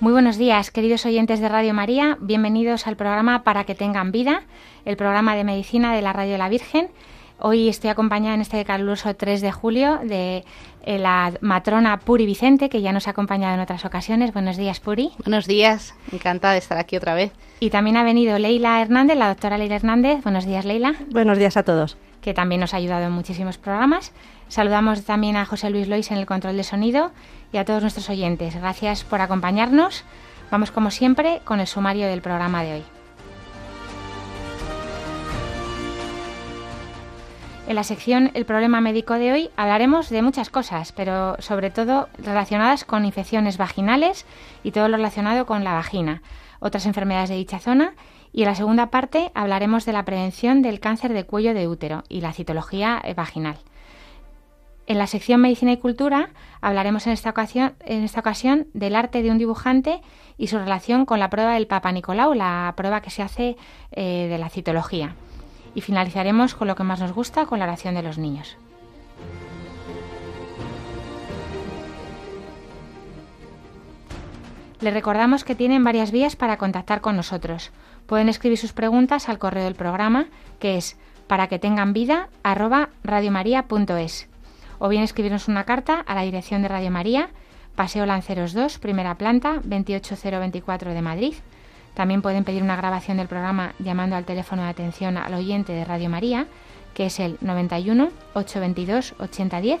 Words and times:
Muy 0.00 0.12
buenos 0.12 0.38
días, 0.38 0.70
queridos 0.70 1.04
oyentes 1.04 1.40
de 1.40 1.48
Radio 1.50 1.74
María. 1.74 2.16
Bienvenidos 2.22 2.86
al 2.86 2.96
programa 2.96 3.42
Para 3.42 3.64
que 3.64 3.74
tengan 3.74 4.12
vida, 4.12 4.44
el 4.86 4.96
programa 4.96 5.36
de 5.36 5.44
medicina 5.44 5.94
de 5.94 6.00
la 6.00 6.14
Radio 6.14 6.32
de 6.32 6.38
la 6.38 6.48
Virgen. 6.48 6.88
Hoy 7.42 7.70
estoy 7.70 7.88
acompañada 7.88 8.34
en 8.34 8.42
este 8.42 8.62
caluroso 8.66 9.16
3 9.16 9.40
de 9.40 9.50
julio 9.50 9.98
de 10.04 10.44
eh, 10.82 10.98
la 10.98 11.32
matrona 11.40 11.98
Puri 11.98 12.26
Vicente, 12.26 12.68
que 12.68 12.82
ya 12.82 12.92
nos 12.92 13.08
ha 13.08 13.12
acompañado 13.12 13.54
en 13.54 13.60
otras 13.60 13.86
ocasiones. 13.86 14.34
Buenos 14.34 14.58
días, 14.58 14.78
Puri. 14.78 15.10
Buenos 15.24 15.46
días, 15.46 15.94
encantada 16.12 16.52
de 16.52 16.58
estar 16.58 16.76
aquí 16.76 16.96
otra 16.96 17.14
vez. 17.14 17.32
Y 17.60 17.70
también 17.70 17.96
ha 17.96 18.04
venido 18.04 18.38
Leila 18.38 18.82
Hernández, 18.82 19.16
la 19.16 19.28
doctora 19.28 19.56
Leila 19.56 19.76
Hernández. 19.76 20.22
Buenos 20.22 20.44
días, 20.44 20.66
Leila. 20.66 20.96
Buenos 21.10 21.38
días 21.38 21.56
a 21.56 21.62
todos. 21.62 21.96
Que 22.20 22.34
también 22.34 22.60
nos 22.60 22.74
ha 22.74 22.76
ayudado 22.76 23.06
en 23.06 23.12
muchísimos 23.12 23.56
programas. 23.56 24.12
Saludamos 24.48 25.04
también 25.04 25.36
a 25.36 25.46
José 25.46 25.70
Luis 25.70 25.88
Lois 25.88 26.10
en 26.10 26.18
el 26.18 26.26
control 26.26 26.58
de 26.58 26.64
sonido 26.64 27.10
y 27.54 27.56
a 27.56 27.64
todos 27.64 27.80
nuestros 27.80 28.10
oyentes. 28.10 28.54
Gracias 28.54 29.02
por 29.02 29.22
acompañarnos. 29.22 30.04
Vamos 30.50 30.70
como 30.70 30.90
siempre 30.90 31.40
con 31.44 31.60
el 31.60 31.66
sumario 31.66 32.06
del 32.06 32.20
programa 32.20 32.62
de 32.62 32.74
hoy. 32.74 32.99
En 37.70 37.76
la 37.76 37.84
sección 37.84 38.32
El 38.34 38.46
problema 38.46 38.80
médico 38.80 39.14
de 39.14 39.30
hoy 39.30 39.50
hablaremos 39.56 40.10
de 40.10 40.22
muchas 40.22 40.50
cosas, 40.50 40.90
pero 40.90 41.36
sobre 41.38 41.70
todo 41.70 42.08
relacionadas 42.18 42.84
con 42.84 43.04
infecciones 43.04 43.58
vaginales 43.58 44.26
y 44.64 44.72
todo 44.72 44.88
lo 44.88 44.96
relacionado 44.96 45.46
con 45.46 45.62
la 45.62 45.74
vagina, 45.74 46.20
otras 46.58 46.84
enfermedades 46.86 47.28
de 47.28 47.36
dicha 47.36 47.60
zona 47.60 47.94
y 48.32 48.42
en 48.42 48.48
la 48.48 48.56
segunda 48.56 48.90
parte 48.90 49.30
hablaremos 49.36 49.84
de 49.84 49.92
la 49.92 50.04
prevención 50.04 50.62
del 50.62 50.80
cáncer 50.80 51.12
de 51.12 51.22
cuello 51.22 51.54
de 51.54 51.68
útero 51.68 52.02
y 52.08 52.22
la 52.22 52.32
citología 52.32 53.00
vaginal. 53.14 53.58
En 54.88 54.98
la 54.98 55.06
sección 55.06 55.40
Medicina 55.40 55.70
y 55.70 55.76
Cultura 55.76 56.30
hablaremos 56.60 57.06
en 57.06 57.12
esta, 57.12 57.30
ocasión, 57.30 57.74
en 57.84 58.02
esta 58.02 58.18
ocasión 58.18 58.66
del 58.74 58.96
arte 58.96 59.22
de 59.22 59.30
un 59.30 59.38
dibujante 59.38 60.00
y 60.36 60.48
su 60.48 60.58
relación 60.58 61.06
con 61.06 61.20
la 61.20 61.30
prueba 61.30 61.54
del 61.54 61.68
Papa 61.68 61.92
Nicolau, 61.92 62.34
la 62.34 62.74
prueba 62.76 63.00
que 63.00 63.10
se 63.10 63.22
hace 63.22 63.56
eh, 63.92 64.26
de 64.28 64.38
la 64.38 64.48
citología. 64.48 65.14
Y 65.74 65.80
finalizaremos 65.80 66.54
con 66.54 66.68
lo 66.68 66.76
que 66.76 66.82
más 66.82 67.00
nos 67.00 67.12
gusta, 67.12 67.46
con 67.46 67.58
la 67.58 67.66
oración 67.66 67.94
de 67.94 68.02
los 68.02 68.18
niños. 68.18 68.56
Les 74.80 74.94
recordamos 74.94 75.44
que 75.44 75.54
tienen 75.54 75.84
varias 75.84 76.10
vías 76.10 76.36
para 76.36 76.56
contactar 76.56 77.02
con 77.02 77.14
nosotros. 77.14 77.70
Pueden 78.06 78.30
escribir 78.30 78.56
sus 78.56 78.72
preguntas 78.72 79.28
al 79.28 79.38
correo 79.38 79.64
del 79.64 79.74
programa, 79.74 80.26
que 80.58 80.76
es 80.78 80.96
para 81.26 81.48
que 81.48 81.58
tengan 81.58 81.92
vida 81.92 82.28
o 84.80 84.88
bien 84.88 85.02
escribirnos 85.02 85.46
una 85.46 85.64
carta 85.64 86.00
a 86.00 86.14
la 86.14 86.22
dirección 86.22 86.62
de 86.62 86.68
Radio 86.68 86.90
María, 86.90 87.28
Paseo 87.76 88.06
Lanceros 88.06 88.54
2, 88.54 88.78
primera 88.78 89.14
planta, 89.16 89.60
28024 89.62 90.94
de 90.94 91.02
Madrid. 91.02 91.34
También 91.94 92.22
pueden 92.22 92.44
pedir 92.44 92.62
una 92.62 92.76
grabación 92.76 93.16
del 93.16 93.28
programa 93.28 93.74
llamando 93.78 94.16
al 94.16 94.24
teléfono 94.24 94.62
de 94.62 94.68
atención 94.68 95.16
al 95.16 95.34
oyente 95.34 95.72
de 95.72 95.84
Radio 95.84 96.08
María, 96.08 96.46
que 96.94 97.06
es 97.06 97.20
el 97.20 97.36
91 97.40 98.10
822 98.34 99.14
8010, 99.18 99.80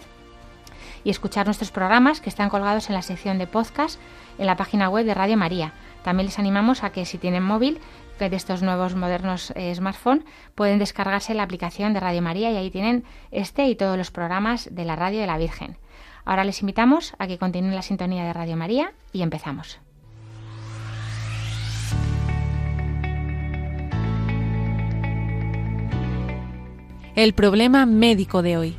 y 1.04 1.10
escuchar 1.10 1.46
nuestros 1.46 1.70
programas 1.70 2.20
que 2.20 2.28
están 2.28 2.50
colgados 2.50 2.88
en 2.88 2.94
la 2.94 3.02
sección 3.02 3.38
de 3.38 3.46
podcast 3.46 3.98
en 4.38 4.46
la 4.46 4.56
página 4.56 4.88
web 4.88 5.06
de 5.06 5.14
Radio 5.14 5.36
María. 5.36 5.72
También 6.02 6.26
les 6.26 6.38
animamos 6.38 6.82
a 6.82 6.90
que 6.90 7.04
si 7.04 7.18
tienen 7.18 7.42
móvil 7.42 7.80
de 8.28 8.36
estos 8.36 8.62
nuevos 8.62 8.94
modernos 8.94 9.52
eh, 9.56 9.74
smartphones 9.74 10.24
pueden 10.54 10.78
descargarse 10.78 11.32
la 11.32 11.42
aplicación 11.42 11.94
de 11.94 12.00
Radio 12.00 12.20
María 12.20 12.50
y 12.50 12.56
ahí 12.56 12.70
tienen 12.70 13.04
este 13.30 13.66
y 13.66 13.76
todos 13.76 13.96
los 13.96 14.10
programas 14.10 14.68
de 14.70 14.84
la 14.84 14.96
Radio 14.96 15.20
de 15.20 15.26
la 15.26 15.38
Virgen. 15.38 15.78
Ahora 16.26 16.44
les 16.44 16.60
invitamos 16.60 17.14
a 17.18 17.26
que 17.26 17.38
continúen 17.38 17.74
la 17.74 17.82
sintonía 17.82 18.24
de 18.24 18.32
Radio 18.34 18.56
María 18.56 18.92
y 19.12 19.22
empezamos. 19.22 19.80
El 27.20 27.34
problema 27.34 27.84
médico 27.84 28.40
de 28.40 28.56
hoy. 28.56 28.76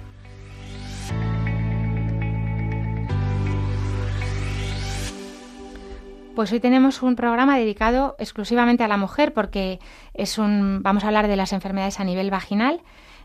Pues 6.33 6.51
hoy 6.51 6.59
tenemos 6.59 7.03
un 7.03 7.15
programa 7.15 7.59
dedicado 7.59 8.15
exclusivamente 8.17 8.83
a 8.83 8.87
la 8.87 8.97
mujer 8.97 9.35
porque 9.35 9.79
es 10.15 10.39
un, 10.39 10.81
vamos 10.81 11.03
a 11.03 11.09
hablar 11.09 11.27
de 11.27 11.35
las 11.35 11.53
enfermedades 11.53 11.99
a 11.99 12.03
nivel 12.03 12.31
vaginal, 12.31 12.81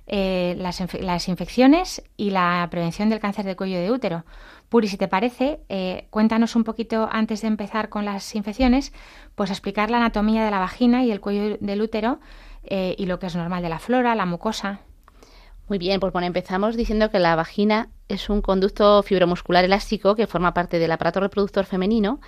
eh, 0.06 0.54
las, 0.58 1.28
infecciones 1.28 2.04
y 2.18 2.28
la 2.28 2.68
prevención 2.70 3.08
del 3.08 3.18
cáncer 3.18 3.46
de 3.46 3.56
cuello 3.56 3.80
de 3.80 3.90
útero. 3.90 4.26
Puri, 4.68 4.86
si 4.86 4.98
te 4.98 5.08
parece, 5.08 5.60
eh, 5.70 6.08
cuéntanos 6.10 6.56
un 6.56 6.64
poquito 6.64 7.08
antes 7.10 7.40
de 7.40 7.48
empezar 7.48 7.88
con 7.88 8.04
las 8.04 8.34
infecciones, 8.34 8.92
pues 9.34 9.48
explicar 9.48 9.90
la 9.90 9.96
anatomía 9.96 10.44
de 10.44 10.50
la 10.50 10.58
vagina 10.58 11.04
y 11.04 11.10
el 11.10 11.22
cuello 11.22 11.56
del 11.58 11.80
útero 11.80 12.20
eh, 12.64 12.94
y 12.98 13.06
lo 13.06 13.18
que 13.18 13.28
es 13.28 13.34
normal 13.34 13.62
de 13.62 13.70
la 13.70 13.78
flora, 13.78 14.14
la 14.14 14.26
mucosa. 14.26 14.82
Muy 15.68 15.78
bien, 15.78 15.98
pues 15.98 16.12
bueno, 16.12 16.26
empezamos 16.26 16.76
diciendo 16.76 17.10
que 17.10 17.18
la 17.18 17.34
vagina 17.34 17.90
es 18.08 18.30
un 18.30 18.40
conducto 18.40 19.02
fibromuscular 19.02 19.64
elástico 19.64 20.14
que 20.14 20.28
forma 20.28 20.54
parte 20.54 20.78
del 20.78 20.92
aparato 20.92 21.18
reproductor 21.20 21.64
femenino 21.64 22.20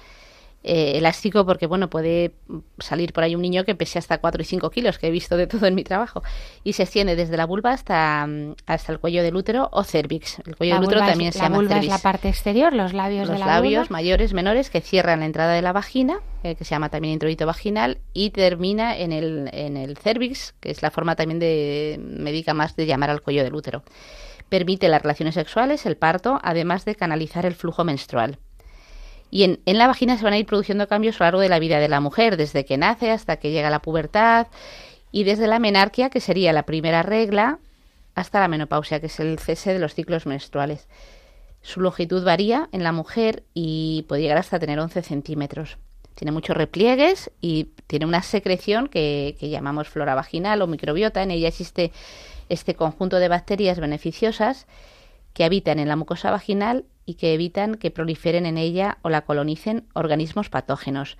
eh, 0.65 0.99
elástico 0.99 1.47
porque, 1.47 1.67
bueno, 1.67 1.89
puede 1.89 2.33
salir 2.79 3.13
por 3.13 3.23
ahí 3.23 3.37
un 3.37 3.43
niño 3.43 3.65
que 3.65 3.77
pese 3.77 3.99
hasta 3.99 4.19
4 4.19 4.43
y 4.43 4.45
5 4.45 4.71
kilos, 4.71 4.99
que 4.99 5.07
he 5.07 5.11
visto 5.11 5.37
de 5.37 5.47
todo 5.47 5.67
en 5.67 5.75
mi 5.75 5.85
trabajo, 5.85 6.23
y 6.65 6.73
se 6.73 6.83
extiende 6.83 7.15
desde 7.15 7.37
la 7.37 7.47
vulva 7.47 7.73
hasta, 7.73 8.27
mm, 8.27 8.55
hasta 8.67 8.93
el 8.93 8.99
cuello 8.99 9.23
del 9.23 9.37
útero 9.37 9.69
o 9.73 9.85
cervix. 9.85 10.41
El 10.41 10.57
cuello 10.57 10.75
del 10.75 10.85
útero 10.85 11.01
también 11.01 11.33
se 11.33 11.39
llama 11.39 11.57
vulva 11.57 11.79
es 11.79 11.87
la 11.87 11.99
parte 11.99 12.29
exterior, 12.29 12.73
los 12.73 12.93
labios 12.93 13.29
los 13.29 13.39
de 13.39 13.39
la 13.39 13.47
labios 13.47 13.91
mayores, 13.91 14.33
menores, 14.33 14.69
que 14.69 14.81
cierran 14.81 15.21
la 15.21 15.27
entrada 15.27 15.53
de 15.53 15.63
la 15.63 15.73
vagina, 15.73 16.21
eh, 16.43 16.57
que 16.57 16.65
se 16.65 16.71
llama 16.71 16.89
también 16.89 17.15
introito 17.15 17.47
vaginal, 17.47 17.99
y 18.13 18.31
termina 18.31 18.97
en 18.97 19.13
el, 19.13 19.49
en 19.53 19.77
el 19.77 19.97
cervix, 19.97 20.55
que 20.61 20.73
es 20.73 20.83
la 20.83 20.91
forma 20.91 21.15
también 21.15 21.39
de 21.39 22.01
médica 22.03 22.53
más 22.53 22.75
de 22.75 22.87
llamar 22.87 23.11
al 23.11 23.23
cuello 23.23 23.45
del 23.45 23.55
útero. 23.55 23.85
Permite 24.49 24.89
las 24.89 25.03
relaciones 25.03 25.35
sexuales, 25.35 25.87
el 25.87 25.97
parto, 25.97 26.41
además 26.43 26.85
de 26.85 26.97
canalizar 26.97 27.47
el 27.47 27.55
flujo 27.55 27.85
menstrual. 27.85 28.39
Y 29.31 29.45
en, 29.45 29.61
la 29.67 29.87
vagina 29.87 30.17
se 30.17 30.25
van 30.25 30.33
a 30.33 30.39
ir 30.39 30.47
produciendo 30.47 30.89
cambios 30.89 31.17
a 31.17 31.19
lo 31.19 31.27
largo 31.27 31.41
de 31.41 31.49
la 31.49 31.59
vida 31.59 31.79
de 31.79 31.89
la 31.89 32.01
mujer, 32.01 32.37
desde 32.37 32.65
que 32.65 32.79
nace 32.79 33.11
hasta 33.11 33.37
que 33.37 33.51
llega 33.51 33.71
la 33.71 33.83
pubertad 33.83 34.47
y 35.13 35.25
desde 35.25 35.47
la 35.47 35.59
menarquia, 35.59 36.11
que 36.11 36.21
sería 36.21 36.53
la 36.53 36.65
primera 36.65 37.03
regla, 37.03 37.59
hasta 38.15 38.41
la 38.41 38.49
menopausia, 38.49 39.01
que 39.01 39.07
es 39.07 39.21
el 39.21 39.39
cese 39.39 39.73
de 39.73 39.79
los 39.79 39.95
ciclos 39.95 40.27
menstruales. 40.27 40.89
Su 41.61 41.81
longitud 41.81 42.25
varía 42.25 42.69
en 42.73 42.83
la 42.83 42.93
mujer 42.93 43.45
y 43.53 44.07
puede 44.09 44.23
llegar 44.23 44.39
hasta 44.39 44.59
tener 44.59 44.79
11 44.79 45.03
centímetros. 45.03 45.79
Tiene 46.15 46.33
muchos 46.33 46.57
repliegues 46.57 47.31
y 47.41 47.69
tiene 47.87 48.07
una 48.07 48.23
secreción 48.23 48.89
que 48.89 49.37
llamamos 49.41 49.89
flora 49.89 50.15
vaginal 50.15 50.63
o 50.63 50.67
microbiota. 50.67 51.23
En 51.23 51.31
ella 51.31 51.49
existe 51.49 51.93
este 52.49 52.75
conjunto 52.75 53.19
de 53.19 53.29
bacterias 53.29 53.79
beneficiosas 53.79 54.67
que 55.33 55.45
habitan 55.45 55.79
en 55.79 55.89
la 55.89 55.97
mucosa 55.97 56.31
vaginal 56.31 56.87
y 57.09 57.15
que 57.15 57.33
evitan 57.33 57.77
que 57.77 57.91
proliferen 57.91 58.45
en 58.45 58.59
ella 58.59 58.99
o 59.01 59.09
la 59.09 59.23
colonicen 59.23 59.87
organismos 59.95 60.51
patógenos. 60.51 61.17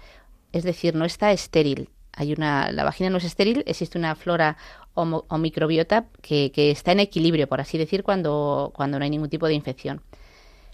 Es 0.53 0.63
decir, 0.63 0.95
no 0.95 1.07
está 1.07 1.33
estéril. 1.33 1.89
Hay 2.13 2.35
una, 2.35 2.71
la 2.73 2.85
vagina 2.85 3.09
no 3.09 3.17
es 3.17 3.25
estéril, 3.25 3.65
existe 3.67 3.97
una 3.97 4.15
flora 4.15 4.59
o, 4.93 5.39
microbiota 5.39 6.05
que, 6.21 6.53
está 6.55 6.93
en 6.93 7.01
equilibrio, 7.01 7.49
por 7.49 7.63
así 7.63 7.79
decir, 7.79 8.03
cuando, 8.03 8.71
cuando 8.75 8.99
no 8.99 9.05
hay 9.05 9.09
ningún 9.09 9.31
tipo 9.31 9.47
de 9.47 9.55
infección. 9.55 10.03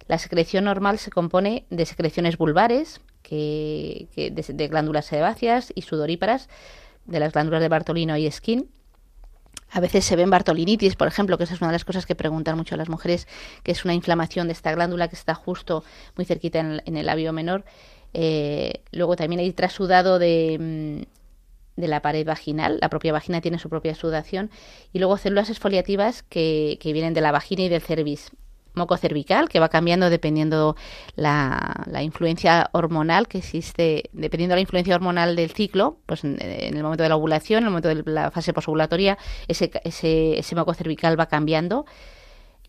La 0.08 0.18
secreción 0.18 0.64
normal 0.64 0.98
se 0.98 1.12
compone 1.12 1.64
de 1.70 1.86
secreciones 1.86 2.36
vulvares, 2.36 3.00
que, 3.22 4.08
de, 4.16 4.68
glándulas 4.68 5.06
sebáceas 5.06 5.72
y 5.76 5.82
sudoríparas, 5.82 6.48
de 7.04 7.20
las 7.20 7.32
glándulas 7.32 7.60
de 7.60 7.68
Bartolino 7.68 8.16
y 8.16 8.28
Skin, 8.28 8.68
a 9.70 9.80
veces 9.80 10.04
se 10.04 10.16
ven 10.16 10.30
bartolinitis, 10.30 10.96
por 10.96 11.08
ejemplo, 11.08 11.36
que 11.36 11.44
esa 11.44 11.54
es 11.54 11.60
una 11.60 11.68
de 11.68 11.74
las 11.74 11.84
cosas 11.84 12.06
que 12.06 12.14
preguntan 12.14 12.56
mucho 12.56 12.76
las 12.76 12.88
mujeres, 12.88 13.26
que 13.62 13.72
es 13.72 13.84
una 13.84 13.94
inflamación 13.94 14.46
de 14.46 14.52
esta 14.52 14.72
glándula 14.72 15.08
que 15.08 15.16
está 15.16 15.34
justo 15.34 15.84
muy 16.16 16.24
cerquita 16.24 16.60
en, 16.60 16.96
el 16.96 17.06
labio 17.06 17.32
menor. 17.32 17.64
Eh, 18.12 18.82
luego 18.92 19.16
también 19.16 19.40
hay 19.40 19.52
trasudado 19.52 20.18
de, 20.18 20.58
mm, 20.60 21.80
de 21.80 21.88
la 21.88 22.02
pared 22.02 22.24
vaginal, 22.24 22.78
la 22.80 22.88
propia 22.88 23.12
vagina 23.12 23.40
tiene 23.40 23.58
su 23.58 23.68
propia 23.68 23.94
sudación, 23.94 24.50
y 24.92 24.98
luego 25.00 25.16
células 25.16 25.50
exfoliativas 25.50 26.22
que, 26.22 26.78
que 26.80 26.92
vienen 26.92 27.14
de 27.14 27.20
la 27.20 27.32
vagina 27.32 27.62
y 27.62 27.68
del 27.68 27.82
cervix. 27.82 28.30
Moco 28.74 28.96
cervical, 28.96 29.48
que 29.48 29.60
va 29.60 29.68
cambiando 29.68 30.10
dependiendo 30.10 30.76
la, 31.16 31.84
la 31.86 32.02
influencia 32.02 32.68
hormonal 32.72 33.28
que 33.28 33.38
existe, 33.38 34.10
dependiendo 34.12 34.52
de 34.52 34.56
la 34.56 34.62
influencia 34.62 34.94
hormonal 34.94 35.36
del 35.36 35.50
ciclo, 35.50 35.98
pues 36.06 36.24
en, 36.24 36.40
el 36.40 36.82
momento 36.82 37.02
de 37.02 37.08
la 37.08 37.16
ovulación, 37.16 37.58
en 37.58 37.64
el 37.64 37.70
momento 37.70 37.88
de 37.88 38.02
la 38.10 38.30
fase 38.30 38.52
posovulatoria, 38.52 39.18
ese, 39.48 39.70
ese, 39.84 40.38
ese 40.38 40.54
moco 40.54 40.74
cervical 40.74 41.18
va 41.18 41.26
cambiando. 41.26 41.86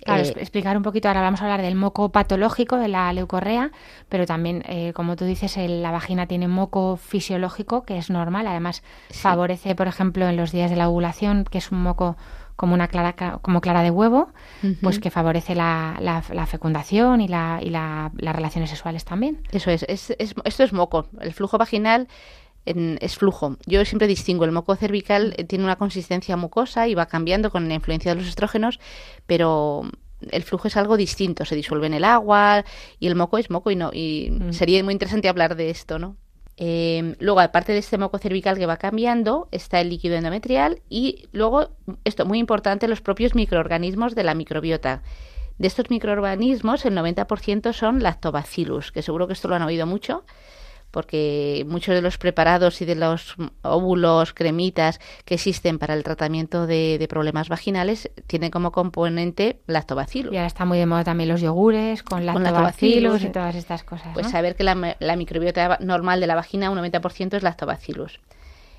Claro, 0.03 0.23
eh, 0.23 0.33
explicar 0.37 0.77
un 0.77 0.83
poquito, 0.83 1.07
ahora 1.07 1.21
vamos 1.21 1.41
a 1.41 1.45
hablar 1.45 1.61
del 1.61 1.75
moco 1.75 2.09
patológico 2.09 2.77
de 2.77 2.89
la 2.89 3.11
leucorrea, 3.13 3.71
pero 4.09 4.25
también, 4.25 4.63
eh, 4.67 4.93
como 4.93 5.15
tú 5.15 5.25
dices, 5.25 5.55
la 5.57 5.91
vagina 5.91 6.27
tiene 6.27 6.47
moco 6.47 6.97
fisiológico, 6.97 7.83
que 7.83 7.97
es 7.97 8.09
normal, 8.09 8.45
además 8.45 8.83
favorece, 9.09 9.73
por 9.73 9.87
ejemplo, 9.87 10.27
en 10.27 10.37
los 10.37 10.51
días 10.51 10.69
de 10.69 10.75
la 10.75 10.89
ovulación, 10.89 11.45
que 11.45 11.57
es 11.57 11.71
un 11.71 11.81
moco 11.81 12.17
como 12.55 12.73
una 12.73 12.87
clara 12.87 13.15
como 13.41 13.61
clara 13.61 13.83
de 13.83 13.91
huevo, 13.91 14.29
pues 14.81 14.99
que 14.99 15.11
favorece 15.11 15.55
la, 15.55 15.97
la, 15.99 16.45
fecundación 16.45 17.21
y, 17.21 17.27
la, 17.27 17.59
y 17.61 17.69
las 17.69 18.11
relaciones 18.35 18.69
sexuales 18.69 19.05
también. 19.05 19.41
Eso 19.51 19.71
es, 19.71 19.83
es, 19.83 20.15
esto 20.17 20.63
es 20.63 20.73
moco. 20.73 21.07
El 21.19 21.33
flujo 21.33 21.57
vaginal 21.57 22.07
es 22.65 23.17
flujo. 23.17 23.57
Yo 23.65 23.85
siempre 23.85 24.07
distingo 24.07 24.43
el 24.45 24.51
moco 24.51 24.75
cervical, 24.75 25.35
eh, 25.37 25.43
tiene 25.43 25.63
una 25.63 25.75
consistencia 25.75 26.35
mucosa 26.35 26.87
y 26.87 26.95
va 26.95 27.05
cambiando 27.05 27.51
con 27.51 27.67
la 27.67 27.75
influencia 27.75 28.11
de 28.11 28.19
los 28.19 28.27
estrógenos, 28.27 28.79
pero 29.27 29.83
el 30.31 30.43
flujo 30.43 30.67
es 30.67 30.77
algo 30.77 30.97
distinto, 30.97 31.45
se 31.45 31.55
disuelve 31.55 31.87
en 31.87 31.93
el 31.93 32.03
agua 32.03 32.63
y 32.99 33.07
el 33.07 33.15
moco 33.15 33.37
es 33.37 33.49
moco 33.49 33.69
y 33.69 33.75
no 33.75 33.91
y 33.93 34.33
sería 34.51 34.83
muy 34.83 34.93
interesante 34.93 35.29
hablar 35.29 35.55
de 35.55 35.69
esto, 35.69 35.99
¿no? 35.99 36.15
Eh, 36.57 37.15
luego, 37.19 37.39
aparte 37.41 37.73
de 37.73 37.79
este 37.79 37.97
moco 37.97 38.17
cervical 38.17 38.57
que 38.57 38.65
va 38.65 38.77
cambiando, 38.77 39.47
está 39.51 39.81
el 39.81 39.89
líquido 39.89 40.15
endometrial 40.15 40.81
y 40.89 41.27
luego, 41.31 41.69
esto 42.05 42.25
muy 42.25 42.39
importante, 42.39 42.87
los 42.87 43.01
propios 43.01 43.35
microorganismos 43.35 44.15
de 44.15 44.23
la 44.23 44.35
microbiota. 44.35 45.03
De 45.57 45.67
estos 45.67 45.89
microorganismos, 45.89 46.85
el 46.85 46.95
90% 46.95 47.73
son 47.73 48.03
lactobacillus, 48.03 48.91
que 48.91 49.01
seguro 49.01 49.27
que 49.27 49.33
esto 49.33 49.47
lo 49.47 49.55
han 49.55 49.63
oído 49.63 49.85
mucho 49.85 50.25
porque 50.95 51.65
muchos 51.67 51.93
de 51.93 52.01
los 52.01 52.17
preparados 52.17 52.81
y 52.81 52.85
de 52.85 52.95
los 52.95 53.35
óvulos, 53.63 54.33
cremitas 54.33 55.01
que 55.25 55.33
existen 55.33 55.77
para 55.77 55.93
el 55.93 56.03
tratamiento 56.03 56.67
de, 56.67 57.05
problemas 57.09 57.49
vaginales 57.49 58.09
tienen 58.27 58.49
como 58.49 58.71
componente 58.71 59.59
lactobacillus. 59.67 60.31
Y 60.31 60.37
ahora 60.37 60.47
está 60.47 60.63
muy 60.63 60.77
de 60.77 60.85
moda 60.85 61.03
también 61.03 61.27
los 61.27 61.41
yogures 61.41 62.01
con 62.01 62.25
lactobacillus, 62.25 63.23
y 63.23 63.27
todas 63.27 63.55
estas 63.55 63.83
cosas. 63.83 64.07
Pues 64.13 64.31
saber 64.31 64.55
que 64.55 64.63
la, 64.63 64.95
la, 64.97 65.15
microbiota 65.17 65.79
normal 65.81 66.21
de 66.21 66.27
la 66.27 66.35
vagina, 66.35 66.71
un 66.71 66.77
90% 66.77 67.33
es 67.33 67.43
lactobacillus. 67.43 68.21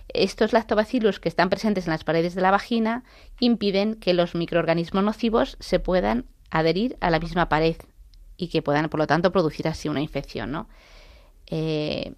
Estos 0.09 0.55
lactobacillus 0.55 1.21
que 1.21 1.29
están 1.29 1.51
presentes 1.51 1.87
en 1.87 1.91
las 1.91 2.05
paredes 2.05 2.35
de 2.35 2.41
la 2.41 2.51
vagina 2.51 3.05
impiden 3.41 3.95
que 3.95 4.15
los 4.15 4.35
microorganismos 4.35 5.05
nocivos 5.05 5.59
se 5.61 5.81
puedan 5.81 6.25
adherir 6.51 6.97
a 7.03 7.11
la 7.11 7.19
misma 7.19 7.51
pared 7.51 7.77
y 8.39 8.49
que 8.49 8.63
puedan, 8.63 8.89
por 8.89 9.01
lo 9.01 9.07
tanto, 9.07 9.33
producir 9.33 9.69
así 9.69 9.91
una 9.91 10.01
infección, 10.01 10.51
¿no? 10.51 10.67
Eh, 11.50 12.14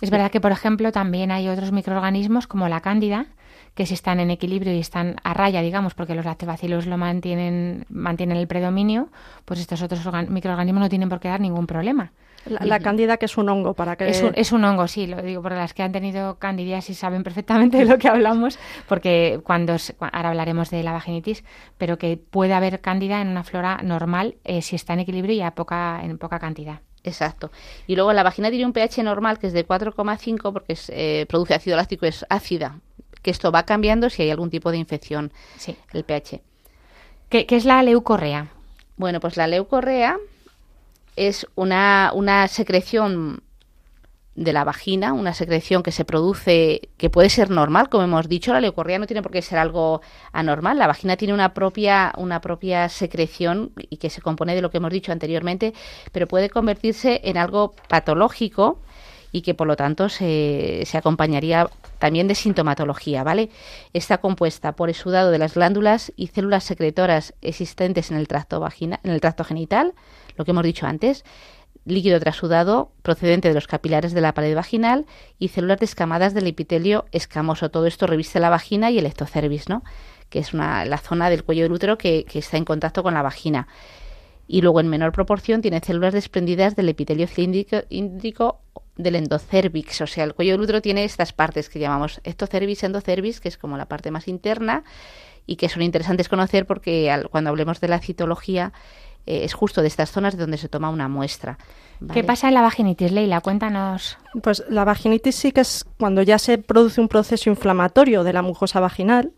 es 0.00 0.10
verdad 0.10 0.30
que, 0.30 0.40
por 0.40 0.52
ejemplo, 0.52 0.92
también 0.92 1.30
hay 1.30 1.48
otros 1.48 1.72
microorganismos 1.72 2.46
como 2.46 2.68
la 2.68 2.80
cándida, 2.80 3.26
que 3.74 3.86
si 3.86 3.94
están 3.94 4.20
en 4.20 4.30
equilibrio 4.30 4.72
y 4.72 4.78
están 4.78 5.16
a 5.24 5.34
raya, 5.34 5.60
digamos, 5.62 5.94
porque 5.94 6.14
los 6.14 6.24
lactobacilos 6.24 6.86
lo 6.86 6.98
mantienen, 6.98 7.84
mantienen 7.88 8.36
el 8.36 8.46
predominio, 8.46 9.08
pues 9.44 9.60
estos 9.60 9.82
otros 9.82 10.04
microorganismos 10.28 10.80
no 10.82 10.88
tienen 10.88 11.08
por 11.08 11.20
qué 11.20 11.28
dar 11.28 11.40
ningún 11.40 11.66
problema. 11.66 12.12
La, 12.46 12.80
cándida 12.80 13.16
que 13.18 13.26
es 13.26 13.36
un 13.36 13.48
hongo 13.48 13.74
para 13.74 13.96
que 13.96 14.08
es 14.08 14.22
un, 14.22 14.32
es 14.34 14.52
un, 14.52 14.64
hongo 14.64 14.88
sí 14.88 15.06
lo 15.06 15.20
digo 15.20 15.42
porque 15.42 15.58
las 15.58 15.74
que 15.74 15.82
han 15.82 15.92
tenido 15.92 16.38
candidiasis 16.38 16.96
saben 16.96 17.22
perfectamente 17.22 17.78
de 17.78 17.84
lo 17.84 17.98
que 17.98 18.08
hablamos 18.08 18.58
porque 18.88 19.40
cuando 19.44 19.76
ahora 19.98 20.30
hablaremos 20.30 20.70
de 20.70 20.82
la 20.82 20.92
vaginitis 20.92 21.44
pero 21.76 21.98
que 21.98 22.16
puede 22.16 22.54
haber 22.54 22.80
cándida 22.80 23.20
en 23.20 23.28
una 23.28 23.42
flora 23.42 23.80
normal 23.82 24.36
eh, 24.44 24.62
si 24.62 24.76
está 24.76 24.94
en 24.94 25.00
equilibrio 25.00 25.34
y 25.34 25.42
a 25.42 25.50
poca 25.50 26.00
en 26.02 26.16
poca 26.16 26.38
cantidad 26.38 26.80
Exacto. 27.04 27.50
Y 27.86 27.94
luego 27.94 28.12
la 28.12 28.22
vagina 28.22 28.50
tiene 28.50 28.66
un 28.66 28.72
pH 28.72 29.02
normal 29.02 29.38
que 29.38 29.46
es 29.46 29.52
de 29.52 29.66
4,5 29.66 30.52
porque 30.52 30.76
eh, 30.88 31.26
produce 31.28 31.54
ácido 31.54 31.76
láctico, 31.76 32.06
es 32.06 32.26
ácida. 32.28 32.78
Que 33.22 33.30
esto 33.30 33.50
va 33.50 33.64
cambiando 33.64 34.10
si 34.10 34.22
hay 34.22 34.30
algún 34.30 34.50
tipo 34.50 34.70
de 34.70 34.78
infección, 34.78 35.32
sí. 35.56 35.76
el 35.92 36.04
pH. 36.04 36.40
¿Qué, 37.28 37.46
¿Qué, 37.46 37.56
es 37.56 37.64
la 37.64 37.82
leucorrea? 37.82 38.48
Bueno, 38.96 39.20
pues 39.20 39.36
la 39.36 39.46
leucorrea 39.46 40.18
es 41.16 41.46
una, 41.56 42.12
una 42.14 42.46
secreción 42.48 43.42
de 44.38 44.52
la 44.52 44.62
vagina, 44.62 45.12
una 45.12 45.34
secreción 45.34 45.82
que 45.82 45.90
se 45.90 46.04
produce, 46.04 46.90
que 46.96 47.10
puede 47.10 47.28
ser 47.28 47.50
normal, 47.50 47.88
como 47.88 48.04
hemos 48.04 48.28
dicho, 48.28 48.52
la 48.52 48.60
leucorrea 48.60 49.00
no 49.00 49.06
tiene 49.06 49.20
por 49.20 49.32
qué 49.32 49.42
ser 49.42 49.58
algo 49.58 50.00
anormal. 50.32 50.78
La 50.78 50.86
vagina 50.86 51.16
tiene 51.16 51.34
una 51.34 51.54
propia, 51.54 52.12
una 52.16 52.40
propia 52.40 52.88
secreción 52.88 53.72
y 53.76 53.96
que 53.96 54.10
se 54.10 54.22
compone 54.22 54.54
de 54.54 54.62
lo 54.62 54.70
que 54.70 54.76
hemos 54.76 54.92
dicho 54.92 55.10
anteriormente, 55.10 55.74
pero 56.12 56.28
puede 56.28 56.50
convertirse 56.50 57.20
en 57.24 57.36
algo 57.36 57.74
patológico 57.88 58.80
y 59.32 59.42
que 59.42 59.54
por 59.54 59.66
lo 59.66 59.74
tanto 59.74 60.08
se, 60.08 60.82
se 60.86 60.96
acompañaría 60.96 61.68
también 61.98 62.28
de 62.28 62.36
sintomatología, 62.36 63.24
¿vale? 63.24 63.50
Está 63.92 64.18
compuesta 64.18 64.72
por 64.72 64.88
exudado 64.88 65.32
de 65.32 65.38
las 65.38 65.54
glándulas 65.54 66.12
y 66.16 66.28
células 66.28 66.62
secretoras 66.62 67.34
existentes 67.42 68.12
en 68.12 68.16
el 68.16 68.28
tracto 68.28 68.60
vagina, 68.60 69.00
en 69.02 69.10
el 69.10 69.20
tracto 69.20 69.42
genital, 69.42 69.94
lo 70.36 70.44
que 70.44 70.52
hemos 70.52 70.62
dicho 70.62 70.86
antes, 70.86 71.24
líquido 71.88 72.20
trasudado 72.20 72.92
procedente 73.02 73.48
de 73.48 73.54
los 73.54 73.66
capilares 73.66 74.12
de 74.12 74.20
la 74.20 74.34
pared 74.34 74.54
vaginal 74.54 75.06
y 75.38 75.48
células 75.48 75.78
descamadas 75.78 76.34
del 76.34 76.46
epitelio 76.46 77.06
escamoso. 77.12 77.70
Todo 77.70 77.86
esto 77.86 78.06
reviste 78.06 78.40
la 78.40 78.50
vagina 78.50 78.90
y 78.90 78.98
el 78.98 79.06
ectocervis, 79.06 79.68
¿no? 79.68 79.82
que 80.28 80.38
es 80.38 80.52
una, 80.52 80.84
la 80.84 80.98
zona 80.98 81.30
del 81.30 81.44
cuello 81.44 81.62
del 81.62 81.72
útero 81.72 81.98
que, 81.98 82.26
está 82.32 82.56
en 82.56 82.64
contacto 82.64 83.02
con 83.02 83.14
la 83.14 83.22
vagina. 83.22 83.68
Y 84.46 84.62
luego, 84.62 84.80
en 84.80 84.88
menor 84.88 85.12
proporción, 85.12 85.60
tiene 85.60 85.80
células 85.80 86.14
desprendidas 86.14 86.74
del 86.74 86.88
epitelio 86.88 87.26
cilíndrico 87.26 88.60
del 88.96 89.16
endocervix. 89.16 90.00
O 90.00 90.06
sea, 90.06 90.24
el 90.24 90.34
cuello 90.34 90.52
del 90.52 90.62
útero 90.62 90.80
tiene 90.80 91.04
estas 91.04 91.32
partes 91.32 91.68
que 91.68 91.78
llamamos 91.78 92.20
ectocervix, 92.24 92.82
endocervix, 92.84 93.40
que 93.40 93.48
es 93.48 93.58
como 93.58 93.76
la 93.76 93.86
parte 93.86 94.10
más 94.10 94.26
interna 94.26 94.84
y 95.46 95.56
que 95.56 95.68
son 95.68 95.82
interesantes 95.82 96.28
conocer 96.28 96.66
porque 96.66 97.14
cuando 97.30 97.50
hablemos 97.50 97.80
de 97.80 97.88
la 97.88 98.00
citología 98.00 98.72
eh, 99.28 99.44
es 99.44 99.52
justo 99.52 99.82
de 99.82 99.88
estas 99.88 100.10
zonas 100.10 100.34
de 100.36 100.40
donde 100.40 100.56
se 100.56 100.70
toma 100.70 100.88
una 100.88 101.06
muestra. 101.06 101.58
¿Qué 102.14 102.24
pasa 102.24 102.48
en 102.48 102.54
la 102.54 102.62
vaginitis, 102.62 103.12
Leila? 103.12 103.42
Cuéntanos. 103.42 104.16
Pues 104.42 104.64
la 104.70 104.84
vaginitis 104.84 105.34
sí 105.34 105.52
que 105.52 105.60
es 105.60 105.84
cuando 105.98 106.22
ya 106.22 106.38
se 106.38 106.56
produce 106.56 107.00
un 107.00 107.08
proceso 107.08 107.50
inflamatorio 107.50 108.24
de 108.24 108.32
la 108.32 108.40
mucosa 108.40 108.80
vaginal, 108.80 109.32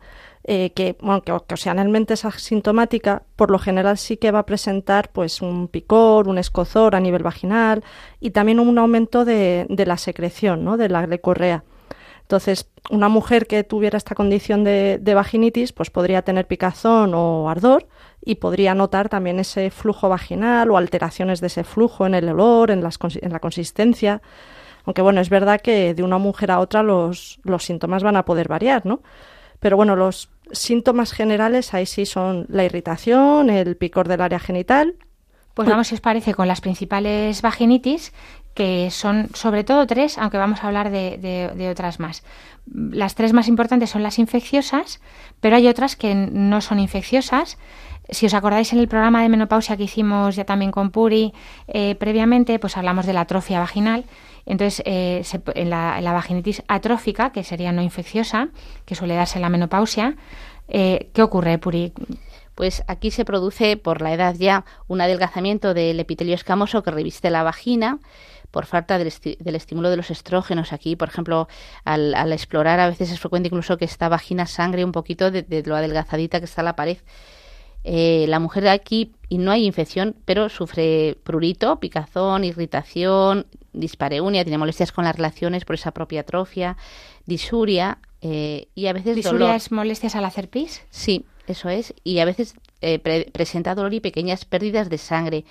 eh, 0.45 0.71
que, 0.75 0.97
bueno, 1.01 1.23
que 1.23 1.33
ocasionalmente 1.33 2.15
es 2.15 2.25
asintomática, 2.25 3.25
por 3.35 3.51
lo 3.51 3.59
general 3.59 3.99
sí 3.99 4.17
que 4.17 4.31
va 4.31 4.41
a 4.41 4.47
presentar 4.47 5.11
pues 5.11 5.43
un 5.43 5.67
picor, 5.67 6.29
un 6.29 6.39
escozor 6.39 6.95
a 6.95 7.01
nivel 7.01 7.25
vaginal 7.25 7.83
y 8.21 8.31
también 8.31 8.61
un 8.61 8.79
aumento 8.79 9.25
de, 9.25 9.67
la 9.69 9.97
secreción, 9.97 10.65
¿no? 10.65 10.77
de 10.77 10.89
la 10.89 11.05
glecorrea. 11.05 11.65
Entonces, 12.31 12.71
una 12.91 13.09
mujer 13.09 13.49
que 13.49 13.65
tuviera 13.65 13.97
esta 13.97 14.15
condición 14.15 14.63
de, 14.63 15.01
de, 15.03 15.15
vaginitis, 15.15 15.73
pues 15.73 15.91
podría 15.91 16.23
tener 16.23 16.47
picazón 16.47 17.13
o 17.13 17.51
ardor, 17.51 17.89
y 18.25 18.37
podría 18.37 18.73
notar 18.73 19.09
también 19.09 19.41
ese 19.41 19.73
flujo 19.73 20.09
vaginal 20.09 20.71
o 20.71 20.77
alteraciones 20.77 21.41
de 21.41 21.49
ese 21.49 21.65
flujo 21.65 22.07
en 22.07 22.15
el 22.15 22.29
olor, 22.29 22.71
en, 22.71 22.85
en 23.21 23.33
la 23.33 23.41
consistencia. 23.41 24.23
Aunque 24.85 25.03
bueno, 25.03 25.21
es 25.21 25.29
verdad 25.29 25.61
que 25.61 25.93
de 25.93 26.05
una 26.05 26.19
mujer 26.19 26.53
a 26.53 26.61
otra 26.61 26.85
los, 26.85 27.41
los 27.43 27.65
síntomas 27.65 28.05
van 28.05 28.15
a 28.15 28.25
poder 28.25 28.47
variar, 28.47 28.87
¿no? 28.87 29.03
Pero 29.59 29.77
bueno, 29.77 29.97
los 29.97 30.31
síntomas 30.53 31.11
generales 31.11 31.75
ahí 31.75 31.85
sí 31.85 32.07
son 32.07 32.47
la 32.49 32.63
irritación, 32.63 33.51
el 33.51 33.77
picor 33.77 34.07
del 34.07 34.21
área 34.21 34.39
genital. 34.39 34.95
Pues 35.55 35.69
vamos, 35.69 35.89
si 35.89 35.97
os 35.97 36.01
parece, 36.01 36.33
con 36.33 36.47
las 36.47 36.61
principales 36.61 37.43
vaginitis, 37.43 38.13
que 38.55 38.91
son 38.91 39.29
sobre 39.35 39.65
todo 39.65 39.87
tres, 39.87 40.19
aunque 40.19 40.39
vamos 40.39 40.63
a 40.63 40.67
hablar 40.67 40.91
de, 40.91 41.19
de, 41.57 41.71
otras 41.71 42.01
más. 42.01 42.25
Las 42.67 43.15
tres 43.15 43.33
más 43.33 43.49
importantes 43.49 43.91
son 43.91 44.03
las 44.03 44.19
infecciosas, 44.19 45.01
pero 45.41 45.57
hay 45.57 45.69
otras 45.69 45.97
que 45.97 46.15
no 46.15 46.61
son 46.61 46.79
infecciosas 46.79 47.59
si 48.11 48.27
os 48.27 48.35
acordáis 48.35 48.73
en 48.73 48.81
el 48.81 48.89
programa 48.89 49.23
de 49.23 49.29
menopausia 49.29 49.77
que 49.77 49.85
hicimos 49.85 50.35
ya 50.35 50.45
también 50.45 50.73
con 50.73 50.91
Puri 50.91 51.33
eh, 51.69 51.95
previamente, 51.95 52.59
pues 52.59 52.77
hablamos 52.77 53.07
de 53.07 53.13
la 53.13 53.23
atrofia 53.23 53.61
vaginal. 53.61 54.05
Entonces, 54.47 54.83
eh, 54.85 55.23
en, 55.55 55.71
la, 55.71 56.01
vaginitis 56.13 56.63
atrófica, 56.67 57.31
que 57.31 57.45
sería 57.45 57.73
no 57.73 57.83
infecciosa, 57.83 58.49
que 58.85 58.95
suele 58.95 59.15
darse 59.15 59.39
en 59.39 59.43
la 59.43 59.49
menopausia, 59.49 60.17
eh, 60.69 61.11
¿qué 61.13 61.23
ocurre, 61.23 61.59
Puri? 61.59 61.93
Pues 62.55 62.83
aquí 62.89 63.11
se 63.11 63.25
produce 63.25 63.77
por 63.77 64.03
la 64.03 64.13
edad 64.13 64.35
ya 64.37 64.65
un 64.89 65.01
adelgazamiento 65.01 65.73
del 65.73 66.01
epitelio 66.01 66.35
escamoso 66.35 66.83
que 66.83 66.91
reviste 66.91 67.31
la 67.31 67.43
vagina 67.43 68.01
por 68.51 68.67
falta 68.67 68.99
del, 68.99 69.09
estímulo 69.09 69.91
de 69.91 69.97
los 69.97 70.11
estrógenos. 70.11 70.73
Aquí, 70.73 70.97
por 70.97 71.09
ejemplo, 71.09 71.49
al, 71.85 72.33
explorar 72.33 72.81
a 72.81 72.89
veces 72.89 73.11
es 73.11 73.21
frecuente 73.21 73.49
incluso 73.49 73.77
que 73.79 73.85
esta 73.85 74.09
vagina 74.09 74.47
sangre 74.47 74.85
un 74.85 74.93
poquito 74.93 75.31
de, 75.31 75.43
de 75.43 75.63
lo 75.63 75.77
adelgazadita 75.77 76.39
que 76.39 76.47
está 76.47 76.63
la 76.63 76.77
pared. 76.77 76.99
Eh, 77.83 78.27
la 78.29 78.41
mujer 78.41 78.69
aquí, 78.69 79.13
y 79.29 79.39
no 79.39 79.51
hay 79.51 79.65
infección, 79.65 80.15
pero 80.27 80.49
sufre 80.49 81.17
prurito, 81.23 81.81
picazón, 81.81 82.45
irritación, 82.45 83.47
dispareunia, 83.73 84.45
tiene 84.45 84.59
molestias 84.59 84.93
con 84.93 85.05
las 85.05 85.17
relaciones 85.17 85.65
por 85.65 85.77
esa 85.77 85.93
propia 85.93 86.21
atrofia, 86.21 86.77
disuria 87.25 87.99
eh, 88.21 88.69
y 88.75 88.87
a 88.87 88.93
veces 88.93 89.17
¿Disuria 89.17 89.57
es 89.57 89.73
molestias 89.73 90.15
al 90.15 90.27
hacer 90.27 90.51
pis? 90.51 90.83
Sí, 90.91 91.25
eso 91.47 91.71
es. 91.71 91.95
Y 92.05 92.19
a 92.19 92.27
veces 92.27 92.55
presenta 93.33 93.75
dolor 93.75 93.95
y 93.95 94.01
pequeñas 94.01 94.45
pérdidas 94.45 94.91
de 94.91 94.99
sangre. 94.99 95.45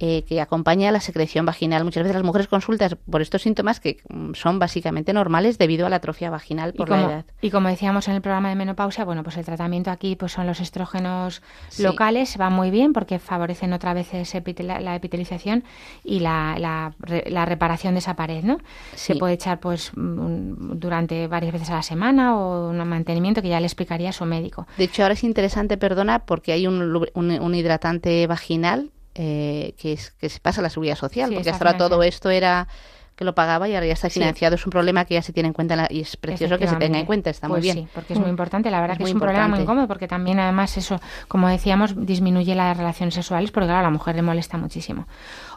Eh, 0.00 0.24
que 0.24 0.40
acompaña 0.40 0.88
a 0.88 0.92
la 0.92 0.98
secreción 0.98 1.46
vaginal. 1.46 1.84
Muchas 1.84 2.02
veces 2.02 2.16
las 2.16 2.24
mujeres 2.24 2.48
consultan 2.48 2.98
por 3.08 3.22
estos 3.22 3.42
síntomas 3.42 3.78
que 3.78 3.98
mm, 4.08 4.32
son 4.34 4.58
básicamente 4.58 5.12
normales 5.12 5.56
debido 5.56 5.86
a 5.86 5.88
la 5.88 5.96
atrofia 5.96 6.30
vaginal 6.30 6.72
por 6.72 6.88
la 6.88 7.02
edad. 7.02 7.24
Y 7.40 7.50
como 7.50 7.68
decíamos 7.68 8.08
en 8.08 8.16
el 8.16 8.20
programa 8.20 8.48
de 8.48 8.56
menopausia, 8.56 9.04
bueno, 9.04 9.22
pues 9.22 9.36
el 9.36 9.44
tratamiento 9.44 9.92
aquí 9.92 10.16
pues 10.16 10.32
son 10.32 10.48
los 10.48 10.58
estrógenos 10.58 11.42
locales, 11.78 12.36
va 12.40 12.50
muy 12.50 12.72
bien 12.72 12.92
porque 12.92 13.20
favorecen 13.20 13.72
otra 13.72 13.94
vez 13.94 14.08
la 14.12 14.96
epitelización 14.96 15.62
y 16.02 16.18
la, 16.18 16.56
la, 16.58 17.44
reparación 17.44 17.94
de 17.94 18.00
esa 18.00 18.16
pared, 18.16 18.42
¿no? 18.42 18.58
Se 18.96 19.14
puede 19.14 19.34
echar 19.34 19.60
pues 19.60 19.92
durante 19.94 21.28
varias 21.28 21.52
veces 21.52 21.70
a 21.70 21.74
la 21.74 21.82
semana 21.82 22.36
o 22.36 22.70
un 22.70 22.88
mantenimiento 22.88 23.42
que 23.42 23.48
ya 23.48 23.60
le 23.60 23.66
explicaría 23.66 24.08
a 24.08 24.12
su 24.12 24.24
médico. 24.24 24.66
De 24.76 24.84
hecho, 24.84 25.02
ahora 25.02 25.14
es 25.14 25.22
interesante, 25.22 25.76
perdona, 25.76 26.20
porque 26.20 26.50
hay 26.50 26.66
un, 26.66 27.06
un 27.14 27.54
hidratante 27.54 28.26
vaginal 28.26 28.90
eh, 29.14 29.74
que, 29.78 29.92
es, 29.92 30.10
que 30.12 30.28
se 30.28 30.40
pasa 30.40 30.60
a 30.60 30.62
la 30.62 30.70
seguridad 30.70 30.96
social, 30.96 31.32
porque 31.32 31.50
hasta 31.50 31.64
ahora 31.64 31.78
todo 31.78 32.02
esto 32.02 32.30
era 32.30 32.68
que 33.16 33.24
lo 33.24 33.34
pagaba 33.34 33.68
y 33.68 33.74
ahora 33.74 33.86
ya 33.86 33.92
está 33.92 34.10
financiado. 34.10 34.56
Es 34.56 34.66
un 34.66 34.70
problema 34.70 35.04
que 35.04 35.14
ya 35.14 35.22
se 35.22 35.32
tiene 35.32 35.48
en 35.48 35.52
cuenta 35.52 35.86
y 35.90 36.00
es 36.00 36.16
precioso 36.16 36.58
que 36.58 36.66
se 36.66 36.76
tenga 36.76 36.98
en 36.98 37.06
cuenta, 37.06 37.30
está 37.30 37.48
muy 37.48 37.56
pues 37.56 37.62
bien. 37.64 37.76
Sí, 37.76 37.88
porque 37.94 38.14
es 38.14 38.18
muy 38.18 38.28
importante, 38.28 38.70
la 38.70 38.80
verdad 38.80 38.96
que 38.96 39.04
es 39.04 39.12
un 39.12 39.20
problema 39.20 39.48
muy 39.48 39.60
incómodo 39.60 39.86
porque 39.86 40.08
también 40.08 40.40
además 40.40 40.76
eso, 40.76 41.00
como 41.28 41.48
decíamos, 41.48 41.94
disminuye 42.06 42.54
las 42.54 42.76
relaciones 42.76 43.14
sexuales 43.14 43.50
porque 43.52 43.66
claro, 43.66 43.80
a 43.80 43.82
la 43.82 43.90
mujer 43.90 44.16
le 44.16 44.22
molesta 44.22 44.58
muchísimo. 44.58 45.06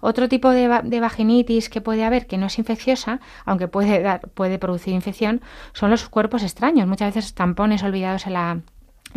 Otro 0.02 0.30
tipo 0.30 0.52
de, 0.52 0.82
de 0.84 1.00
vaginitis 1.00 1.70
que 1.70 1.82
puede 1.82 2.04
haber, 2.04 2.28
que 2.28 2.38
no 2.38 2.46
es 2.46 2.60
infecciosa, 2.60 3.20
aunque 3.46 3.68
puede, 3.68 4.02
dar, 4.02 4.22
puede 4.22 4.60
producir 4.60 4.94
infección, 4.94 5.42
son 5.74 5.90
los 5.90 6.08
cuerpos 6.10 6.44
extraños. 6.44 6.88
Muchas 6.88 7.16
veces 7.16 7.34
tampones 7.34 7.82
olvidados 7.82 8.28
en 8.28 8.34
la 8.34 8.60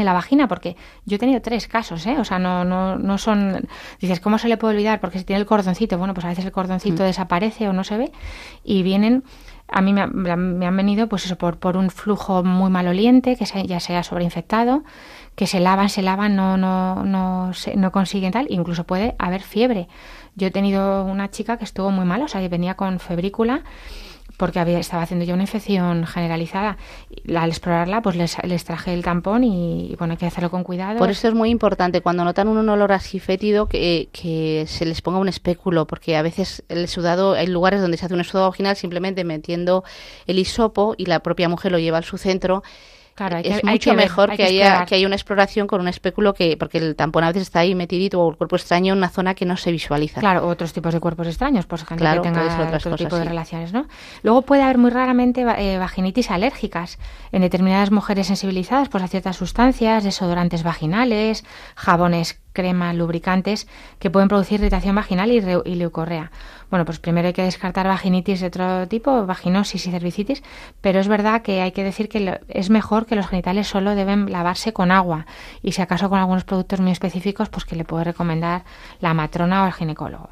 en 0.01 0.07
la 0.07 0.13
vagina, 0.13 0.49
porque 0.49 0.77
yo 1.05 1.17
he 1.17 1.19
tenido 1.19 1.41
tres 1.41 1.69
casos, 1.69 2.07
¿eh? 2.07 2.17
O 2.19 2.25
sea, 2.25 2.39
no, 2.39 2.65
no, 2.65 2.99
no 2.99 3.19
son... 3.19 3.69
Dices, 4.01 4.21
¿cómo 4.21 4.39
se 4.39 4.49
le 4.49 4.57
puede 4.57 4.75
olvidar? 4.75 5.01
Porque 5.01 5.19
si 5.19 5.25
tiene 5.25 5.41
el 5.41 5.47
cordoncito, 5.47 5.99
bueno, 5.99 6.15
pues 6.15 6.25
a 6.25 6.29
veces 6.29 6.45
el 6.45 6.53
cordoncito 6.53 7.03
mm. 7.03 7.07
desaparece 7.07 7.69
o 7.69 7.73
no 7.73 7.85
se 7.85 7.97
ve 7.99 8.13
y 8.65 8.83
vienen... 8.83 9.25
A 9.73 9.83
mí 9.83 9.93
me, 9.93 10.09
me, 10.09 10.67
han 10.67 10.77
venido, 10.77 11.09
pues 11.09 11.27
eso, 11.27 11.39
por, 11.39 11.59
por 11.59 11.77
un 11.77 11.91
flujo 11.91 12.43
muy 12.43 12.71
maloliente, 12.71 13.37
que 13.37 13.47
se, 13.47 13.65
ya 13.69 13.79
sea 13.79 14.03
sobreinfectado, 14.03 14.83
que 15.37 15.47
se 15.47 15.61
lavan, 15.61 15.89
se 15.89 16.03
lavan, 16.03 16.35
no, 16.35 16.57
no, 16.57 17.05
no, 17.05 17.55
se, 17.55 17.77
no 17.77 17.93
consiguen 17.93 18.33
tal, 18.33 18.47
incluso 18.51 18.83
puede 18.83 19.15
haber 19.21 19.43
fiebre. 19.43 19.87
Yo 20.35 20.49
he 20.49 20.51
tenido 20.51 21.05
una 21.05 21.31
chica 21.31 21.57
que 21.57 21.63
estuvo 21.63 21.93
muy 21.93 22.05
mal, 22.05 22.21
o 22.23 22.27
sea, 22.27 22.41
que 22.41 22.49
venía 22.49 22.75
con 22.75 22.99
febrícula 22.99 23.63
porque 24.41 24.59
había, 24.59 24.79
estaba 24.79 25.03
haciendo 25.03 25.27
ya 25.27 25.35
una 25.35 25.43
infección 25.43 26.07
generalizada. 26.07 26.79
Al 27.37 27.51
explorarla, 27.51 28.01
pues 28.01 28.17
les, 28.17 28.65
traje 28.65 28.95
el 28.95 29.05
tampón 29.05 29.45
y, 29.45 29.95
bueno, 29.99 30.13
hay 30.13 30.17
que 30.17 30.25
hacerlo 30.25 30.51
con 30.51 30.65
cuidado. 30.65 30.99
Por 30.99 31.11
eso 31.11 31.29
es 31.29 31.35
muy 31.35 31.51
importante 31.51 32.01
cuando 32.01 32.25
notan 32.25 32.49
un 32.49 32.67
olor 32.67 32.91
así 32.93 33.21
fétido 33.21 33.69
que, 33.69 34.09
que 34.13 34.65
se 34.67 34.87
les 34.87 35.03
ponga 35.03 35.19
un 35.19 35.29
espéculo, 35.29 35.87
porque 35.87 36.17
a 36.17 36.23
veces 36.23 36.65
el 36.71 36.89
sudado, 36.89 37.35
hay 37.35 37.49
lugares 37.49 37.83
donde 37.83 37.99
se 37.99 38.07
hace 38.07 38.15
un 38.15 38.25
sudado 38.25 38.49
vaginal 38.49 38.77
simplemente 38.77 39.25
metiendo 39.25 39.85
el 40.27 40.39
hisopo 40.39 40.95
y 40.97 41.05
la 41.05 41.21
propia 41.21 41.51
mujer 41.51 41.71
lo 41.73 41.79
lleva 41.79 41.99
al 41.99 42.05
su 42.05 42.17
centro 42.17 42.63
es 43.43 43.65
mucho 43.65 43.95
mejor 43.95 44.35
que, 44.37 44.45
haya, 44.45 44.85
que 44.87 44.95
haya 44.95 45.07
una 45.07 45.17
exploración 45.17 45.67
con 45.67 45.81
un 45.81 45.89
espéculo 45.89 46.35
que, 46.35 46.57
porque 46.57 46.79
el 46.79 46.97
tampón 46.97 47.25
a 47.25 47.29
veces 47.29 47.43
está 47.43 47.61
ahí 47.61 47.75
metidito 47.75 48.21
o 48.21 48.31
el 48.31 48.37
cuerpo 48.37 48.57
extraño 48.57 48.93
en 48.93 48.99
una 48.99 49.09
zona 49.09 49.35
que 49.35 49.45
no 49.45 49.57
se 49.57 49.73
visualiza. 49.73 50.21
Claro, 50.21 50.47
otros 50.47 50.73
tipos 50.73 50.95
de 50.95 51.01
cuerpos 51.01 51.27
extraños, 51.27 51.67
pues 51.67 51.85
gente 51.85 52.05
que 52.05 52.21
tenga 52.21 52.69
otro 52.75 52.97
tipo 52.97 53.17
de 53.17 53.25
relaciones, 53.25 53.73
¿no? 53.73 53.87
Luego 54.23 54.43
puede 54.43 54.63
haber 54.63 54.79
muy 54.79 54.91
raramente 54.91 55.43
eh, 55.43 55.79
vaginitis 55.79 56.31
alérgicas 56.31 56.99
en 57.33 57.43
determinadas 57.43 57.91
mujeres 57.91 58.27
sensibilizadas 58.27 58.89
pues, 58.89 59.05
a 59.05 59.09
ciertas 59.09 59.37
sustancias, 59.37 60.05
desodorantes 60.05 60.63
vaginales, 60.63 61.45
jabones 61.77 62.41
crema, 62.53 62.93
lubricantes 62.93 63.69
que 63.99 64.11
pueden 64.11 64.29
producir 64.29 64.61
irritación 64.61 64.95
vaginal 64.95 65.31
y, 65.31 65.41
leucorrea. 65.41 66.31
Bueno, 66.71 66.85
pues 66.85 66.99
primero 66.99 67.29
hay 67.29 67.35
que 67.35 67.43
descartar 67.43 67.87
vaginitis 67.87 68.41
de 68.41 68.47
otro 68.47 68.89
tipo, 68.89 69.27
vaginosis 69.27 69.87
y 69.87 69.91
cervicitis, 69.91 70.43
pero 70.81 71.01
es 71.01 71.09
verdad 71.09 71.43
que 71.43 71.61
hay 71.61 71.73
que 71.73 71.85
decir 71.85 72.09
que 72.09 72.41
es 72.49 72.71
mejor 72.71 73.07
que 73.07 73.17
los 73.17 73.27
genitales 73.27 73.67
solo 73.69 73.95
deben 73.95 74.31
lavarse 74.31 74.73
con 74.73 74.93
agua 74.93 75.27
y 75.63 75.73
si 75.73 75.83
acaso 75.83 76.09
con 76.09 76.19
algunos 76.19 76.45
productos 76.45 76.81
muy 76.81 76.93
específicos, 76.93 77.49
pues 77.49 77.65
que 77.65 77.77
le 77.77 77.85
puede 77.85 78.05
recomendar 78.05 78.65
la 79.01 79.15
matrona 79.15 79.65
o 79.65 79.67
el 79.67 79.73
ginecólogo. 79.73 80.31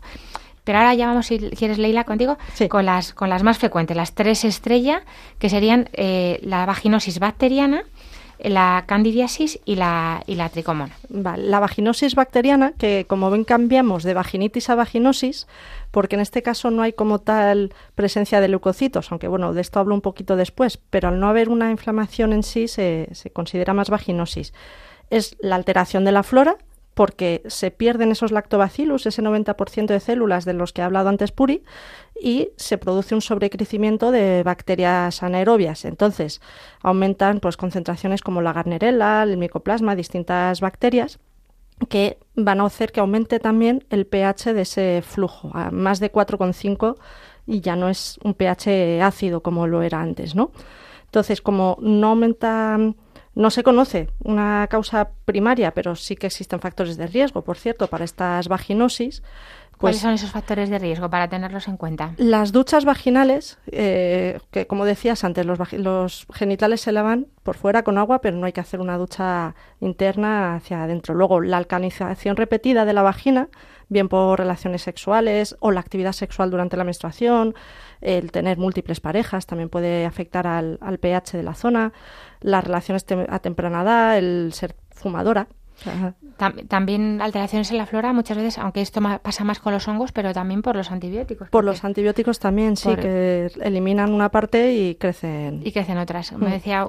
Pero 0.69 0.81
ahora 0.81 0.93
ya 0.93 1.07
vamos, 1.07 1.25
si 1.25 1.39
quieres, 1.39 1.79
Leila, 1.79 2.05
contigo, 2.05 2.37
con, 2.69 2.85
las, 2.85 3.15
con 3.15 3.31
las 3.31 3.43
más 3.43 3.57
frecuentes, 3.57 3.97
las 3.97 4.13
tres 4.13 4.45
estrellas, 4.45 5.01
que 5.39 5.49
serían 5.49 5.89
eh, 5.95 6.41
la 6.43 6.67
vaginosis 6.67 7.21
bacteriana, 7.21 7.85
la 8.41 8.85
candidiasis 8.87 9.61
y 9.65 9.75
la, 9.75 10.23
y 10.27 10.37
la 10.37 10.49
tricomona. 10.49 10.97
la 11.09 11.61
vaginosis 11.61 12.15
bacteriana, 12.15 12.73
que 12.79 13.05
como 13.09 13.31
ven 13.31 13.45
cambiamos 13.45 14.05
de 14.05 14.15
vaginitis 14.15 14.71
a 14.71 14.75
vaginosis, 14.75 15.47
porque 15.91 16.17
en 16.17 16.21
este 16.21 16.43
caso 16.43 16.71
no 16.71 16.83
hay 16.83 16.93
como 16.93 17.19
tal 17.19 17.73
presencia 17.95 18.41
de 18.41 18.49
leucocitos, 18.49 19.11
aunque 19.11 19.29
bueno, 19.29 19.53
de 19.53 19.61
esto 19.61 19.81
hablo 19.81 19.95
un 19.95 20.01
poquito 20.01 20.37
después, 20.37 20.77
pero 20.77 21.09
al 21.09 21.19
no 21.19 21.29
haber 21.29 21.49
una 21.49 21.71
inflamación 21.71 22.33
en 22.33 22.43
sí 22.43 22.69
se, 22.69 23.09
se 23.13 23.31
considera 23.31 23.75
más 23.75 23.91
vaginosis. 23.91 24.53
Es 25.11 25.37
la 25.41 25.57
alteración 25.57 26.05
de 26.05 26.13
la 26.13 26.23
flora, 26.23 26.57
porque 26.99 27.43
se 27.47 27.71
pierden 27.71 28.11
esos 28.11 28.33
lactobacillus, 28.33 29.07
ese 29.07 29.23
90% 29.23 29.87
de 29.87 30.01
células 30.01 30.45
de 30.45 30.53
los 30.53 30.73
que 30.73 30.83
ha 30.83 30.87
hablado 30.87 31.09
antes 31.09 31.31
Puri, 31.31 31.63
y 32.21 32.49
se 32.57 32.77
produce 32.77 33.15
un 33.15 33.21
sobrecrecimiento 33.21 34.11
de 34.11 34.43
bacterias 34.43 35.23
anaerobias. 35.23 35.85
Entonces, 35.85 36.41
aumentan 36.83 37.39
pues, 37.39 37.57
concentraciones 37.57 38.21
como 38.21 38.43
la 38.43 38.53
garnerella, 38.53 39.23
el 39.23 39.37
micoplasma, 39.37 39.95
distintas 39.95 40.61
bacterias 40.61 41.21
que 41.89 42.19
van 42.35 42.61
a 42.61 42.65
hacer 42.65 42.91
que 42.91 42.99
aumente 42.99 43.39
también 43.39 43.85
el 43.91 44.05
pH 44.05 44.53
de 44.53 44.63
ese 44.63 45.01
flujo 45.07 45.53
a 45.55 45.71
más 45.71 46.01
de 46.01 46.11
4,5 46.11 46.97
y 47.47 47.61
ya 47.61 47.77
no 47.77 47.89
es 47.89 48.19
un 48.25 48.35
pH 48.35 49.03
ácido 49.03 49.41
como 49.45 49.69
lo 49.69 49.83
era 49.83 50.01
antes, 50.01 50.35
¿no? 50.35 50.51
Entonces, 51.05 51.41
como 51.43 51.79
no 51.81 52.09
aumenta 52.09 52.77
no 53.39 53.51
se 53.51 53.63
conoce 53.63 54.09
una 54.25 54.67
causa 54.69 55.11
primaria, 55.25 55.73
pero 55.73 55.95
sí 55.95 56.17
que 56.17 56.27
existen 56.27 56.59
factores 56.59 56.97
de 56.97 57.07
riesgo, 57.07 57.43
por 57.43 57.57
cierto, 57.57 57.87
para 57.87 58.05
estas 58.05 58.49
vaginosis. 58.49 59.23
¿Cuáles 59.79 59.99
pues 59.99 60.03
son 60.03 60.13
esos 60.15 60.33
factores 60.33 60.71
de 60.71 60.79
riesgo 60.81 61.09
para 61.09 61.29
tenerlos 61.29 61.69
en 61.69 61.77
cuenta? 61.77 62.15
Las 62.17 62.51
duchas 62.51 62.85
vaginales, 62.85 63.59
eh, 63.71 64.41
que 64.51 64.67
como 64.67 64.85
decías 64.85 65.23
antes, 65.23 65.47
los, 65.47 65.73
los, 65.75 66.27
genitales 66.35 66.81
se 66.81 66.91
lavan 66.91 67.29
por 67.45 67.57
fuera 67.57 67.85
con 67.85 67.97
agua, 67.97 68.21
pero 68.21 68.37
no 68.37 68.45
hay 68.45 68.53
que 68.53 68.61
hacer 68.61 68.81
una 68.81 68.99
ducha 68.99 69.55
interna 69.79 70.57
hacia 70.57 70.83
adentro. 70.83 71.15
Luego, 71.15 71.41
la 71.41 71.59
alcalinización 71.59 72.35
repetida 72.35 72.85
de 72.85 72.93
la 72.93 73.03
vagina, 73.03 73.51
bien 73.89 74.09
por 74.09 74.41
relaciones 74.41 74.83
sexuales 74.83 75.57
o 75.61 75.71
la 75.71 75.79
actividad 75.79 76.13
sexual 76.13 76.51
durante 76.51 76.77
la 76.77 76.83
menstruación, 76.83 77.55
el 78.01 78.31
tener 78.31 78.59
múltiples 78.59 79.01
parejas 79.01 79.47
también 79.47 79.69
puede 79.69 80.07
afectar 80.07 80.47
al, 80.47 80.79
pH 81.01 81.37
de 81.37 81.43
la 81.43 81.55
zona, 81.55 81.93
las 82.41 82.65
relaciones 82.65 83.05
a 83.29 83.39
temprana 83.39 83.83
edad, 83.83 84.19
el 84.19 84.53
ser 84.53 84.77
fumadora, 84.91 85.49
también 86.69 87.21
alteraciones 87.23 87.71
en 87.71 87.79
la 87.79 87.87
flora 87.87 88.13
muchas 88.13 88.37
veces, 88.37 88.59
aunque 88.59 88.81
esto 88.81 89.01
pasa 89.23 89.45
más 89.45 89.61
con 89.61 89.73
los 89.73 89.87
hongos, 89.87 90.13
pero 90.13 90.33
también 90.33 90.63
por 90.63 90.77
los 90.77 90.91
antibióticos. 90.91 91.49
Por 91.51 91.65
los 91.65 91.85
antibióticos 91.85 92.39
también, 92.39 92.77
sí, 92.77 92.95
que 92.97 93.51
eliminan 93.61 94.13
una 94.13 94.29
parte 94.29 94.73
y 94.73 94.95
crecen. 94.97 95.61
Y 95.65 95.73
crecen 95.73 95.99
otras. 95.99 96.33
Me 96.33 96.49
mm. 96.49 96.51
decía, 96.51 96.87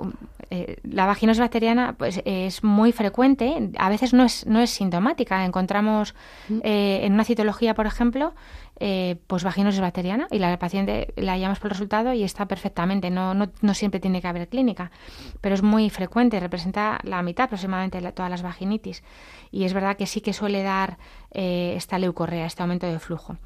eh, 0.50 0.78
la 0.84 1.06
vaginosis 1.06 1.40
bacteriana 1.40 1.96
pues, 1.98 2.22
es 2.26 2.64
muy 2.64 2.92
frecuente, 2.92 3.70
a 3.78 3.90
veces 3.90 4.14
no 4.14 4.24
es, 4.24 4.46
no 4.48 4.60
es 4.60 4.72
sintomática. 4.72 5.46
Encontramos 5.46 6.16
mm. 6.50 6.60
eh, 6.64 7.02
en 7.04 7.14
una 7.14 7.24
citología, 7.24 7.76
por 7.76 7.86
ejemplo, 7.86 8.34
eh, 8.80 9.18
pues 9.28 9.44
vaginosis 9.44 9.82
bacteriana 9.82 10.28
y 10.32 10.40
la 10.40 10.58
paciente 10.58 11.14
la 11.18 11.38
llamamos 11.38 11.60
por 11.60 11.68
el 11.68 11.72
resultado 11.72 12.14
y 12.14 12.24
está 12.24 12.48
perfectamente. 12.48 13.10
No, 13.10 13.34
no, 13.34 13.50
no, 13.62 13.74
siempre 13.74 14.00
tiene 14.00 14.22
que 14.22 14.28
haber 14.28 14.48
clínica, 14.48 14.92
pero 15.42 15.56
es 15.56 15.64
muy 15.64 15.90
frecuente, 15.90 16.40
representa 16.40 17.00
la 17.04 17.22
mitad 17.22 17.46
aproximadamente 17.46 18.00
de 18.00 18.12
todas 18.12 18.32
las 18.32 18.42
vaginitis. 18.42 19.04
Y 19.52 19.66
es 19.66 19.74
verdad 19.74 19.98
que 19.98 20.06
sí 20.06 20.22
que 20.22 20.34
suele 20.34 20.64
dar 20.64 20.98
eh, 21.32 21.74
esta 21.76 22.00
leucorrea, 22.00 22.46
este 22.46 22.64
aumento 22.64 22.88
de 22.88 23.00
flujo. 23.00 23.38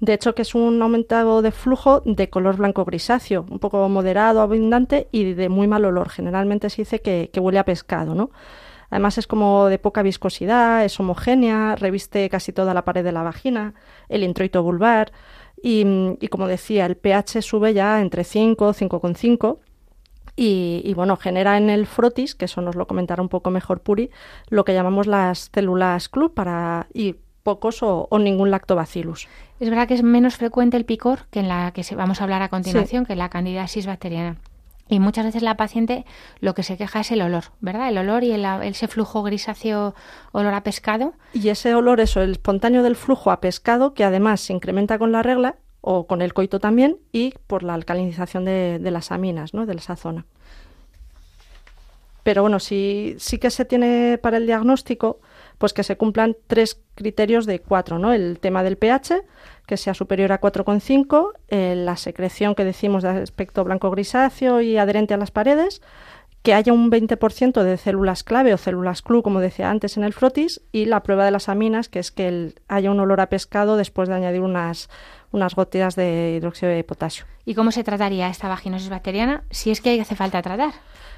De 0.00 0.12
hecho, 0.12 0.34
que 0.34 0.42
es 0.42 0.54
un 0.54 0.82
aumentado 0.82 1.40
de 1.40 1.52
flujo 1.52 2.02
de 2.04 2.28
color 2.28 2.56
blanco 2.56 2.84
grisáceo, 2.84 3.46
un 3.50 3.58
poco 3.58 3.88
moderado, 3.88 4.42
abundante 4.42 5.08
y 5.10 5.32
de 5.32 5.48
muy 5.48 5.68
mal 5.68 5.86
olor. 5.86 6.10
Generalmente 6.10 6.68
se 6.68 6.82
dice 6.82 7.00
que, 7.00 7.30
que 7.32 7.40
huele 7.40 7.58
a 7.58 7.64
pescado, 7.64 8.14
¿no? 8.14 8.30
Además 8.90 9.18
es 9.18 9.26
como 9.26 9.66
de 9.66 9.78
poca 9.78 10.02
viscosidad, 10.02 10.84
es 10.84 10.98
homogénea, 11.00 11.76
reviste 11.76 12.28
casi 12.30 12.52
toda 12.52 12.74
la 12.74 12.84
pared 12.84 13.04
de 13.04 13.12
la 13.12 13.22
vagina, 13.22 13.74
el 14.08 14.22
introito 14.22 14.62
vulvar 14.62 15.12
y, 15.62 15.84
y 16.20 16.28
como 16.28 16.46
decía, 16.46 16.86
el 16.86 16.96
pH 16.96 17.42
sube 17.42 17.74
ya 17.74 18.00
entre 18.00 18.24
5, 18.24 18.72
5,5 18.72 19.58
y, 20.36 20.82
y, 20.84 20.92
bueno, 20.92 21.16
genera 21.16 21.56
en 21.56 21.70
el 21.70 21.86
frotis, 21.86 22.34
que 22.34 22.44
eso 22.44 22.60
nos 22.60 22.76
lo 22.76 22.86
comentará 22.86 23.22
un 23.22 23.30
poco 23.30 23.50
mejor 23.50 23.80
Puri, 23.80 24.10
lo 24.50 24.66
que 24.66 24.74
llamamos 24.74 25.06
las 25.06 25.50
células 25.52 26.10
club 26.10 26.34
para, 26.34 26.88
y 26.92 27.16
pocos 27.46 27.82
o, 27.82 28.08
ningún 28.18 28.50
lactobacillus. 28.50 29.28
Es 29.60 29.70
verdad 29.70 29.86
que 29.86 29.94
es 29.94 30.02
menos 30.02 30.34
frecuente 30.34 30.76
el 30.76 30.84
picor 30.84 31.20
que 31.30 31.38
en 31.38 31.48
la 31.48 31.70
que 31.70 31.82
vamos 31.94 32.20
a 32.20 32.24
hablar 32.24 32.42
a 32.42 32.48
continuación, 32.48 33.06
que 33.06 33.14
la 33.14 33.30
candidiasis 33.30 33.86
bacteriana. 33.86 34.36
Y 34.88 35.00
muchas 35.00 35.24
veces 35.24 35.42
la 35.42 35.56
paciente 35.56 36.04
lo 36.40 36.54
que 36.54 36.62
se 36.62 36.76
queja 36.76 37.00
es 37.00 37.10
el 37.10 37.22
olor, 37.22 37.44
¿verdad? 37.60 37.88
El 37.88 37.98
olor 37.98 38.22
y 38.22 38.30
el, 38.30 38.44
ese 38.62 38.86
flujo 38.86 39.22
grisáceo 39.22 39.94
olor 40.32 40.54
a 40.54 40.62
pescado. 40.62 41.14
Y 41.32 41.48
ese 41.48 41.74
olor, 41.74 42.00
eso, 42.00 42.22
el 42.22 42.32
espontáneo 42.32 42.82
del 42.82 42.94
flujo 42.94 43.30
a 43.30 43.40
pescado, 43.40 43.94
que 43.94 44.04
además 44.04 44.40
se 44.40 44.52
incrementa 44.52 44.98
con 44.98 45.10
la 45.10 45.22
regla 45.22 45.56
o 45.80 46.06
con 46.06 46.22
el 46.22 46.34
coito 46.34 46.60
también 46.60 46.98
y 47.12 47.34
por 47.46 47.62
la 47.62 47.74
alcalinización 47.74 48.44
de, 48.44 48.78
las 48.80 49.10
aminas, 49.10 49.54
¿no? 49.54 49.66
De 49.66 49.74
esa 49.74 49.96
zona. 49.96 50.24
Pero 52.22 52.42
bueno, 52.42 52.58
sí, 52.58 53.14
sí 53.18 53.38
que 53.38 53.50
se 53.50 53.64
tiene 53.64 54.18
para 54.18 54.36
el 54.36 54.46
diagnóstico, 54.46 55.20
pues 55.58 55.72
que 55.72 55.84
se 55.84 55.96
cumplan 55.96 56.36
tres 56.48 56.82
criterios 56.96 57.46
de 57.46 57.60
cuatro, 57.60 58.00
¿no? 58.00 58.12
El 58.12 58.40
tema 58.40 58.64
del 58.64 58.76
pH, 58.76 59.22
que 59.66 59.76
sea 59.76 59.94
superior 59.94 60.32
a 60.32 60.40
4,5, 60.40 61.32
eh, 61.48 61.74
la 61.76 61.96
secreción 61.96 62.54
que 62.54 62.64
decimos 62.64 63.02
de 63.02 63.10
aspecto 63.10 63.64
blanco 63.64 63.90
grisáceo 63.90 64.60
y 64.60 64.78
adherente 64.78 65.14
a 65.14 65.16
las 65.16 65.30
paredes, 65.30 65.82
que 66.46 66.54
haya 66.54 66.72
un 66.72 66.92
20% 66.92 67.64
de 67.64 67.76
células 67.76 68.22
clave 68.22 68.54
o 68.54 68.56
células 68.56 69.02
CLU, 69.02 69.24
como 69.24 69.40
decía 69.40 69.68
antes 69.68 69.96
en 69.96 70.04
el 70.04 70.12
frotis, 70.12 70.62
y 70.70 70.84
la 70.84 71.02
prueba 71.02 71.24
de 71.24 71.32
las 71.32 71.48
aminas, 71.48 71.88
que 71.88 71.98
es 71.98 72.12
que 72.12 72.54
haya 72.68 72.92
un 72.92 73.00
olor 73.00 73.20
a 73.20 73.28
pescado 73.28 73.76
después 73.76 74.08
de 74.08 74.14
añadir 74.14 74.42
unas, 74.42 74.88
unas 75.32 75.56
gotitas 75.56 75.96
de 75.96 76.36
hidróxido 76.36 76.70
de 76.70 76.84
potasio. 76.84 77.24
¿Y 77.44 77.54
cómo 77.54 77.72
se 77.72 77.82
trataría 77.82 78.28
esta 78.28 78.46
vaginosis 78.46 78.88
bacteriana 78.88 79.42
si 79.50 79.72
es 79.72 79.80
que 79.80 80.00
hace 80.00 80.14
falta 80.14 80.40
tratar? 80.40 80.72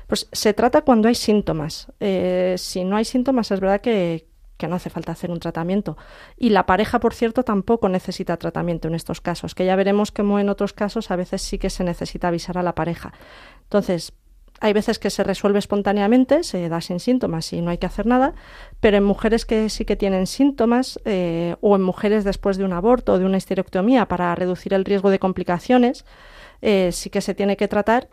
Pues 0.06 0.28
se 0.32 0.54
trata 0.54 0.80
cuando 0.80 1.08
hay 1.08 1.14
síntomas. 1.14 1.92
Eh, 2.00 2.54
si 2.56 2.82
no 2.84 2.96
hay 2.96 3.04
síntomas, 3.04 3.50
es 3.50 3.60
verdad 3.60 3.82
que, 3.82 4.27
que 4.58 4.68
no 4.68 4.76
hace 4.76 4.90
falta 4.90 5.12
hacer 5.12 5.30
un 5.30 5.40
tratamiento. 5.40 5.96
Y 6.36 6.50
la 6.50 6.66
pareja, 6.66 7.00
por 7.00 7.14
cierto, 7.14 7.44
tampoco 7.44 7.88
necesita 7.88 8.36
tratamiento 8.36 8.88
en 8.88 8.94
estos 8.94 9.22
casos, 9.22 9.54
que 9.54 9.64
ya 9.64 9.76
veremos 9.76 10.12
como 10.12 10.38
en 10.38 10.50
otros 10.50 10.74
casos 10.74 11.10
a 11.10 11.16
veces 11.16 11.40
sí 11.40 11.58
que 11.58 11.70
se 11.70 11.84
necesita 11.84 12.28
avisar 12.28 12.58
a 12.58 12.62
la 12.62 12.74
pareja. 12.74 13.14
Entonces, 13.62 14.12
hay 14.60 14.72
veces 14.72 14.98
que 14.98 15.10
se 15.10 15.22
resuelve 15.22 15.60
espontáneamente, 15.60 16.42
se 16.42 16.68
da 16.68 16.80
sin 16.80 16.98
síntomas 16.98 17.52
y 17.52 17.60
no 17.60 17.70
hay 17.70 17.78
que 17.78 17.86
hacer 17.86 18.06
nada, 18.06 18.34
pero 18.80 18.96
en 18.96 19.04
mujeres 19.04 19.46
que 19.46 19.68
sí 19.68 19.84
que 19.84 19.94
tienen 19.94 20.26
síntomas 20.26 20.98
eh, 21.04 21.54
o 21.60 21.76
en 21.76 21.82
mujeres 21.82 22.24
después 22.24 22.56
de 22.56 22.64
un 22.64 22.72
aborto 22.72 23.12
o 23.12 23.18
de 23.18 23.24
una 23.24 23.36
histerectomía 23.36 24.06
para 24.08 24.34
reducir 24.34 24.74
el 24.74 24.84
riesgo 24.84 25.10
de 25.10 25.20
complicaciones, 25.20 26.04
eh, 26.60 26.90
sí 26.92 27.08
que 27.08 27.20
se 27.20 27.34
tiene 27.34 27.56
que 27.56 27.68
tratar 27.68 28.08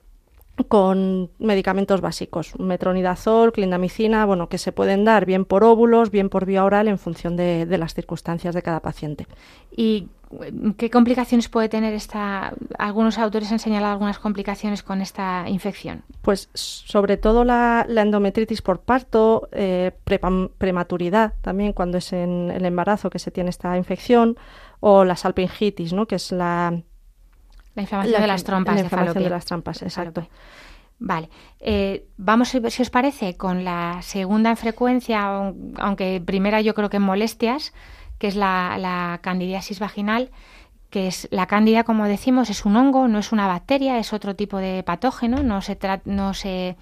con 0.64 1.30
medicamentos 1.38 2.02
básicos, 2.02 2.58
metronidazol, 2.60 3.52
clindamicina, 3.52 4.26
bueno, 4.26 4.48
que 4.48 4.58
se 4.58 4.72
pueden 4.72 5.04
dar 5.04 5.26
bien 5.26 5.46
por 5.46 5.64
óvulos, 5.64 6.12
bien 6.12 6.30
por 6.30 6.46
vía 6.46 6.64
oral 6.64 6.88
en 6.88 6.98
función 6.98 7.36
de, 7.36 7.66
las 7.78 7.94
circunstancias 7.94 8.56
de 8.56 8.62
cada 8.62 8.80
paciente. 8.80 9.28
¿Y 9.76 10.08
qué 10.78 10.90
complicaciones 10.90 11.50
puede 11.50 11.68
tener 11.68 11.94
esta? 11.94 12.54
Algunos 12.78 13.18
autores 13.18 13.52
han 13.52 13.60
señalado 13.60 13.94
algunas 13.94 14.18
complicaciones 14.18 14.82
con 14.82 15.02
esta 15.02 15.46
infección. 15.50 16.04
Pues 16.22 16.50
sobre 16.54 17.18
todo 17.18 17.44
la, 17.44 17.86
endometritis 17.90 18.62
por 18.62 18.80
parto, 18.80 19.50
eh, 19.52 19.92
prematuridad 20.58 21.34
también 21.42 21.74
cuando 21.74 21.98
es 21.98 22.14
en 22.14 22.50
el 22.52 22.64
embarazo 22.64 23.10
que 23.10 23.20
se 23.20 23.32
tiene 23.32 23.50
esta 23.50 23.78
infección, 23.78 24.38
o 24.80 25.04
la 25.04 25.16
salpingitis, 25.16 25.94
¿no? 25.94 26.06
que 26.06 26.16
es 26.16 26.32
la 26.32 26.82
la 27.76 27.82
inflamación 27.82 28.22
de 28.22 28.28
las 28.28 28.44
trompas. 28.44 28.76
La 28.76 28.82
inflamación 28.82 29.24
de, 29.24 29.30
las 29.30 29.46
trompas, 29.46 29.82
exacto. 29.82 30.28
Vale, 30.98 31.30
eh, 31.60 32.08
vamos, 32.18 32.50
si 32.50 32.82
os 32.82 32.90
parece, 32.90 33.36
con 33.36 33.66
la 33.66 34.02
segunda 34.02 34.50
en 34.50 34.58
frecuencia, 34.58 35.52
aunque 35.78 36.22
primera 36.26 36.62
yo 36.62 36.74
creo 36.74 36.90
que 36.90 36.98
en 36.98 37.04
molestias, 37.04 37.74
que 38.18 38.28
es 38.28 38.36
la, 38.36 38.78
la 38.80 39.20
candidiasis 39.22 39.80
vaginal, 39.80 40.32
que 40.96 41.08
es 41.08 41.28
la 41.30 41.46
cándida, 41.46 41.84
como 41.84 42.06
decimos, 42.06 42.50
es 42.50 42.64
un 42.64 42.78
hongo, 42.78 43.10
no 43.10 43.20
es 43.20 43.34
una 43.34 43.48
bacteria, 43.48 44.00
es 44.00 44.14
otro 44.14 44.34
tipo 44.34 44.60
de 44.60 44.82
patógeno, 44.82 45.44
no 45.44 45.60
se, 45.60 45.78
no 46.06 46.34
se, 46.34 46.78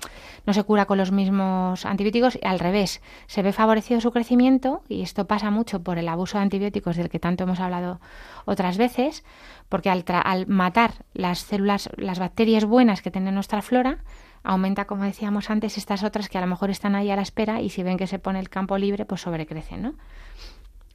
no 0.46 0.54
se 0.54 0.64
cura 0.64 0.86
con 0.86 1.00
los 1.00 1.12
mismos 1.12 1.84
antibióticos, 1.84 2.38
al 2.44 2.60
revés, 2.60 3.02
se 3.26 3.42
ve 3.42 3.54
favorecido 3.54 4.02
su 4.02 4.12
crecimiento, 4.12 4.84
y 4.88 5.02
esto 5.02 5.26
pasa 5.26 5.50
mucho 5.50 5.82
por 5.82 5.98
el 5.98 6.08
abuso 6.08 6.38
de 6.38 6.44
antibióticos 6.44 6.96
del 6.96 7.10
que 7.10 7.18
tanto 7.18 7.46
hemos 7.46 7.60
hablado 7.60 8.02
otras 8.46 8.78
veces, 8.78 9.24
porque 9.68 9.90
al, 9.90 10.06
al 10.08 10.46
matar 10.46 11.06
las 11.16 11.40
células, 11.40 11.90
las 11.98 12.20
bacterias 12.20 12.66
buenas 12.66 13.02
que 13.02 13.10
tiene 13.10 13.32
nuestra 13.32 13.64
flora, 13.64 13.98
aumenta, 14.44 14.86
como 14.86 15.06
decíamos 15.06 15.50
antes, 15.50 15.80
estas 15.80 16.04
otras 16.04 16.30
que 16.30 16.38
a 16.38 16.42
lo 16.42 16.46
mejor 16.46 16.70
están 16.70 16.94
ahí 16.94 17.10
a 17.10 17.16
la 17.16 17.24
espera 17.24 17.62
y 17.62 17.72
si 17.72 17.82
ven 17.82 17.98
que 17.98 18.06
se 18.06 18.20
pone 18.20 18.40
el 18.40 18.50
campo 18.50 18.78
libre, 18.78 19.06
pues 19.06 19.22
sobrecrecen, 19.22 19.82
¿no? 19.82 19.96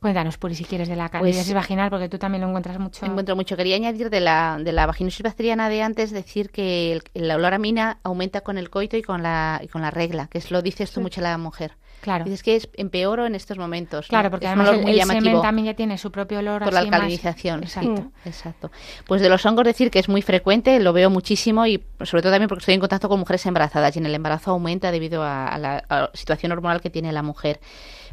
Cuéntanos, 0.01 0.39
Puri, 0.39 0.55
si 0.55 0.65
quieres, 0.65 0.89
de 0.89 0.95
la 0.95 1.09
candidiasis 1.09 1.47
pues, 1.47 1.55
vaginal, 1.55 1.91
porque 1.91 2.09
tú 2.09 2.19
también 2.19 2.43
lo 2.43 2.49
encuentras 2.49 2.79
mucho. 2.79 3.05
Encuentro 3.05 3.35
mucho. 3.35 3.57
Quería 3.57 3.75
añadir 3.75 4.11
de 4.11 4.21
la, 4.21 4.57
de 4.61 4.71
la 4.71 4.87
vaginosis 4.87 5.23
bacteriana 5.23 5.69
de 5.69 5.83
antes, 5.83 6.13
decir 6.13 6.51
que 6.51 7.01
el, 7.15 7.31
olor 7.33 7.55
a 7.55 7.59
mina 7.59 7.99
aumenta 8.05 8.43
con 8.43 8.59
el 8.59 8.71
coito 8.71 8.97
y 8.97 9.03
con 9.03 9.25
la, 9.25 9.61
y 9.63 9.67
con 9.67 9.83
la 9.83 9.91
regla, 9.91 10.29
que 10.29 10.39
es 10.39 10.53
lo 10.53 10.63
dices 10.63 10.93
tú 10.93 11.01
mucho 11.01 11.21
a 11.21 11.25
la 11.25 11.39
mujer. 11.39 11.73
Claro. 12.01 12.25
Dices 12.25 12.45
que 12.45 12.55
es 12.55 12.69
empeoro 12.75 13.27
en 13.27 13.35
estos 13.35 13.59
momentos. 13.59 14.07
Claro, 14.07 14.31
porque 14.31 14.47
además 14.47 14.69
el, 14.69 15.03
semen 15.03 15.43
también 15.43 15.67
ya 15.67 15.75
tiene 15.75 15.99
su 15.99 16.13
propio 16.13 16.39
olor. 16.39 16.63
Por 16.63 16.73
la 16.73 16.79
alcalinización. 16.79 17.65
Exacto. 17.65 18.03
Mm. 18.03 18.13
Exacto. 18.25 18.71
Pues 19.05 19.21
de 19.21 19.29
los 19.29 19.45
hongos 19.45 19.65
decir 19.65 19.91
que 19.91 19.99
es 19.99 20.09
muy 20.09 20.23
frecuente, 20.23 20.79
lo 20.79 20.93
veo 20.93 21.11
muchísimo 21.11 21.67
y 21.67 21.83
sobre 22.03 22.23
todo 22.23 22.31
también 22.31 22.49
porque 22.49 22.61
estoy 22.61 22.75
en 22.75 22.81
contacto 22.81 23.09
con 23.09 23.19
mujeres 23.19 23.45
embarazadas 23.47 23.97
y 23.97 23.99
en 23.99 24.07
el 24.07 24.15
embarazo 24.15 24.53
aumenta 24.53 24.93
debido 24.93 25.25
a 25.25 25.59
la 25.59 26.11
situación 26.15 26.53
hormonal 26.53 26.81
que 26.81 26.89
tiene 26.89 27.11
la 27.11 27.25
mujer 27.25 27.59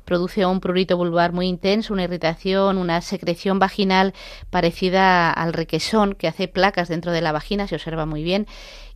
produce 0.06 0.46
un 0.46 0.62
prurito 0.62 0.96
vulvar 0.98 1.34
muy 1.34 1.48
intenso, 1.48 1.94
una 1.94 2.04
irritación, 2.04 2.78
una 2.78 3.02
secreción 3.02 3.60
vaginal 3.60 4.14
parecida 4.50 5.32
al 5.32 5.54
requesón 5.54 6.14
que 6.14 6.28
hace 6.28 6.48
placas 6.48 6.88
dentro 6.88 7.12
de 7.12 7.22
la 7.22 7.32
vagina, 7.32 7.68
se 7.68 7.76
observa 7.76 8.06
muy 8.06 8.24
bien 8.24 8.48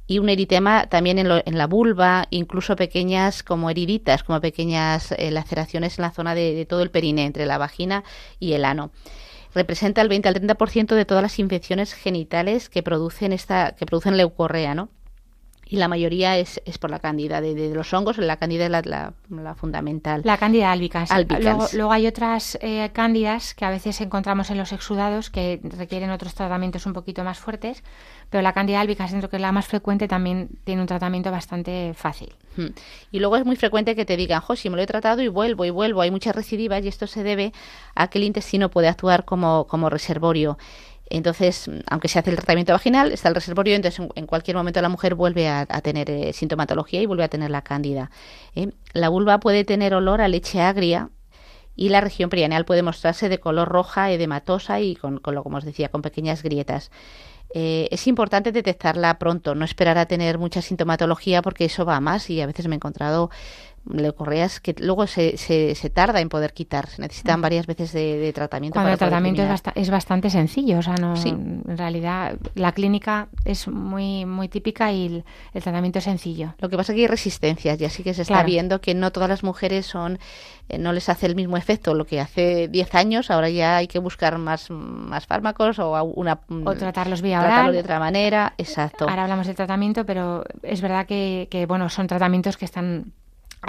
y 0.10 0.17
un 0.17 0.28
eritema 0.28 0.88
también 0.88 1.19
en, 1.19 1.58
la 1.58 1.67
vulva, 1.67 2.26
incluso 2.32 2.76
pequeñas 2.76 3.43
como 3.43 3.69
heriditas, 3.69 4.24
como 4.24 4.41
pequeñas 4.41 5.12
eh, 5.12 5.30
laceraciones 5.30 6.00
en 6.00 6.02
la 6.02 6.10
zona 6.10 6.34
de, 6.34 6.65
todo 6.65 6.82
el 6.82 6.89
perine, 6.89 7.26
entre 7.26 7.45
la 7.45 7.60
vagina 7.60 8.04
y 8.39 8.54
el 8.54 8.65
ano. 8.65 8.89
Representa 9.54 10.02
el 10.02 10.10
20 10.10 10.28
al 10.28 10.36
30% 10.36 10.95
de 10.95 11.06
todas 11.06 11.22
las 11.22 11.38
infecciones 11.38 11.93
genitales 11.93 12.69
que 12.69 12.82
producen 12.82 13.34
esta 13.34 13.76
que 13.76 13.86
producen 13.86 14.17
leucorrea, 14.17 14.74
¿no? 14.74 14.89
Y 15.71 15.75
la 15.75 15.88
mayoría 15.88 16.36
es, 16.38 16.60
es 16.65 16.79
por 16.79 16.89
la 16.89 16.97
cándida 16.97 17.41
de, 17.41 17.73
los 17.73 17.93
hongos, 17.93 18.17
la 18.17 18.38
cándida 18.38 18.65
es 18.65 18.71
la, 18.71 19.13
la, 19.29 19.55
fundamental. 19.55 20.21
La 20.25 20.38
cándida 20.38 20.71
albicans. 20.71 21.12
Luego, 21.73 21.91
hay 21.91 22.08
otras 22.08 22.58
eh, 22.62 22.89
cándidas 22.91 23.53
que 23.53 23.65
a 23.65 23.69
veces 23.69 24.01
encontramos 24.01 24.49
en 24.49 24.58
los 24.58 24.71
exudados 24.71 25.29
que 25.29 25.60
requieren 25.63 26.10
otros 26.10 26.34
tratamientos 26.34 26.88
un 26.88 26.93
poquito 26.93 27.23
más 27.23 27.38
fuertes, 27.38 27.84
pero 28.32 28.41
la 28.41 28.53
cándida 28.53 28.82
albicans, 28.82 29.12
dentro 29.12 29.29
que 29.29 29.36
es 29.36 29.41
la 29.43 29.51
más 29.51 29.67
frecuente, 29.67 30.08
también 30.08 30.49
tiene 30.63 30.82
un 30.82 30.88
tratamiento 30.88 31.29
bastante 31.29 31.93
fácil. 31.95 32.34
Hmm. 32.58 32.69
Y 33.12 33.19
luego 33.19 33.38
es 33.38 33.45
muy 33.45 33.55
frecuente 33.55 33.95
que 33.95 34.05
te 34.05 34.17
digan, 34.17 34.41
jo, 34.41 34.55
si 34.55 34.71
me 34.71 34.75
lo 34.75 34.82
he 34.82 34.88
tratado 34.88 35.21
y 35.21 35.27
vuelvo 35.27 35.65
y 35.65 35.69
vuelvo, 35.69 36.01
hay 36.01 36.10
muchas 36.10 36.36
recidivas 36.36 36.84
y 36.84 36.88
esto 36.88 37.05
se 37.05 37.21
debe 37.21 37.53
a 37.93 38.08
que 38.08 38.17
el 38.17 38.23
intestino 38.23 38.69
puede 38.71 38.88
actuar 38.88 39.23
como, 39.23 39.67
como 39.67 39.91
reservorio. 39.91 40.58
Entonces, 41.10 41.69
aunque 41.89 42.08
se 42.08 42.19
hace 42.19 42.30
el 42.30 42.36
tratamiento 42.36 42.72
vaginal, 42.74 43.12
está 43.12 43.30
el 43.30 43.36
reservorio, 43.36 43.76
entonces 43.76 44.06
en, 44.15 44.28
cualquier 44.28 44.58
momento 44.58 44.82
la 44.82 44.89
mujer 44.89 45.15
vuelve 45.15 45.48
a, 45.48 45.65
tener 45.82 46.10
eh, 46.10 46.34
sintomatología 46.34 47.02
y 47.02 47.06
vuelve 47.06 47.24
a 47.24 47.30
tener 47.30 47.50
la 47.50 47.63
cándida. 47.63 48.12
¿eh? 48.56 48.69
La 48.93 49.10
vulva 49.10 49.39
puede 49.39 49.65
tener 49.65 49.93
olor 49.95 50.22
a 50.22 50.28
leche 50.28 50.62
agria 50.62 51.10
y 51.76 51.89
la 51.89 52.02
región 52.02 52.30
perianeal 52.30 52.65
puede 52.65 52.84
mostrarse 52.84 53.30
de 53.30 53.39
color 53.39 53.69
roja, 53.69 54.12
edematosa 54.12 54.82
y 54.82 54.95
con, 54.95 55.17
con 55.19 55.34
lo 55.34 55.43
como 55.43 55.58
os 55.58 55.65
decía, 55.65 55.89
con 55.89 56.02
pequeñas 56.02 56.43
grietas. 56.43 56.91
Eh, 57.52 57.88
es 57.89 58.06
importante 58.08 58.52
detectarla 58.52 59.17
pronto, 59.17 59.56
no 59.56 59.65
esperar 59.65 59.98
a 59.98 60.06
tener 60.06 60.38
mucha 60.38 60.62
sintomatología 60.62 61.41
porque 61.41 61.65
eso 61.65 61.84
va 61.84 62.00
más 62.00 62.30
y 62.30 62.41
a 62.41 62.45
veces 62.45 62.67
me 62.67 62.76
he 62.76 62.78
encontrado 62.78 63.32
leucorreas 63.89 64.60
que 64.60 64.75
luego 64.80 65.08
se, 65.08 65.38
se, 65.38 65.75
se, 65.75 65.89
tarda 65.89 66.21
en 66.21 66.30
poder 66.30 66.54
quitar. 66.54 66.88
Se 66.88 67.02
necesitan 67.02 67.41
varias 67.41 67.65
veces 67.67 67.91
de, 67.91 68.32
tratamiento. 68.34 68.75
Cuando 68.75 68.91
el 68.91 68.97
tratamiento 68.97 69.41
es, 69.41 69.62
es, 69.75 69.89
bastante 69.89 70.30
sencillo, 70.30 70.80
o 70.80 70.82
sea, 70.82 70.95
no, 70.95 71.15
en 71.15 71.78
realidad 71.78 72.38
la 72.56 72.71
clínica 72.71 73.28
es 73.45 73.67
muy 73.67 74.25
muy 74.25 74.47
típica 74.47 74.91
y 74.91 75.23
el, 75.54 75.62
tratamiento 75.62 75.99
es 75.99 76.06
sencillo. 76.06 76.54
Lo 76.60 76.69
que 76.69 76.78
pasa 76.78 76.91
es 76.91 76.95
que 76.95 77.02
hay 77.02 77.08
resistencias 77.08 77.82
y 77.82 77.86
así 77.86 78.04
que 78.04 78.13
se 78.13 78.21
está 78.21 78.43
viendo 78.43 78.82
que 78.82 78.93
no 78.93 79.12
todas 79.12 79.30
las 79.30 79.43
mujeres 79.43 79.86
son 79.86 80.19
eh, 80.69 80.78
no 80.78 80.93
les 80.93 81.10
hace 81.10 81.25
el 81.25 81.36
mismo 81.36 81.58
efecto 81.58 81.93
lo 81.93 82.06
que 82.06 82.19
hace 82.19 82.67
10 82.67 82.95
años, 82.95 83.32
ahora 83.32 83.49
ya 83.49 83.78
hay 83.78 83.88
que 83.88 83.99
buscar 83.99 84.38
más, 84.38 84.69
más 84.69 85.25
fármacos 85.25 85.80
o 85.80 86.04
una 86.04 86.39
o 86.65 86.75
tratarlos 86.75 87.21
vía 87.21 87.39
tratarlo 87.39 87.71
de 87.71 87.80
otra 87.80 87.99
manera, 87.99 88.54
exacto. 88.58 89.10
Ahora 89.10 89.23
hablamos 89.23 89.47
del 89.47 89.56
tratamiento, 89.56 90.06
pero 90.06 90.43
es 90.62 90.82
verdad 90.82 91.08
que, 91.08 91.47
que 91.49 91.65
bueno, 91.65 91.89
son 91.89 92.08
tratamientos 92.08 92.58
que 92.58 92.65
están 92.65 93.13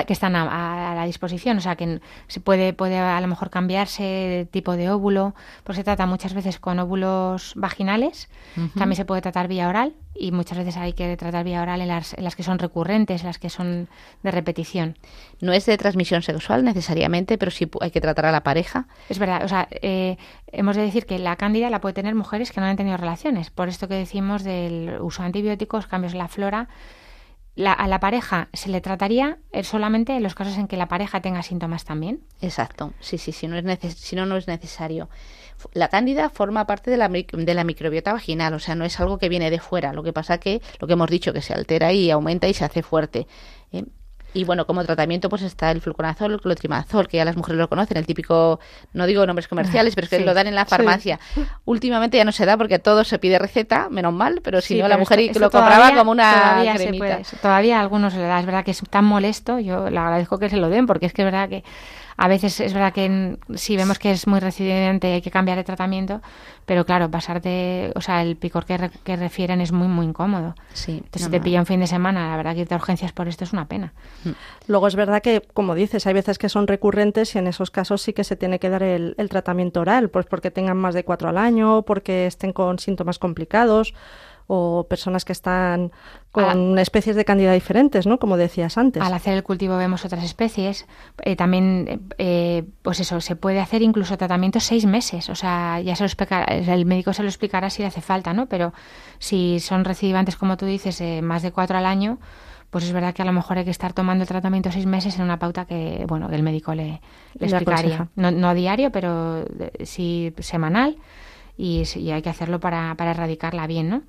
que 0.07 0.13
están 0.13 0.37
a, 0.37 0.95
la 0.95 1.05
disposición, 1.05 1.59
o 1.59 1.61
sea 1.61 1.77
que 1.77 2.01
se 2.29 2.41
puede, 2.41 2.73
puede 2.73 2.99
a 2.99 3.21
lo 3.21 3.27
mejor 3.27 3.51
cambiarse 3.51 4.41
el 4.41 4.49
tipo 4.49 4.77
de 4.77 4.91
óvulo, 4.91 5.35
porque 5.65 5.79
se 5.79 5.85
trata 5.85 6.07
muchas 6.07 6.35
veces 6.35 6.59
con 6.59 6.79
óvulos 6.79 7.53
vaginales, 7.57 8.29
también 8.77 8.97
se 8.97 9.05
puede 9.05 9.21
tratar 9.21 9.49
vía 9.49 9.69
oral 9.69 9.95
y 10.15 10.33
muchas 10.33 10.59
veces 10.59 10.77
hay 10.77 10.93
que 10.93 11.17
tratar 11.17 11.45
vía 11.45 11.63
oral 11.63 11.81
en 11.81 11.89
las, 11.89 12.15
en 12.15 12.25
las 12.25 12.37
que 12.37 12.43
son 12.43 12.59
recurrentes, 12.59 13.23
en 13.23 13.29
las 13.29 13.39
que 13.39 13.51
son 13.51 13.89
de 14.23 14.31
repetición. 14.31 14.97
No 15.41 15.53
es 15.53 15.67
de 15.67 15.77
transmisión 15.77 16.23
sexual 16.23 16.65
necesariamente, 16.65 17.39
pero 17.39 17.51
sí 17.51 17.69
hay 17.81 17.91
que 17.91 18.01
tratar 18.01 18.27
a 18.27 18.33
la 18.33 18.43
pareja. 18.43 18.87
Es 19.09 19.19
verdad, 19.19 19.45
o 19.45 19.49
sea, 19.49 19.69
eh, 19.71 20.19
hemos 20.53 20.77
de 20.77 20.83
decir 20.83 21.07
que 21.07 21.19
la 21.19 21.37
cándida 21.37 21.71
la 21.71 21.81
puede 21.81 21.95
tener 21.95 22.15
mujeres 22.15 22.53
que 22.53 22.61
no 22.61 22.67
han 22.67 22.77
tenido 22.77 22.97
relaciones, 22.97 23.51
por 23.51 23.69
esto 23.69 23.89
que 23.89 23.95
decimos 23.95 24.45
del 24.45 24.99
uso 25.01 25.23
de 25.23 25.27
antibióticos, 25.27 25.87
cambios 25.87 26.13
en 26.13 26.19
la 26.19 26.29
flora, 26.29 26.69
a 27.67 27.89
la 27.89 28.01
pareja 28.01 28.49
se 28.53 28.69
le 28.69 28.81
trataría 28.81 29.39
eh, 29.53 29.65
solamente 29.65 30.17
en 30.17 30.23
los 30.23 30.35
casos 30.35 30.57
en 30.59 30.69
que 30.69 30.77
la 30.77 30.89
pareja 30.89 31.21
tenga 31.21 31.43
síntomas 31.43 31.85
también. 31.85 32.21
Exacto, 32.41 32.93
sí, 33.01 33.19
sí, 33.19 33.33
si 33.33 33.49
no, 33.49 33.57
es 33.57 33.95
si 33.95 34.17
no, 34.17 34.27
no 34.27 34.37
es 34.37 34.47
necesario. 34.47 35.09
La 35.73 35.89
cándida 35.89 36.31
forma 36.31 36.67
parte 36.67 36.91
de 36.91 36.97
la, 36.97 37.09
de 37.09 37.55
la 37.55 37.65
microbiota 37.65 38.13
vaginal, 38.13 38.55
o 38.55 38.59
sea, 38.59 38.75
no 38.75 38.85
es 38.85 38.99
algo 38.99 39.19
que 39.19 39.29
viene 39.29 39.51
de 39.51 39.59
fuera. 39.59 39.93
Lo 39.93 40.03
que 40.03 40.13
pasa 40.13 40.39
que, 40.39 40.63
lo 40.79 40.87
que 40.87 40.95
hemos 40.95 41.11
dicho, 41.11 41.33
que 41.33 41.43
se 41.43 41.53
altera 41.53 41.93
y 41.93 42.11
aumenta 42.11 42.49
y 42.49 42.55
se 42.55 42.65
hace 42.65 42.83
fuerte. 42.83 43.27
¿eh? 43.73 43.85
Y 44.33 44.45
bueno, 44.45 44.67
como 44.67 44.85
tratamiento 44.85 45.29
pues 45.29 45.43
está 45.43 45.71
el 45.71 45.81
fluconazol, 45.81 46.33
el 46.33 46.41
clotrimazol, 46.41 47.09
que 47.09 47.17
ya 47.17 47.25
las 47.25 47.37
mujeres 47.37 47.59
lo 47.59 47.69
conocen, 47.69 47.97
el 47.97 48.07
típico, 48.07 48.61
no 48.93 49.07
digo 49.07 49.27
nombres 49.27 49.49
comerciales, 49.49 49.95
pero 49.95 50.05
es 50.05 50.11
que 50.11 50.21
lo 50.21 50.35
dan 50.35 50.47
en 50.47 50.55
la 50.55 50.67
farmacia. 50.67 51.19
Últimamente 51.65 52.17
ya 52.17 52.25
no 52.25 52.33
se 52.33 52.47
da 52.47 52.57
porque 52.57 52.79
todo 52.79 53.05
se 53.05 53.19
pide 53.19 53.39
receta, 53.39 53.89
menos 53.91 54.13
mal, 54.13 54.41
pero 54.43 54.61
si 54.61 54.81
no 54.81 54.89
la 54.89 54.99
mujer 54.99 55.37
lo 55.37 55.51
compraba 55.51 55.95
como 55.95 56.13
una 56.13 56.33
todavía 56.33 56.75
cremita. 56.75 57.21
todavía 57.43 57.79
a 57.79 57.81
algunos 57.81 58.13
se 58.13 58.19
le 58.19 58.27
da, 58.27 58.41
es 58.41 58.47
verdad 58.47 58.65
que 58.65 58.71
es 58.71 58.83
tan 58.89 59.05
molesto, 59.05 59.59
yo 59.59 59.91
le 59.91 59.99
agradezco 59.99 60.39
que 60.39 60.49
se 60.49 60.57
lo 60.57 60.69
den 60.69 60.87
porque 60.87 61.07
es 61.07 61.13
que 61.13 61.23
es 61.23 61.27
verdad 61.27 61.49
que 61.49 61.65
a 62.21 62.29
veces 62.29 62.61
es 62.61 62.75
verdad 62.75 62.93
que 62.93 63.39
si 63.55 63.79
vemos 63.79 63.99
que 63.99 64.11
es 64.11 64.27
muy 64.27 64.41
residente 64.41 65.11
hay 65.11 65.23
que 65.23 65.31
cambiar 65.31 65.57
de 65.57 65.65
tratamiento, 65.65 66.21
pero 66.67 66.85
claro, 66.85 67.11
pasarte, 67.11 67.93
o 67.95 68.03
sea, 68.03 68.21
el 68.21 68.37
picor 68.37 68.67
que, 68.67 68.91
que 69.05 69.17
refieren 69.17 69.63
es 69.63 69.73
muy, 69.73 69.89
muy 69.89 70.05
incómodo. 70.05 70.55
Sí. 70.75 71.01
Entonces, 71.03 71.23
si 71.23 71.31
te 71.31 71.41
pilla 71.41 71.61
un 71.61 71.67
fin 71.67 71.81
de 71.81 71.87
semana, 71.87 72.29
la 72.29 72.37
verdad 72.37 72.55
que 72.55 72.61
irte 72.61 72.75
a 72.75 72.77
urgencias 72.77 73.13
por 73.13 73.27
esto 73.27 73.45
es 73.45 73.55
una 73.55 73.69
pena. 73.69 73.95
Mm. 74.25 74.33
Luego 74.67 74.87
es 74.89 74.97
verdad 74.97 75.23
que, 75.23 75.41
como 75.55 75.75
dices, 75.75 76.07
hay 76.07 76.13
veces 76.13 76.37
que 76.37 76.51
son 76.51 76.67
recurrentes 76.67 77.35
y 77.35 77.39
en 77.39 77.47
esos 77.47 77.71
casos 77.71 78.03
sí 78.03 78.13
que 78.13 78.23
se 78.23 78.37
tiene 78.37 78.59
que 78.59 78.69
dar 78.69 78.83
el, 78.83 79.15
el 79.17 79.31
tratamiento 79.31 79.81
oral, 79.81 80.11
pues 80.11 80.27
porque 80.27 80.51
tengan 80.51 80.77
más 80.77 80.93
de 80.93 81.05
cuatro 81.05 81.31
al 81.31 81.39
año, 81.39 81.85
porque 81.87 82.27
estén 82.27 82.53
con 82.53 82.79
síntomas 82.79 83.19
complicados 83.19 83.95
o 84.53 84.89
personas 84.89 85.25
que 85.25 85.31
están 85.31 85.93
con 86.33 86.77
especies 86.81 87.15
de 87.15 87.25
candida 87.25 87.53
diferentes, 87.53 88.05
¿no? 88.09 88.19
Como 88.19 88.37
decías 88.37 88.79
antes. 88.79 89.01
Al 89.01 89.15
hacer 89.15 89.35
el 89.35 89.45
cultivo 89.45 89.77
vemos 89.77 90.05
otras 90.05 90.25
especies. 90.25 90.89
Eh, 91.23 91.37
también, 91.37 92.09
eh, 92.19 92.65
pues 92.83 92.99
eso, 92.99 93.21
se 93.21 93.37
puede 93.37 93.61
hacer 93.61 93.81
incluso 93.83 94.19
tratamiento 94.19 94.59
seis 94.59 94.87
meses. 94.87 95.29
O 95.29 95.37
sea, 95.37 95.81
ya 95.81 95.95
se 95.95 96.03
lo 96.03 96.07
explicará, 96.07 96.47
el 96.53 96.85
médico 96.85 97.13
se 97.13 97.23
lo 97.23 97.29
explicará 97.29 97.71
si 97.71 97.83
le 97.83 97.87
hace 97.87 98.01
falta, 98.01 98.33
¿no? 98.33 98.47
Pero 98.47 98.73
si 99.21 99.61
son 99.61 99.85
recidivantes, 99.85 100.35
como 100.35 100.57
tú 100.57 100.67
dices, 100.67 101.01
eh, 101.01 101.23
más 101.23 101.43
de 101.43 101.53
cuatro 101.53 101.79
al 101.79 101.87
año, 101.87 102.19
pues 102.71 102.83
es 102.83 102.93
verdad 102.93 103.15
que 103.15 103.23
a 103.23 103.27
lo 103.27 103.33
mejor 103.33 103.59
hay 103.59 103.65
que 103.65 103.71
estar 103.71 103.93
tomando 103.93 104.23
el 104.23 104.29
tratamiento 104.29 104.73
seis 104.73 104.87
meses 104.87 105.17
en 105.17 105.23
una 105.23 105.39
pauta 105.39 105.65
que, 105.65 106.05
bueno, 106.09 106.29
el 106.29 106.43
médico 106.43 106.75
le, 106.75 107.01
explicaría. 107.39 108.09
No, 108.17 108.33
no, 108.33 108.53
diario, 108.55 108.91
pero 108.91 109.45
sí 109.85 110.35
semanal. 110.41 110.97
Y, 111.57 111.85
y 111.95 112.11
hay 112.11 112.23
que 112.23 112.31
hacerlo 112.31 112.59
para, 112.59 112.97
para 112.97 113.13
erradicarla 113.13 113.69
bien, 113.69 113.91
¿no? 113.91 114.03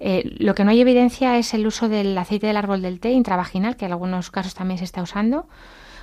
Eh, 0.00 0.36
lo 0.38 0.54
que 0.54 0.64
no 0.64 0.70
hay 0.70 0.80
evidencia 0.80 1.38
es 1.38 1.54
el 1.54 1.66
uso 1.66 1.88
del 1.88 2.16
aceite 2.16 2.46
del 2.46 2.56
árbol 2.56 2.82
del 2.82 3.00
té 3.00 3.10
intravaginal, 3.10 3.76
que 3.76 3.86
en 3.86 3.92
algunos 3.92 4.30
casos 4.30 4.54
también 4.54 4.78
se 4.78 4.84
está 4.84 5.02
usando, 5.02 5.46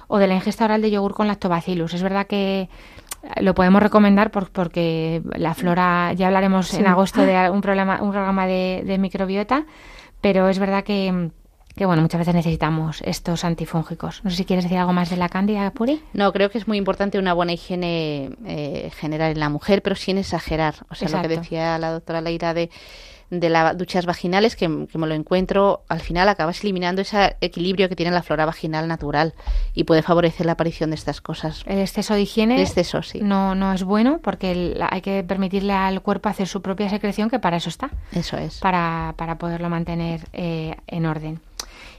o 0.07 0.17
de 0.17 0.27
la 0.27 0.35
ingesta 0.35 0.65
oral 0.65 0.81
de 0.81 0.91
yogur 0.91 1.13
con 1.13 1.27
lactobacillus. 1.27 1.93
Es 1.93 2.03
verdad 2.03 2.27
que 2.27 2.61
eh, 2.61 3.41
lo 3.41 3.55
podemos 3.55 3.81
recomendar 3.81 4.31
porque 4.31 5.21
la 5.35 5.53
flora, 5.53 6.13
ya 6.13 6.27
hablaremos 6.27 6.73
en 6.73 6.87
agosto 6.87 7.21
de 7.21 7.49
un, 7.51 7.61
problema, 7.61 8.01
un 8.01 8.11
programa 8.11 8.45
de, 8.47 8.97
microbiota, 8.99 9.65
pero 10.21 10.49
es 10.49 10.59
verdad 10.59 10.83
que, 10.83 11.31
bueno, 11.77 12.01
muchas 12.01 12.19
veces 12.19 12.35
necesitamos 12.35 13.01
estos 13.05 13.45
antifúngicos. 13.45 14.23
No 14.23 14.29
sé 14.29 14.37
si 14.37 14.45
quieres 14.45 14.65
decir 14.65 14.77
algo 14.77 14.93
más 14.93 15.09
de 15.09 15.17
la 15.17 15.29
cándida, 15.29 15.71
Puri. 15.71 16.01
No, 16.13 16.33
creo 16.33 16.49
que 16.49 16.57
es 16.57 16.67
muy 16.67 16.77
importante 16.77 17.17
una 17.17 17.33
buena 17.33 17.53
higiene 17.53 18.31
eh, 18.45 18.91
general 18.95 19.31
en 19.31 19.39
la 19.39 19.49
mujer, 19.49 19.81
pero 19.81 19.95
sin 19.95 20.17
exagerar. 20.17 20.75
O 20.89 20.95
sea, 20.95 21.09
lo 21.09 21.21
que 21.21 21.27
decía 21.27 21.77
la 21.77 21.91
doctora 21.91 22.21
Leira 22.21 22.53
de 22.53 22.69
de 23.29 23.49
las 23.49 23.77
duchas 23.77 24.05
vaginales 24.05 24.55
que, 24.55 24.67
me 24.67 25.07
lo 25.07 25.13
encuentro, 25.13 25.83
al 25.87 25.99
final 25.99 26.29
acabas 26.29 26.63
eliminando 26.63 27.01
ese 27.01 27.35
equilibrio 27.41 27.89
que 27.89 27.95
tiene 27.95 28.11
la 28.11 28.23
flora 28.23 28.45
vaginal 28.45 28.87
natural 28.87 29.33
y 29.73 29.83
puede 29.83 30.01
favorecer 30.01 30.45
la 30.45 30.53
aparición 30.53 30.91
de 30.91 30.95
estas 30.95 31.21
cosas. 31.21 31.63
El 31.65 31.79
exceso 31.79 32.13
de 32.13 32.21
higiene 32.21 32.61
exceso, 32.61 33.01
sí. 33.01 33.19
no, 33.21 33.55
no 33.55 33.73
es 33.73 33.83
bueno 33.83 34.19
porque 34.23 34.75
hay 34.89 35.01
que 35.01 35.23
permitirle 35.23 35.73
al 35.73 36.01
cuerpo 36.01 36.29
hacer 36.29 36.47
su 36.47 36.61
propia 36.61 36.89
secreción, 36.89 37.29
que 37.29 37.39
para 37.39 37.57
eso 37.57 37.69
está. 37.69 37.89
Eso 38.11 38.37
es. 38.37 38.59
Para, 38.59 39.13
para 39.17 39.37
poderlo 39.37 39.69
mantener 39.69 40.21
eh, 40.33 40.75
en 40.87 41.05
orden. 41.05 41.39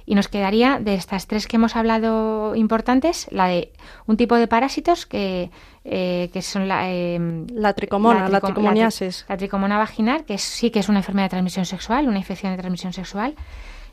Y 0.07 0.15
nos 0.15 0.29
quedaría 0.29 0.79
de 0.79 0.95
estas 0.95 1.27
tres 1.27 1.49
que 1.49 1.57
hemos 1.57 1.75
hablado 1.75 2.55
importantes, 2.55 3.27
la 3.31 3.49
de 3.49 3.73
un 4.07 4.17
tipo 4.17 4.37
de 4.37 4.47
parásitos 4.47 5.05
que, 5.05 5.51
eh, 5.85 6.31
que 6.33 6.43
son 6.43 6.69
la, 6.69 6.89
eh, 6.89 7.19
la 7.53 7.75
tricomona, 7.75 8.29
la, 8.29 8.41
tricomoniasis. 8.41 9.27
La, 9.29 9.37
tricomona 9.37 9.79
vaginal, 9.79 10.25
que 10.25 10.39
sí 10.39 10.71
que 10.71 10.79
es 10.79 10.89
una 10.89 11.01
enfermedad 11.01 11.27
de 11.27 11.31
transmisión 11.31 11.67
sexual, 11.67 12.07
una 12.07 12.19
infección 12.19 12.53
de 12.53 12.59
transmisión 12.59 12.93
sexual 12.93 13.35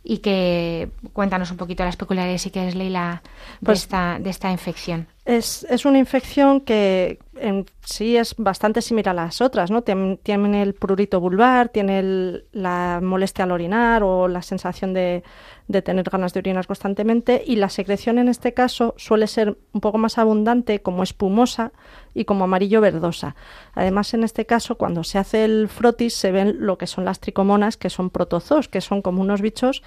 y 0.04 0.18
que 0.18 0.90
cuéntanos 1.14 1.50
un 1.52 1.58
poquito 1.58 1.84
las 1.84 1.96
peculiaridades 1.96 2.42
si 2.42 2.52
quieres 2.52 2.76
Leila 2.76 3.24
de, 3.62 3.66
pues 3.66 3.80
esta, 3.80 4.20
de 4.20 4.30
esta 4.30 4.52
infección. 4.52 5.08
Es, 5.26 5.66
es, 5.70 5.86
una 5.86 6.00
infección 6.00 6.60
que 6.60 7.18
en 7.38 7.66
sí 7.86 8.18
es 8.18 8.36
bastante 8.38 8.82
similar 8.82 9.18
a 9.18 9.24
las 9.24 9.40
otras, 9.40 9.72
¿no? 9.72 9.82
Tiene, 9.82 10.62
el 10.62 10.74
prurito 10.74 11.22
vulvar, 11.22 11.70
tiene 11.70 12.44
la 12.52 13.00
molestia 13.02 13.46
al 13.46 13.52
orinar 13.52 14.04
o 14.04 14.28
la 14.28 14.42
sensación 14.42 14.94
de, 14.94 15.24
de 15.70 15.82
tener 15.82 16.10
ganas 16.10 16.34
de 16.34 16.40
orinar 16.40 16.68
constantemente 16.68 17.42
y 17.46 17.56
la 17.56 17.70
secreción 17.70 18.20
en 18.20 18.28
este 18.28 18.54
caso 18.54 18.96
suele 18.98 19.28
ser 19.28 19.58
un 19.72 19.80
poco 19.80 19.98
más 19.98 20.18
abundante, 20.18 20.82
como 20.82 21.04
espumosa 21.04 21.72
y 22.14 22.26
como 22.26 22.44
amarillo 22.44 22.82
verdosa. 22.82 23.36
Además, 23.74 24.14
en 24.14 24.26
este 24.26 24.46
caso, 24.46 24.76
cuando 24.76 25.06
se 25.06 25.20
hace 25.20 25.46
el 25.46 25.70
frotis, 25.70 26.16
se 26.16 26.32
ven 26.32 26.58
lo 26.60 26.78
que 26.78 26.88
son 26.88 27.06
las 27.06 27.20
tricomonas, 27.20 27.78
que 27.78 27.90
son 27.90 28.10
protozoos, 28.10 28.68
que 28.68 28.82
son 28.82 29.02
como 29.02 29.22
unos 29.22 29.42
bichos 29.42 29.84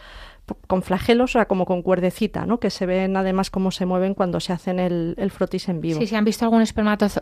con 0.67 0.83
flagelos, 0.83 1.31
o 1.31 1.33
sea, 1.33 1.47
como 1.47 1.67
con 1.67 1.83
cuerdecita, 1.83 2.47
¿no? 2.47 2.61
Que 2.61 2.71
se 2.71 2.87
ven 2.87 3.17
además 3.17 3.51
cómo 3.51 3.71
se 3.71 3.87
mueven 3.87 4.15
cuando 4.15 4.41
se 4.41 4.53
hacen 4.53 4.79
el, 4.79 5.31
frotis 5.31 5.69
en 5.69 5.81
vivo. 5.81 5.99
Sí, 5.99 6.07
si 6.07 6.15
han 6.15 6.25
visto 6.25 6.45
algún 6.45 6.63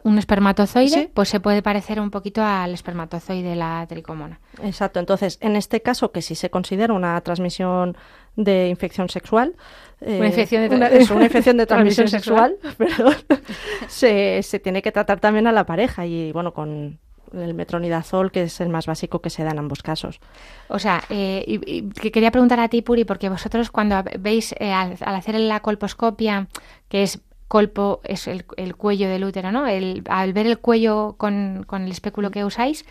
un 0.05 0.19
espermatozoide, 0.19 1.11
pues 1.13 1.29
se 1.29 1.41
puede 1.41 1.63
parecer 1.63 2.01
un 2.01 2.11
poquito 2.11 2.43
al 2.43 2.75
espermatozoide 2.75 3.51
de 3.51 3.57
la 3.57 3.87
tricomona. 3.89 4.41
Exacto. 4.63 5.01
Entonces, 5.01 5.39
en 5.41 5.57
este 5.57 5.81
caso, 5.81 6.13
que 6.13 6.23
si 6.23 6.35
se 6.35 6.51
considera 6.51 6.93
una 6.93 7.21
transmisión 7.23 7.97
de 8.37 8.69
infección 8.69 9.09
sexual. 9.09 9.55
Eh, 10.01 10.19
una 10.19 10.27
infección 10.27 10.69
de, 10.69 10.77
una 10.77 11.25
infección 11.25 11.57
de 11.57 11.67
transmisión 11.67 12.09
sexual, 12.17 12.57
perdón, 12.79 13.15
se, 13.89 14.43
se 14.43 14.59
tiene 14.59 14.83
que 14.83 14.93
tratar 14.93 15.21
también 15.21 15.47
a 15.47 15.53
la 15.53 15.65
pareja 15.65 16.07
y 16.07 16.33
bueno, 16.33 16.53
con 16.53 16.99
el 17.43 17.55
metronidazol, 17.55 18.31
que 18.31 18.45
es 18.45 18.61
el 18.61 18.69
más 18.69 18.87
básico 18.87 19.21
que 19.21 19.31
se 19.31 19.45
da 19.45 19.51
en 19.51 19.59
ambos 19.59 19.83
casos. 19.83 20.21
O 20.69 20.79
sea, 20.79 21.03
eh, 21.11 21.45
y, 21.47 21.89
quería 22.11 22.31
preguntar 22.31 22.61
a 22.61 22.69
ti, 22.69 22.83
Puri, 22.83 23.05
porque 23.05 23.29
vosotros 23.29 23.71
cuando 23.71 24.03
veis 24.19 24.55
eh, 24.59 24.73
al, 24.73 24.97
hacer 25.01 25.39
la 25.41 25.61
colposcopia, 25.61 26.49
que 26.89 27.03
es 27.03 27.21
colpo 27.49 28.01
es 28.05 28.27
el, 28.27 28.45
cuello 28.77 29.09
del 29.09 29.25
útero, 29.25 29.53
¿no? 29.53 29.67
El, 29.67 30.03
al 30.09 30.33
ver 30.33 30.47
el 30.47 30.59
cuello 30.59 31.15
con, 31.19 31.65
con 31.67 31.83
el 31.83 31.91
espéculo 31.91 32.31
que 32.31 32.45
usáis, 32.45 32.85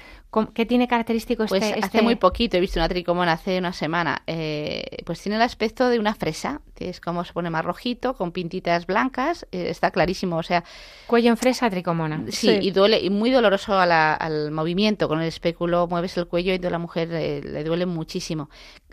¿qué 0.53 0.65
tiene 0.65 0.87
característico 0.87 1.43
este, 1.43 1.59
pues 1.59 1.71
hace 1.71 1.79
este 1.79 2.01
muy 2.01 2.15
poquito, 2.15 2.57
he 2.57 2.59
visto 2.59 2.79
una 2.79 2.87
tricomona 2.87 3.33
hace 3.33 3.57
una 3.57 3.73
semana, 3.73 4.21
eh, 4.27 4.83
pues 5.05 5.21
tiene 5.21 5.37
el 5.37 5.41
aspecto 5.41 5.89
de 5.89 5.99
una 5.99 6.13
fresa, 6.13 6.61
es 6.77 7.01
como 7.01 7.25
se 7.25 7.33
pone 7.33 7.49
más 7.49 7.65
rojito, 7.65 8.13
con 8.15 8.31
pintitas 8.31 8.85
blancas, 8.85 9.47
eh, 9.51 9.69
está 9.69 9.91
clarísimo, 9.91 10.37
o 10.37 10.43
sea... 10.43 10.63
Cuello 11.07 11.29
en 11.29 11.37
fresa, 11.37 11.69
tricomona. 11.69 12.23
Sí, 12.29 12.59
y 12.61 12.71
duele, 12.71 12.99
y 12.99 13.09
muy 13.09 13.31
doloroso 13.31 13.77
al 13.77 14.51
movimiento, 14.51 15.07
con 15.07 15.21
el 15.21 15.27
espéculo 15.27 15.87
mueves 15.87 16.15
el 16.17 16.27
cuello 16.27 16.53
y 16.53 16.65
a 16.65 16.69
la 16.69 16.79
mujer 16.79 17.09
le 17.09 17.63
duele 17.63 17.85
muchísimo. 17.85 18.49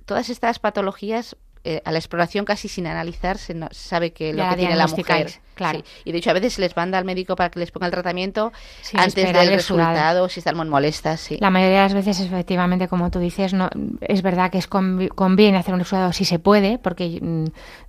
Todas 0.06 0.30
estas 0.30 0.58
patologías 0.58 1.36
eh, 1.62 1.82
a 1.84 1.92
la 1.92 1.98
exploración 1.98 2.46
casi 2.46 2.68
sin 2.68 2.86
analizar 2.86 3.36
se, 3.36 3.54
sabe 3.72 4.14
que 4.14 4.32
lo 4.32 4.48
que 4.48 4.56
tiene 4.56 4.76
la 4.76 4.86
mujer. 4.86 5.30
Claro. 5.60 5.82
Y 6.04 6.12
de 6.12 6.18
hecho 6.18 6.30
a 6.30 6.32
veces 6.32 6.54
se 6.54 6.62
les 6.62 6.74
manda 6.74 6.96
al 6.96 7.04
médico 7.04 7.36
para 7.36 7.50
que 7.50 7.58
les 7.58 7.70
ponga 7.70 7.86
el 7.86 7.92
tratamiento 7.92 8.50
antes 8.94 9.32
del 9.32 9.48
resultado, 9.50 10.26
si 10.30 10.40
están 10.40 10.56
muy 10.56 10.66
molestas. 10.66 11.20
Sí. 11.20 11.36
La 11.38 11.50
mayoría 11.50 11.82
de 11.82 11.84
las 11.84 11.94
veces, 11.94 12.18
efectivamente, 12.20 12.88
como 12.88 13.10
tú 13.10 13.18
dices, 13.18 13.52
no 13.52 13.68
es 14.00 14.22
verdad 14.22 14.50
que 14.50 14.56
es 14.56 14.66
conviene 14.66 15.58
hacer 15.58 15.74
un 15.74 15.82
exudado 15.82 16.14
si 16.14 16.24
se 16.24 16.38
puede, 16.38 16.78
porque 16.78 17.18
mm, 17.20 17.44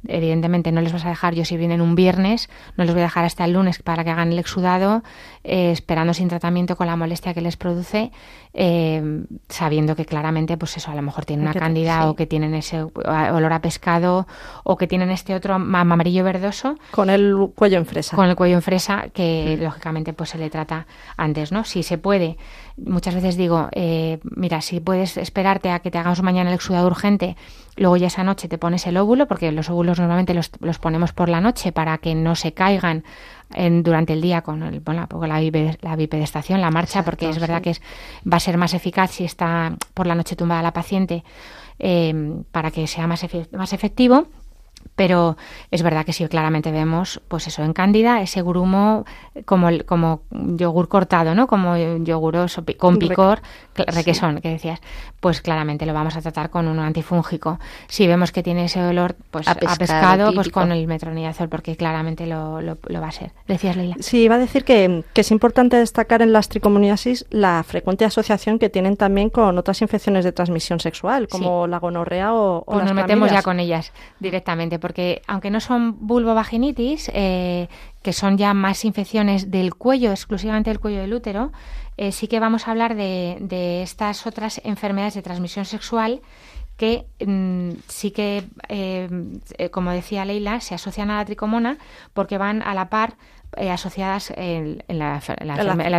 evidentemente 0.10 0.73
no 0.73 0.81
les 0.81 0.91
vas 0.91 1.05
a 1.05 1.10
dejar, 1.10 1.34
yo 1.34 1.45
si 1.45 1.55
vienen 1.55 1.79
un 1.79 1.95
viernes, 1.95 2.49
no 2.75 2.84
les 2.84 2.93
voy 2.93 3.01
a 3.01 3.05
dejar 3.05 3.23
hasta 3.23 3.45
el 3.45 3.53
lunes 3.53 3.81
para 3.81 4.03
que 4.03 4.10
hagan 4.10 4.34
el 4.34 4.39
exudado, 4.39 5.03
eh, 5.45 5.71
esperando 5.71 6.13
sin 6.13 6.27
tratamiento 6.27 6.75
con 6.75 6.88
la 6.88 6.97
molestia 6.97 7.34
que 7.34 7.41
les 7.41 7.55
produce, 7.55 8.12
eh, 8.53 9.23
sabiendo 9.47 9.95
que 9.95 10.05
claramente, 10.05 10.57
pues 10.57 10.75
eso, 10.75 10.91
a 10.91 10.95
lo 10.95 11.01
mejor 11.01 11.23
tienen 11.23 11.47
una 11.47 11.53
cándida 11.53 12.10
o 12.10 12.15
que 12.15 12.27
tienen 12.27 12.53
ese 12.53 12.81
olor 12.84 13.53
a 13.53 13.62
pescado 13.62 14.27
o 14.63 14.75
que 14.75 14.88
tienen 14.88 15.10
este 15.10 15.36
otro 15.36 15.55
amarillo 15.55 16.23
verdoso. 16.23 16.75
Con 16.91 17.10
el 17.10 17.36
cuello 17.62 17.78
en 17.78 17.86
fresa. 17.86 18.15
Con 18.15 18.28
el 18.28 18.36
cuello 18.36 18.56
en 18.56 18.63
fresa, 18.63 19.10
que 19.13 19.56
lógicamente 19.62 20.13
pues 20.13 20.32
se 20.32 20.39
le 20.39 20.50
trata 20.50 20.88
antes, 21.15 21.52
¿no? 21.52 21.63
Si 21.63 21.84
se 21.84 22.00
puede. 22.00 22.38
Muchas 22.76 23.13
veces 23.13 23.38
digo, 23.38 23.69
eh, 23.74 24.17
mira, 24.24 24.62
si 24.62 24.80
puedes 24.80 25.15
esperarte 25.15 25.69
a 25.69 25.78
que 25.78 25.91
te 25.91 26.00
hagamos 26.00 26.24
mañana 26.24 26.50
el 26.50 26.56
exudado 26.56 26.88
urgente, 26.88 27.38
luego 27.78 27.97
ya 27.97 28.08
esa 28.08 28.24
noche 28.24 28.47
te 28.47 28.58
pones 28.58 28.88
el 28.88 28.97
óvulo, 28.97 29.28
porque 29.28 29.52
los 29.52 29.69
óvulos 29.69 30.00
normalmente 30.00 30.34
los, 30.34 30.50
los 30.60 30.80
ponemos 30.80 31.13
por 31.13 31.30
la 31.30 31.39
noche 31.39 31.71
para 31.71 32.00
que 32.00 32.15
no 32.15 32.34
se 32.34 32.52
caigan 32.52 33.04
en, 33.54 33.84
durante 33.84 34.13
el 34.13 34.21
día 34.21 34.41
con 34.41 34.63
el, 34.63 34.80
bueno, 34.80 35.08
la, 35.12 35.39
la 35.82 35.95
bipedestación, 35.95 36.62
la 36.62 36.71
marcha, 36.71 37.06
porque 37.06 37.30
es 37.30 37.38
verdad 37.38 37.62
que 37.62 37.69
es, 37.69 37.82
va 38.26 38.38
a 38.38 38.39
ser 38.39 38.58
más 38.58 38.74
eficaz 38.74 39.12
si 39.12 39.24
está 39.24 39.76
por 39.93 40.08
la 40.08 40.15
noche 40.15 40.36
tumbada 40.36 40.63
la 40.63 40.74
paciente 40.74 41.24
eh, 41.78 42.41
para 42.52 42.71
que 42.71 42.88
sea 42.88 43.06
más, 43.06 43.24
más 43.52 43.74
efectivo 43.74 44.26
pero 44.95 45.38
es 45.71 45.84
verdad 45.84 46.06
que 46.06 46.13
sí, 46.13 46.27
claramente 46.27 46.71
vemos, 46.71 47.21
pues 47.27 47.47
eso, 47.47 47.63
en 47.63 47.73
Cándida, 47.73 48.21
ese 48.21 48.41
grumo 48.41 49.06
como, 49.45 49.69
como 49.86 50.21
yogur 50.32 50.89
cortado, 50.89 51.34
¿no? 51.34 51.47
Como 51.47 51.75
yoguroso 51.77 52.63
con 52.77 52.97
picor, 52.97 53.41
requesón, 53.75 54.41
que 54.41 54.49
decías. 54.49 54.80
Pues 55.19 55.41
claramente 55.41 55.86
lo 55.86 55.93
vamos 55.93 56.15
a 56.17 56.21
tratar 56.21 56.49
con 56.49 56.67
un 56.67 56.80
antifúngico. 56.80 57.60
Si 57.88 58.08
vemos 58.08 58.32
que 58.32 58.43
tiene 58.43 58.65
ese 58.65 58.84
olor 58.84 59.15
pues 59.32 59.47
a 59.47 59.56
pescado, 59.56 60.34
pues 60.34 60.49
con 60.49 60.71
el 60.71 60.88
metronidazol, 60.88 61.47
porque 61.47 61.75
claramente 61.77 62.27
lo, 62.27 62.62
lo, 62.62 62.77
va 63.01 63.08
a 63.08 63.12
ser. 63.12 63.32
Decías, 63.47 63.75
Leila. 63.75 63.95
Sí, 63.99 64.23
iba 64.23 64.36
a 64.36 64.39
decir 64.39 64.63
que, 64.65 65.04
que, 65.13 65.21
es 65.21 65.32
importante 65.32 65.77
destacar 65.77 66.21
en 66.21 66.34
las 66.34 66.49
tricomoniasis 66.49 67.25
la 67.30 67.63
frecuente 67.63 68.04
asociación 68.04 68.60
que 68.60 68.69
tienen 68.69 68.97
también 68.97 69.30
con 69.30 69.58
otras 69.58 69.82
infecciones 69.82 70.25
de 70.25 70.32
transmisión 70.32 70.80
sexual, 70.80 71.27
como 71.27 71.67
la 71.67 71.80
gonorrea 71.80 72.34
o, 72.34 72.58
o 72.58 72.65
pues 72.65 72.86
nos 72.86 72.93
metemos 72.93 73.32
ya 73.32 73.41
con 73.41 73.60
ellas 73.60 73.93
directamente 74.19 74.80
porque 74.80 74.90
aunque 75.27 75.49
no 75.49 75.60
son 75.60 76.08
vulvovaginitis, 76.08 77.12
eh, 77.13 77.67
que 78.01 78.13
son 78.13 78.38
ya 78.38 78.54
más 78.54 78.86
infecciones 78.86 79.51
del 79.51 79.75
cuello, 79.75 80.12
exclusivamente 80.12 80.69
del 80.69 80.80
cuello 80.80 81.01
del 81.01 81.13
útero, 81.13 81.51
eh, 81.97 82.12
sí 82.12 82.27
que 82.27 82.39
vamos 82.39 82.67
a 82.67 82.71
hablar 82.71 82.95
de, 82.95 83.82
estas 83.84 84.25
otras 84.25 84.62
enfermedades 84.63 85.13
de 85.13 85.21
transmisión 85.21 85.65
sexual 85.65 86.21
que 86.77 87.06
mm, 87.23 87.71
sí 87.88 88.12
que, 88.12 88.43
eh, 88.69 89.10
como 89.71 89.91
decía 89.91 90.25
Leila, 90.25 90.62
se 90.62 90.73
asocian 90.73 91.12
a 91.12 91.17
la 91.17 91.25
tricomona 91.25 91.77
porque 92.13 92.38
van 92.38 92.63
a 92.63 92.73
la 92.73 92.89
par 92.89 93.17
asociadas 93.57 94.31
en, 94.35 94.83
la, 94.87 95.19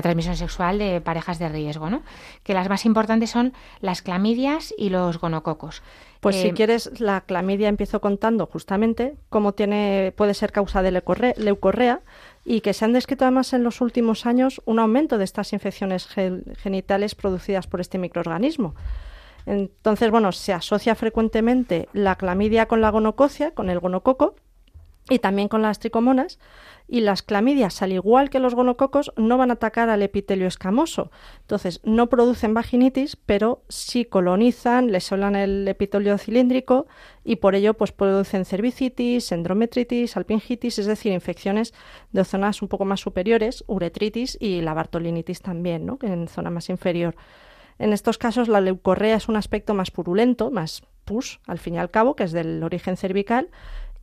transmisión 0.02 0.36
sexual 0.36 0.78
de 0.78 1.00
parejas 1.00 1.38
de 1.38 1.48
riesgo, 1.48 1.90
¿no? 1.90 2.02
Que 2.42 2.54
las 2.54 2.68
más 2.68 2.86
importantes 2.86 3.30
son 3.30 3.52
las 3.80 4.02
clamidias 4.02 4.74
y 4.78 4.88
los 4.88 5.18
gonococos. 5.18 5.82
Pues 6.20 6.36
si 6.36 6.48
eh, 6.48 6.54
quieres, 6.54 7.00
la 7.00 7.22
clamidia 7.22 7.68
empiezo 7.68 8.00
contando 8.00 8.46
justamente 8.46 9.16
cómo 9.28 9.52
tiene, 9.52 10.14
puede 10.16 10.34
ser 10.34 10.52
causa 10.52 10.80
de 10.80 10.92
leucorrea 10.92 12.00
y 12.44 12.60
que 12.60 12.72
se 12.74 12.84
han 12.84 12.92
descrito 12.92 13.24
además 13.24 13.52
en 13.52 13.64
los 13.64 13.80
últimos 13.80 14.24
años 14.24 14.62
un 14.64 14.78
aumento 14.78 15.18
de 15.18 15.24
estas 15.24 15.52
infecciones 15.52 16.08
genitales 16.58 17.14
producidas 17.14 17.66
por 17.66 17.80
este 17.80 17.98
microorganismo. 17.98 18.74
Entonces, 19.46 20.10
bueno, 20.10 20.30
se 20.32 20.52
asocia 20.52 20.94
frecuentemente 20.94 21.88
la 21.92 22.14
clamidia 22.14 22.66
con 22.66 22.80
la 22.80 22.90
gonococia, 22.90 23.50
con 23.52 23.68
el 23.68 23.80
gonococo 23.80 24.36
y 25.10 25.18
también 25.18 25.48
con 25.48 25.62
las 25.62 25.78
tricomonas 25.78 26.38
y 26.88 27.00
las 27.00 27.22
clamidias, 27.22 27.80
al 27.80 27.92
igual 27.92 28.28
que 28.28 28.38
los 28.38 28.54
gonococos, 28.54 29.12
no 29.16 29.38
van 29.38 29.50
a 29.50 29.54
atacar 29.54 29.88
al 29.88 30.02
epitelio 30.02 30.46
escamoso. 30.46 31.10
Entonces, 31.40 31.80
no 31.84 32.08
producen 32.08 32.54
vaginitis, 32.54 33.16
pero 33.16 33.62
sí 33.68 34.04
colonizan, 34.04 34.92
lesionan 34.92 35.34
el 35.34 35.66
epitelio 35.66 36.18
cilíndrico 36.18 36.86
y 37.24 37.36
por 37.36 37.54
ello 37.54 37.74
pues 37.74 37.92
producen 37.92 38.44
cervicitis, 38.44 39.32
endometritis, 39.32 40.16
alpingitis, 40.16 40.78
es 40.78 40.86
decir, 40.86 41.12
infecciones 41.12 41.72
de 42.12 42.24
zonas 42.24 42.62
un 42.62 42.68
poco 42.68 42.84
más 42.84 43.00
superiores, 43.00 43.64
uretritis 43.68 44.36
y 44.40 44.60
la 44.60 44.74
bartolinitis 44.74 45.40
también, 45.40 45.86
¿no? 45.86 45.98
en 46.02 46.28
zona 46.28 46.50
más 46.50 46.68
inferior. 46.68 47.16
En 47.78 47.92
estos 47.92 48.18
casos 48.18 48.48
la 48.48 48.60
leucorrea 48.60 49.16
es 49.16 49.28
un 49.28 49.36
aspecto 49.36 49.74
más 49.74 49.90
purulento, 49.90 50.50
más 50.50 50.82
pus, 51.04 51.40
al 51.46 51.58
fin 51.58 51.74
y 51.74 51.78
al 51.78 51.90
cabo, 51.90 52.14
que 52.16 52.24
es 52.24 52.32
del 52.32 52.62
origen 52.62 52.96
cervical, 52.96 53.48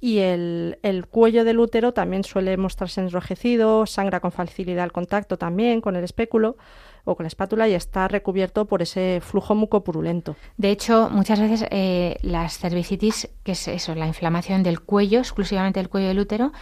y 0.01 0.19
el, 0.19 0.77
cuello 1.09 1.43
del 1.43 1.59
útero 1.59 1.93
también 1.93 2.23
suele 2.23 2.55
mostrarse 2.55 3.01
enrojecido, 3.01 3.85
sangra 3.85 4.21
con 4.21 4.31
facilidad 4.31 4.83
al 4.83 4.93
contacto 4.93 5.38
también 5.38 5.81
con 5.81 5.95
el 5.95 6.03
espéculo 6.03 6.55
o 7.03 7.15
con 7.15 7.25
la 7.25 7.27
espátula 7.27 7.67
y 7.67 7.73
está 7.73 8.07
recubierto 8.07 8.65
por 8.65 8.81
ese 8.81 9.19
flujo 9.21 9.55
mucopurulento. 9.55 10.35
De 10.57 10.71
hecho, 10.71 11.09
muchas 11.12 11.39
veces 11.39 11.65
eh, 11.71 12.17
las 12.21 12.59
cervicitis, 12.59 13.29
que 13.43 13.53
es 13.53 13.67
eso, 13.67 13.93
la 13.95 14.07
inflamación 14.07 14.63
del 14.63 14.81
cuello, 14.81 15.19
exclusivamente 15.19 15.79
del 15.79 15.89
cuello 15.89 16.07
del 16.07 16.19
útero, 16.19 16.53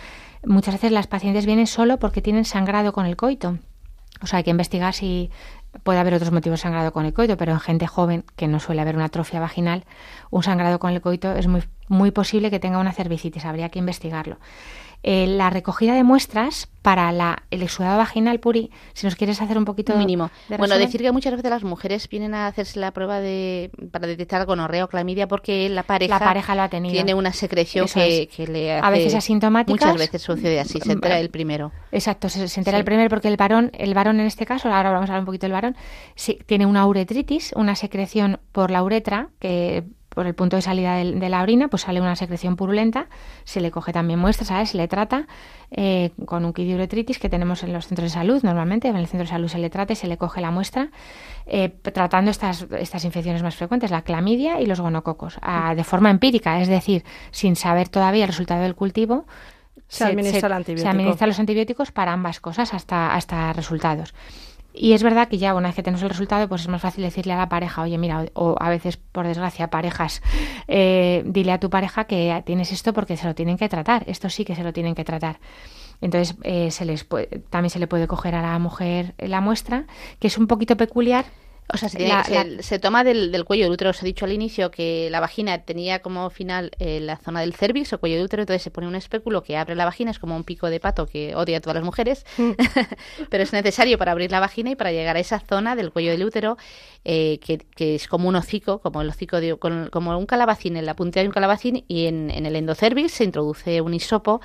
muchas 0.43 0.75
veces 0.75 0.91
las 0.91 1.07
pacientes 1.07 1.45
vienen 1.45 1.67
solo 1.67 1.99
porque 1.99 2.21
tienen 2.21 2.45
sangrado 2.45 2.91
con 2.91 3.05
el 3.05 3.17
coito. 3.17 3.59
O 4.21 4.25
sea, 4.25 4.37
hay 4.37 4.43
que 4.43 4.51
investigar 4.51 4.93
si 4.93 5.29
puede 5.83 5.99
haber 5.99 6.13
otros 6.13 6.31
motivos 6.31 6.61
sangrado 6.61 6.91
con 6.91 7.05
el 7.05 7.13
coito, 7.13 7.37
pero 7.37 7.51
en 7.51 7.59
gente 7.59 7.87
joven 7.87 8.23
que 8.35 8.47
no 8.47 8.59
suele 8.59 8.81
haber 8.81 8.95
una 8.95 9.05
atrofia 9.05 9.39
vaginal, 9.39 9.85
un 10.29 10.43
sangrado 10.43 10.79
con 10.79 10.91
el 10.91 11.01
coito 11.01 11.33
es 11.33 11.47
muy 11.47 11.63
muy 11.87 12.11
posible 12.11 12.51
que 12.51 12.59
tenga 12.59 12.79
una 12.79 12.91
cervicitis, 12.91 13.45
habría 13.45 13.69
que 13.69 13.79
investigarlo. 13.79 14.37
Eh, 15.09 15.25
la 15.25 15.49
recogida 15.49 15.93
de 15.93 16.03
muestras 16.03 16.67
para 16.81 17.13
la, 17.13 17.43
el 17.49 17.61
exudado 17.61 17.97
vaginal, 17.97 18.41
Puri, 18.41 18.71
si 18.91 19.07
nos 19.07 19.15
quieres 19.15 19.41
hacer 19.41 19.57
un 19.57 19.63
poquito 19.63 19.95
mínimo. 19.95 20.31
bueno, 20.57 20.77
decir 20.77 21.01
que 21.01 21.13
muchas 21.13 21.31
veces 21.31 21.49
las 21.49 21.63
mujeres 21.63 22.09
vienen 22.09 22.33
a 22.33 22.45
hacerse 22.45 22.77
la 22.81 22.91
prueba 22.91 23.21
de 23.21 23.71
para 23.93 24.05
detectar 24.05 24.45
gonorrea 24.45 24.83
o 24.83 24.89
clamidia 24.89 25.25
porque 25.25 25.69
la 25.69 25.83
pareja, 25.83 26.19
la 26.19 26.25
pareja 26.25 26.55
lo 26.55 26.63
ha 26.63 26.67
tenido. 26.67 26.93
tiene 26.93 27.13
una 27.13 27.31
secreción 27.31 27.87
que, 27.87 28.27
le 28.49 28.73
hace 28.73 28.85
a 28.85 28.89
veces 28.89 29.15
asintomática. 29.15 29.71
Muchas 29.71 29.97
veces 29.97 30.21
sucede 30.21 30.59
así, 30.59 30.81
se 30.81 30.91
entera 30.91 31.21
el 31.21 31.29
primero. 31.29 31.71
Exacto, 31.93 32.27
se, 32.27 32.43
entera 32.59 32.77
el 32.77 32.83
primero 32.83 33.09
porque 33.09 33.29
el 33.29 33.37
varón, 33.37 33.71
el 33.75 33.93
varón 33.93 34.19
en 34.19 34.25
este 34.25 34.45
caso, 34.45 34.67
ahora 34.67 34.91
vamos 34.91 35.09
a 35.09 35.13
hablar 35.13 35.21
un 35.21 35.27
poquito 35.27 35.45
del 35.45 35.53
varón, 35.53 35.77
sí, 36.15 36.37
tiene 36.45 36.65
una 36.65 36.85
uretritis, 36.85 37.53
una 37.55 37.77
secreción 37.77 38.41
por 38.51 38.71
la 38.71 38.83
uretra 38.83 39.29
que 39.39 39.85
por 40.17 40.25
el 40.25 40.33
punto 40.33 40.55
de 40.55 40.63
salida 40.63 40.95
de, 40.95 41.29
la 41.29 41.43
orina, 41.43 41.67
pues 41.67 41.83
sale 41.83 42.01
una 42.01 42.15
secreción 42.15 42.55
purulenta, 42.55 43.05
se 43.43 43.61
le 43.61 43.69
coge 43.69 43.93
también 43.93 44.17
muestras, 44.17 44.47
¿sabes? 44.47 44.69
Se 44.69 44.77
le 44.77 44.87
trata 44.87 45.27
eh, 45.69 46.09
con 46.25 46.43
un 46.43 46.53
uretritis 46.57 47.19
que 47.19 47.29
tenemos 47.29 47.61
en 47.61 47.71
los 47.71 47.85
centros 47.85 48.09
de 48.09 48.15
salud, 48.15 48.41
normalmente 48.41 48.87
en 48.87 48.95
el 48.95 49.05
centro 49.05 49.25
de 49.25 49.29
salud 49.29 49.47
se 49.47 49.59
le 49.59 49.69
trata 49.69 49.93
y 49.93 49.95
se 49.95 50.07
le 50.07 50.17
coge 50.17 50.41
la 50.41 50.49
muestra, 50.49 50.89
eh, 51.45 51.69
tratando 51.69 52.31
estas, 52.31 52.65
estas 52.79 53.05
infecciones 53.05 53.43
más 53.43 53.55
frecuentes, 53.55 53.91
la 53.91 54.01
clamidia 54.01 54.59
y 54.59 54.65
los 54.65 54.81
gonococos, 54.81 55.37
de 55.75 55.83
forma 55.83 56.09
empírica, 56.09 56.61
es 56.61 56.67
decir, 56.67 57.03
sin 57.29 57.55
saber 57.55 57.87
todavía 57.87 58.23
el 58.23 58.29
resultado 58.29 58.63
del 58.63 58.73
cultivo, 58.73 59.27
se, 59.87 60.03
administra 60.03 60.63
se 60.63 60.87
administran 60.87 61.29
los 61.29 61.39
antibióticos 61.39 61.91
para 61.91 62.11
ambas 62.11 62.39
cosas 62.39 62.73
hasta, 62.73 63.13
hasta 63.13 63.53
resultados. 63.53 64.15
Y 64.79 64.93
es 64.93 65.03
verdad 65.03 65.27
que 65.27 65.37
ya 65.37 65.55
una 65.55 65.69
vez 65.69 65.75
que 65.75 65.83
tenemos 65.83 66.03
el 66.03 66.09
resultado, 66.09 66.47
pues 66.47 66.61
es 66.61 66.67
más 66.67 66.81
fácil 66.81 67.03
decirle 67.03 67.33
a 67.33 67.37
la 67.37 67.49
pareja, 67.49 67.81
oye, 67.81 67.97
mira, 67.97 68.25
o, 68.33 68.55
a 68.59 68.69
veces, 68.69 68.97
por 68.97 69.25
desgracia, 69.25 69.69
parejas, 69.69 70.21
eh, 70.67 71.23
dile 71.25 71.51
a 71.51 71.59
tu 71.59 71.69
pareja 71.69 72.05
que 72.05 72.43
tienes 72.45 72.71
esto 72.71 72.93
porque 72.93 73.17
se 73.17 73.27
lo 73.27 73.35
tienen 73.35 73.57
que 73.57 73.69
tratar. 73.69 74.03
Esto 74.07 74.29
sí 74.29 74.45
que 74.45 74.55
se 74.55 74.63
lo 74.63 74.73
tienen 74.73 74.95
que 74.95 75.03
tratar. 75.03 75.39
Entonces, 75.99 76.37
eh, 76.43 76.69
se 76.71 76.85
les 76.85 77.07
también 77.49 77.71
se 77.71 77.79
le 77.79 77.87
puede 77.87 78.07
coger 78.07 78.35
a 78.35 78.41
la 78.41 78.59
mujer 78.59 79.15
la 79.17 79.41
muestra, 79.41 79.85
que 80.19 80.27
es 80.27 80.37
un 80.37 80.47
poquito 80.47 80.77
peculiar 80.77 81.25
o 81.73 81.77
sea, 81.77 81.89
se, 81.89 82.79
toma 82.79 83.03
del, 83.03 83.43
cuello 83.43 83.65
del 83.65 83.73
útero. 83.73 83.89
Os 83.89 84.01
he 84.01 84.05
dicho 84.05 84.23
al 84.23 84.31
inicio 84.31 84.71
que 84.71 85.09
la 85.11 85.19
vagina 85.19 85.57
tenía 85.59 86.01
como 86.01 86.29
final 86.29 86.71
eh, 86.79 86.99
la 87.01 87.17
zona 87.17 87.41
del 87.41 87.53
cervix 87.53 87.91
o 87.91 87.99
cuello 87.99 88.15
del 88.15 88.25
útero, 88.25 88.43
entonces 88.43 88.61
se 88.61 88.71
pone 88.71 88.87
un 88.87 88.95
espéculo 88.95 89.43
que 89.43 89.57
abre 89.57 89.75
la 89.75 89.83
vagina, 89.83 90.11
es 90.11 90.19
como 90.19 90.35
un 90.35 90.45
pico 90.45 90.69
de 90.69 90.79
pato 90.79 91.07
que 91.07 91.35
odia 91.35 91.57
a 91.57 91.59
todas 91.61 91.75
las 91.75 91.83
mujeres, 91.83 92.25
mm. 92.37 92.51
pero 93.29 93.43
es 93.43 93.51
necesario 93.51 93.97
para 93.97 94.13
abrir 94.13 94.31
la 94.31 94.39
vagina 94.39 94.69
y 94.69 94.75
para 94.75 94.91
llegar 94.93 95.17
a 95.17 95.19
esa 95.19 95.39
zona 95.39 95.75
del 95.75 95.91
cuello 95.91 96.11
del 96.11 96.23
útero, 96.23 96.57
eh, 97.03 97.39
que, 97.39 97.95
es 97.95 98.07
como 98.07 98.29
un 98.29 98.35
hocico, 98.35 98.79
como 98.79 99.01
el 99.01 99.09
hocico 99.09 99.41
de, 99.41 99.57
como 99.57 100.17
un 100.17 100.25
calabacín, 100.25 100.77
en 100.77 100.85
la 100.85 100.95
puntilla 100.95 101.23
de 101.23 101.27
un 101.27 101.33
calabacín, 101.33 101.83
y 101.89 102.05
en, 102.05 102.31
en 102.31 102.45
el 102.45 102.55
endocervix 102.55 103.11
se 103.11 103.25
introduce 103.25 103.81
un 103.81 103.93
hisopo 103.93 104.39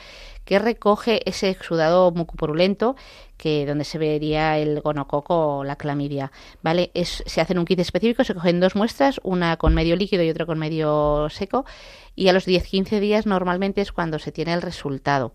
que 0.45 0.59
recoge 0.59 1.29
ese 1.29 1.51
exudado 1.51 2.11
mucopurulento 2.11 2.97
que 3.37 3.67
donde 3.67 3.85
se 3.85 3.99
vería 3.99 4.59
el 4.59 4.81
gonococo 4.81 5.59
o 5.59 5.65
la 5.65 5.77
clamidia, 5.77 6.31
¿vale? 6.63 6.91
Es, 6.95 7.25
se 7.27 7.41
hacen 7.41 7.59
un 7.59 7.65
kit 7.65 7.81
específico, 7.81 8.25
se 8.25 8.35
cogen 8.35 8.61
dos 8.61 8.77
muestras, 8.77 9.21
una 9.25 9.57
con 9.57 9.75
medio 9.75 9.97
líquido 9.97 10.23
y 10.23 10.31
otra 10.31 10.47
con 10.47 10.59
medio 10.59 11.29
seco, 11.29 11.65
y 12.15 12.29
a 12.29 12.33
los 12.33 12.47
10-15 12.47 13.01
días 13.01 13.27
normalmente 13.27 13.81
es 13.81 13.93
cuando 13.93 14.19
se 14.19 14.33
tiene 14.33 14.53
el 14.53 14.63
resultado. 14.63 15.35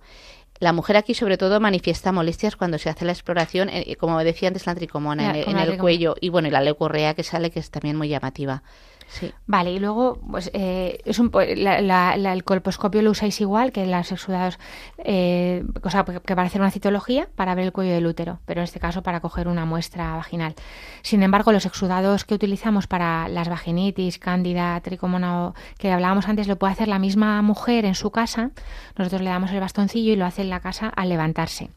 La 0.60 0.74
mujer 0.74 0.98
aquí 0.98 1.14
sobre 1.14 1.38
todo 1.38 1.60
manifiesta 1.60 2.12
molestias 2.12 2.56
cuando 2.56 2.78
se 2.78 2.90
hace 2.90 3.06
la 3.06 3.12
exploración, 3.12 3.70
eh, 3.70 3.96
como 3.98 4.18
decía 4.24 4.48
antes 4.48 4.66
la 4.66 4.74
tricomona, 4.74 5.38
en, 5.38 5.58
el 5.58 5.78
cuello 5.78 6.16
y 6.20 6.30
bueno, 6.30 6.48
y 6.48 6.52
la 6.52 6.62
leucorrea 6.62 7.14
que 7.14 7.24
sale 7.24 7.52
que 7.52 7.60
es 7.60 7.70
también 7.70 7.96
muy 7.96 8.08
llamativa. 8.08 8.64
Sí. 9.08 9.34
Vale, 9.46 9.72
y 9.72 9.80
luego, 9.80 10.20
pues, 10.30 10.52
eh, 10.54 11.00
es 11.06 11.18
un, 11.20 11.32
el 11.34 12.44
colposcopio 12.44 13.02
lo 13.02 13.12
usáis 13.12 13.40
igual 13.40 13.72
que 13.72 13.86
los 13.86 14.12
exudados, 14.12 14.60
eh, 14.98 15.64
o 15.82 15.90
sea, 15.90 16.04
que 16.04 16.36
parece 16.36 16.60
una 16.60 16.72
citología 16.72 17.30
para 17.36 17.56
ver 17.56 17.66
el 17.66 17.72
cuello 17.72 17.94
del 17.94 18.06
útero, 18.06 18.40
pero 18.46 18.62
en 18.62 18.66
este 18.66 18.80
caso 18.80 19.04
para 19.04 19.22
coger 19.22 19.48
una 19.48 19.66
muestra 19.66 20.16
vaginal. 20.16 20.56
Sin 21.02 21.24
embargo, 21.24 21.52
los 21.52 21.66
exudados 21.66 22.26
que 22.26 22.36
utilizamos 22.36 22.88
para 22.88 23.30
las 23.30 23.48
vaginitis, 23.48 24.20
cándida, 24.20 24.80
tricomona, 24.82 25.54
que 25.78 25.92
hablábamos 25.92 26.28
antes, 26.28 26.48
lo 26.48 26.58
puede 26.58 26.74
hacer 26.74 26.88
la 26.88 27.00
misma 27.00 27.42
mujer 27.42 27.86
en 27.86 27.96
su 27.96 28.12
casa. 28.12 28.52
Nosotros 28.98 29.22
le 29.22 29.30
damos 29.30 29.52
el 29.52 29.60
bastoncillo 29.60 30.14
y 30.14 30.16
lo 30.16 30.26
hace 30.26 30.42
en 30.42 30.50
la 30.50 30.60
casa 30.60 30.90
al 30.90 31.10
levantarse. 31.10 31.70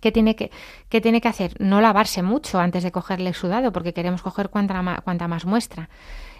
¿Qué 0.00 0.12
tiene 0.12 0.36
que, 0.36 0.50
qué 0.90 1.00
tiene 1.00 1.22
que 1.22 1.28
hacer? 1.28 1.54
No 1.60 1.80
lavarse 1.80 2.22
mucho 2.22 2.58
antes 2.58 2.82
de 2.82 2.92
coger 2.92 3.20
el 3.20 3.26
exudado, 3.26 3.72
porque 3.72 3.94
queremos 3.94 4.20
coger 4.20 4.50
cuanta, 4.50 5.00
cuanta 5.02 5.28
más 5.28 5.46
muestra. 5.46 5.88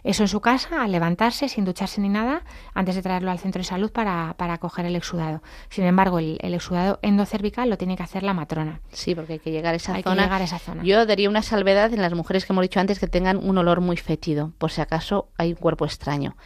Eso 0.05 0.23
en 0.23 0.29
su 0.29 0.43
casa, 0.43 0.83
al 0.83 0.93
levantarse, 0.93 1.49
sin 1.49 1.65
ducharse 1.65 1.99
ni 1.99 2.11
nada, 2.11 2.43
antes 2.75 2.95
de 2.95 3.01
traerlo 3.01 3.31
al 3.31 3.39
centro 3.39 3.61
de 3.61 3.65
salud 3.65 3.91
para, 3.91 4.35
para 4.37 4.59
coger 4.59 4.85
el 4.85 4.97
exudado. 4.97 5.43
Sin 5.71 5.85
embargo, 5.85 6.19
el, 6.19 6.39
exudado 6.43 6.99
endocervical 7.01 7.71
lo 7.71 7.79
tiene 7.79 7.97
que 7.97 8.03
hacer 8.03 8.23
la 8.23 8.35
matrona. 8.35 8.81
Sí, 8.93 9.15
porque 9.15 9.35
hay 9.35 9.39
que 9.39 9.51
llegar 9.51 9.73
a 9.73 9.77
esa, 9.79 9.95
hay 9.95 10.03
zona. 10.03 10.17
Que 10.17 10.23
llegar 10.23 10.43
a 10.43 10.45
esa 10.45 10.59
zona. 10.59 10.83
Yo 10.85 11.07
daría 11.07 11.31
una 11.31 11.41
salvedad 11.41 11.91
en 11.95 12.03
las 12.03 12.13
mujeres 12.13 12.45
que 12.45 12.53
hemos 12.53 12.63
dicho 12.63 12.81
antes 12.81 12.99
que 12.99 13.07
tengan 13.07 13.39
un 13.39 13.57
olor 13.57 13.81
muy 13.81 13.97
fétido, 13.97 14.53
por 14.59 14.71
si 14.71 14.83
acaso 14.83 15.29
hay 15.39 15.51
un 15.51 15.57
cuerpo 15.57 15.87
extraño. 15.87 16.37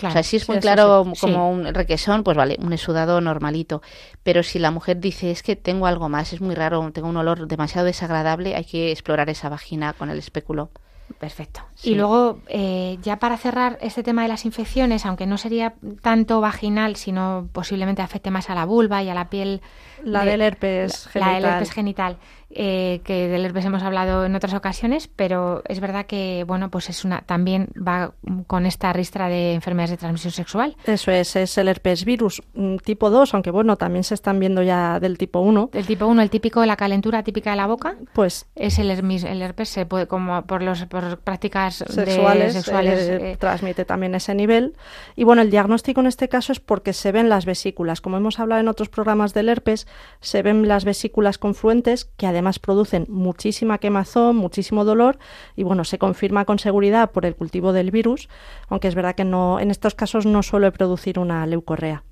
o 0.00 0.10
sea, 0.12 0.22
si 0.22 0.36
es 0.36 0.48
muy 0.48 0.60
claro 0.60 1.04
como 1.20 1.50
un 1.50 1.74
requesón, 1.74 2.22
pues 2.22 2.36
vale, 2.36 2.56
un 2.60 2.72
exudado 2.72 3.20
normalito. 3.20 3.82
Pero 4.22 4.44
si 4.44 4.60
la 4.60 4.70
mujer 4.70 5.00
dice, 5.00 5.32
es 5.32 5.42
que 5.42 5.56
tengo 5.56 5.86
algo 5.86 6.08
más, 6.08 6.32
es 6.32 6.40
muy 6.40 6.54
raro, 6.54 6.88
tengo 6.92 7.08
un 7.08 7.16
olor 7.16 7.48
demasiado 7.48 7.84
desagradable, 7.84 8.54
hay 8.54 8.64
que 8.64 8.92
explorar 8.92 9.28
esa 9.28 9.48
vagina 9.48 9.92
con 9.92 10.08
el 10.08 10.18
espéculo. 10.18 10.70
Perfecto. 11.18 11.67
Y 11.82 11.94
luego, 11.94 12.40
eh, 12.48 12.98
ya 13.02 13.18
para 13.18 13.36
cerrar 13.36 13.78
este 13.80 14.02
tema 14.02 14.22
de 14.22 14.28
las 14.28 14.44
infecciones, 14.44 15.06
aunque 15.06 15.26
no 15.26 15.38
sería 15.38 15.74
tanto 16.02 16.40
vaginal, 16.40 16.96
sino 16.96 17.48
posiblemente 17.52 18.02
afecte 18.02 18.30
más 18.30 18.50
a 18.50 18.54
la 18.54 18.64
vulva 18.64 19.02
y 19.02 19.08
a 19.08 19.14
la 19.14 19.30
piel. 19.30 19.62
La 20.02 20.24
del 20.24 20.40
herpes 20.40 21.06
genital. 21.06 21.32
La 21.32 21.34
del 21.36 21.44
herpes 21.44 21.70
genital. 21.70 22.18
Eh, 22.50 23.02
que 23.04 23.28
del 23.28 23.44
herpes 23.44 23.66
hemos 23.66 23.82
hablado 23.82 24.24
en 24.24 24.34
otras 24.34 24.54
ocasiones, 24.54 25.06
pero 25.06 25.62
es 25.68 25.80
verdad 25.80 26.06
que 26.06 26.44
bueno, 26.46 26.70
pues 26.70 26.88
es 26.88 27.04
una 27.04 27.20
también 27.20 27.68
va 27.76 28.14
con 28.46 28.64
esta 28.64 28.90
ristra 28.94 29.28
de 29.28 29.52
enfermedades 29.52 29.90
de 29.90 29.96
transmisión 29.98 30.32
sexual. 30.32 30.74
Eso 30.86 31.10
es, 31.10 31.36
es 31.36 31.58
el 31.58 31.68
herpes 31.68 32.06
virus 32.06 32.42
mm, 32.54 32.76
tipo 32.76 33.10
2, 33.10 33.34
aunque 33.34 33.50
bueno, 33.50 33.76
también 33.76 34.02
se 34.02 34.14
están 34.14 34.40
viendo 34.40 34.62
ya 34.62 34.98
del 34.98 35.18
tipo 35.18 35.40
1. 35.40 35.70
El 35.74 35.86
tipo 35.86 36.06
1, 36.06 36.22
el 36.22 36.30
típico 36.30 36.62
de 36.62 36.68
la 36.68 36.76
calentura 36.76 37.22
típica 37.22 37.50
de 37.50 37.56
la 37.56 37.66
boca, 37.66 37.96
pues 38.14 38.46
es 38.54 38.78
el 38.78 38.90
herpes, 38.90 39.24
el 39.24 39.42
herpes 39.42 39.68
se 39.68 39.84
puede 39.84 40.06
como 40.06 40.40
por 40.46 40.62
los 40.62 40.86
por 40.86 41.18
prácticas 41.18 41.67
sexuales, 41.74 42.54
sexuales 42.54 42.98
eh, 43.00 43.32
eh, 43.32 43.36
transmite 43.38 43.84
también 43.84 44.14
ese 44.14 44.34
nivel. 44.34 44.74
Y 45.16 45.24
bueno, 45.24 45.42
el 45.42 45.50
diagnóstico 45.50 46.00
en 46.00 46.06
este 46.06 46.30
caso 46.30 46.52
es 46.52 46.60
porque 46.60 46.94
se 46.94 47.12
ven 47.12 47.28
las 47.28 47.44
vesículas, 47.44 48.00
como 48.00 48.16
hemos 48.16 48.38
hablado 48.38 48.62
en 48.62 48.68
otros 48.68 48.88
programas 48.88 49.34
del 49.34 49.50
herpes, 49.50 49.86
se 50.20 50.42
ven 50.42 50.66
las 50.66 50.86
vesículas 50.86 51.36
confluentes 51.36 52.06
que 52.16 52.26
además 52.26 52.38
además 52.38 52.60
producen 52.60 53.04
muchísima 53.08 53.78
quemazón, 53.78 54.36
muchísimo 54.36 54.84
dolor 54.84 55.18
y 55.56 55.64
bueno, 55.64 55.84
se 55.84 55.98
confirma 55.98 56.44
con 56.44 56.60
seguridad 56.60 57.10
por 57.10 57.26
el 57.26 57.34
cultivo 57.34 57.72
del 57.72 57.90
virus, 57.90 58.28
aunque 58.68 58.86
es 58.86 58.94
verdad 58.94 59.16
que 59.16 59.24
no 59.24 59.58
en 59.58 59.72
estos 59.72 59.96
casos 59.96 60.24
no 60.24 60.44
suele 60.44 60.70
producir 60.70 61.18
una 61.18 61.44
leucorrea. 61.46 62.04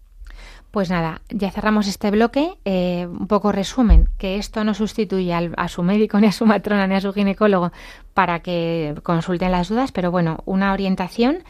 Pues 0.77 0.91
nada, 0.91 1.23
ya 1.31 1.51
cerramos 1.51 1.89
este 1.89 2.11
bloque. 2.11 2.59
Eh, 2.67 3.09
un 3.11 3.29
poco 3.29 3.51
resumen, 3.51 4.11
que 4.19 4.37
esto 4.37 4.62
no 4.62 4.75
sustituye 4.75 5.33
a 5.33 5.69
su 5.69 5.83
médico, 5.83 6.21
ni 6.21 6.27
a 6.27 6.33
su 6.33 6.45
matrona, 6.45 6.87
ni 6.87 6.95
a 6.95 7.01
su 7.01 7.15
ginecólogo 7.15 7.73
para 8.12 8.41
que 8.41 8.95
consulten 9.03 9.53
las 9.53 9.71
dudas, 9.71 9.91
pero 9.91 10.11
bueno, 10.11 10.41
una 10.45 10.75
orientación 10.75 11.45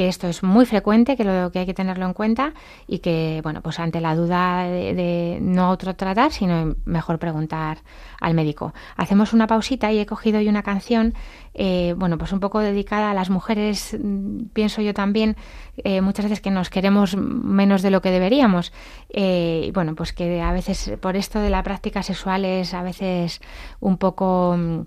que 0.00 0.08
esto 0.08 0.28
es 0.28 0.42
muy 0.42 0.64
frecuente, 0.64 1.14
que 1.14 1.24
lo 1.24 1.52
que 1.52 1.58
hay 1.58 1.66
que 1.66 1.74
tenerlo 1.74 2.06
en 2.06 2.14
cuenta 2.14 2.54
y 2.86 3.00
que, 3.00 3.40
bueno, 3.42 3.60
pues 3.60 3.78
ante 3.78 4.00
la 4.00 4.16
duda 4.16 4.62
de, 4.62 5.38
no 5.42 5.68
otro 5.68 5.94
tratar, 5.94 6.32
sino 6.32 6.74
mejor 6.86 7.18
preguntar 7.18 7.82
al 8.18 8.32
médico. 8.32 8.72
Hacemos 8.96 9.34
una 9.34 9.46
pausita 9.46 9.92
y 9.92 9.98
he 9.98 10.06
cogido 10.06 10.38
hoy 10.38 10.48
una 10.48 10.62
canción, 10.62 11.12
eh, 11.52 11.94
bueno, 11.98 12.16
pues 12.16 12.32
un 12.32 12.40
poco 12.40 12.60
dedicada 12.60 13.10
a 13.10 13.14
las 13.14 13.28
mujeres, 13.28 13.94
mm, 14.02 14.44
pienso 14.54 14.80
yo 14.80 14.94
también, 14.94 15.36
eh, 15.76 16.00
muchas 16.00 16.24
veces 16.24 16.40
que 16.40 16.50
nos 16.50 16.70
queremos 16.70 17.14
menos 17.18 17.82
de 17.82 17.90
lo 17.90 18.00
que 18.00 18.10
deberíamos. 18.10 18.72
Eh, 19.10 19.70
bueno, 19.74 19.94
pues 19.94 20.14
que 20.14 20.40
a 20.40 20.52
veces 20.52 20.92
por 21.02 21.16
esto 21.16 21.40
de 21.40 21.50
la 21.50 21.62
práctica 21.62 22.02
sexual 22.02 22.46
es 22.46 22.72
a 22.72 22.82
veces 22.82 23.42
un 23.80 23.98
poco, 23.98 24.56
mm, 24.56 24.80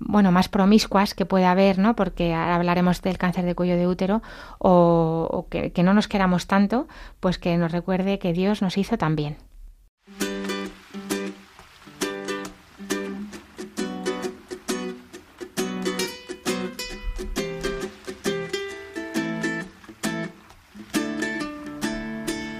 bueno, 0.00 0.32
más 0.32 0.50
promiscuas 0.50 1.14
que 1.14 1.24
puede 1.24 1.46
haber, 1.46 1.78
¿no? 1.78 1.96
Porque 1.96 2.34
hablaremos 2.34 3.00
del 3.00 3.16
cáncer 3.16 3.46
de 3.46 3.54
cuello 3.54 3.76
de 3.76 3.86
útero 3.86 4.01
o, 4.58 5.46
que, 5.50 5.72
no 5.82 5.94
nos 5.94 6.08
queramos 6.08 6.46
tanto, 6.46 6.88
pues 7.20 7.38
que 7.38 7.56
nos 7.56 7.72
recuerde 7.72 8.18
que 8.18 8.32
Dios 8.32 8.62
nos 8.62 8.76
hizo 8.78 8.98
también. 8.98 9.36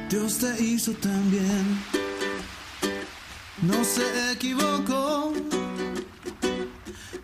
Dios 0.08 0.38
te 0.38 0.62
hizo 0.62 0.92
también. 0.92 1.78
No 3.62 3.84
se 3.84 4.32
equivocó. 4.32 5.32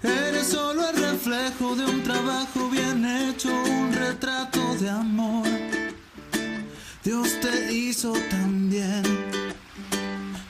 Eres 0.02 0.46
solo 0.46 0.88
el 0.88 0.97
reflejo 1.28 1.76
de 1.76 1.84
un 1.84 2.02
trabajo 2.02 2.70
bien 2.70 3.04
hecho, 3.04 3.50
un 3.50 3.92
retrato 3.92 4.74
de 4.76 4.88
amor. 4.88 5.46
Dios 7.04 7.38
te 7.40 7.72
hizo 7.72 8.14
también. 8.30 9.02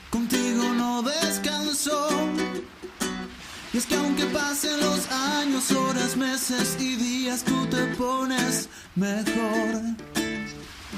Contigo 0.09 0.63
no 0.73 1.01
descansó. 1.01 2.07
Y 3.73 3.77
es 3.77 3.85
que 3.85 3.95
aunque 3.95 4.25
pasen 4.27 4.79
los 4.79 5.11
años, 5.11 5.69
horas, 5.71 6.15
meses 6.15 6.77
y 6.79 6.95
días, 6.95 7.43
tú 7.43 7.65
te 7.67 7.83
pones 7.97 8.69
mejor. 8.95 9.81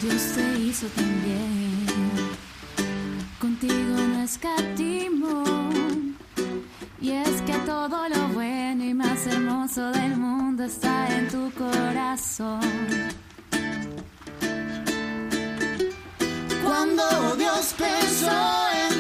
Dios 0.02 0.22
te 0.36 0.60
hizo 0.60 0.88
también, 0.96 1.86
contigo 3.40 3.96
no 4.14 4.24
escatimo. 4.24 5.44
Y 7.02 7.12
es 7.12 7.42
que 7.42 7.54
todo 7.66 8.08
lo 8.10 8.28
bueno 8.36 8.84
y 8.84 8.94
más 8.94 9.26
hermoso 9.26 9.92
del 9.92 10.16
mundo 10.18 10.66
está 10.66 11.08
en 11.18 11.28
tu 11.30 11.52
corazón. 11.54 12.62
Cuando 16.64 17.36
Dios 17.38 17.74
pensó 17.76 18.30
en 18.86 18.91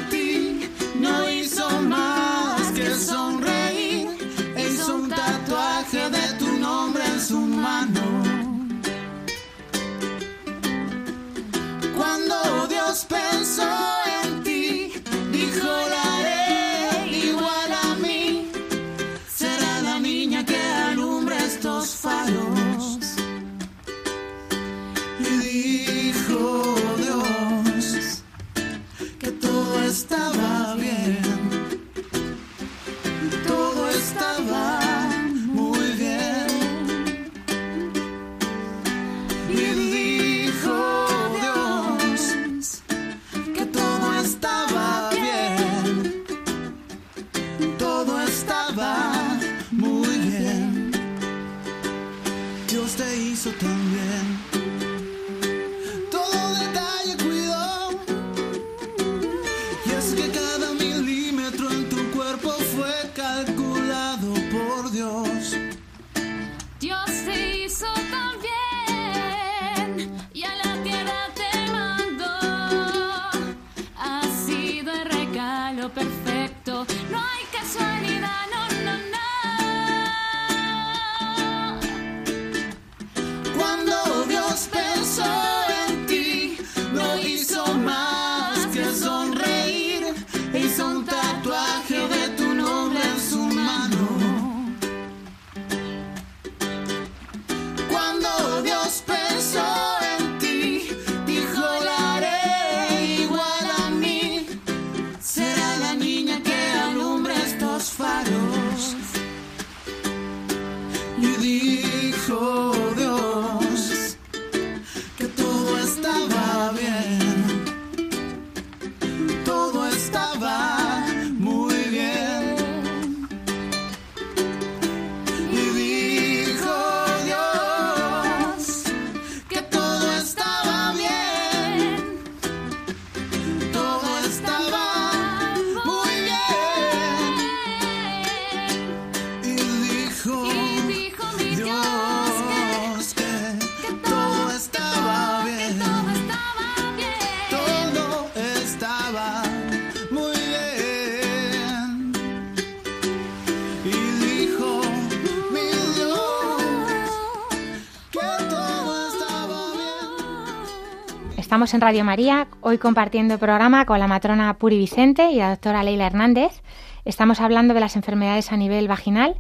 En 161.62 161.79
Radio 161.79 162.03
María, 162.03 162.47
hoy 162.62 162.79
compartiendo 162.79 163.35
el 163.35 163.39
programa 163.39 163.85
con 163.85 163.99
la 163.99 164.07
matrona 164.07 164.57
Puri 164.57 164.79
Vicente 164.79 165.29
y 165.29 165.35
la 165.35 165.51
doctora 165.51 165.83
Leila 165.83 166.07
Hernández. 166.07 166.63
Estamos 167.05 167.39
hablando 167.39 167.75
de 167.75 167.79
las 167.79 167.95
enfermedades 167.95 168.51
a 168.51 168.57
nivel 168.57 168.87
vaginal 168.87 169.35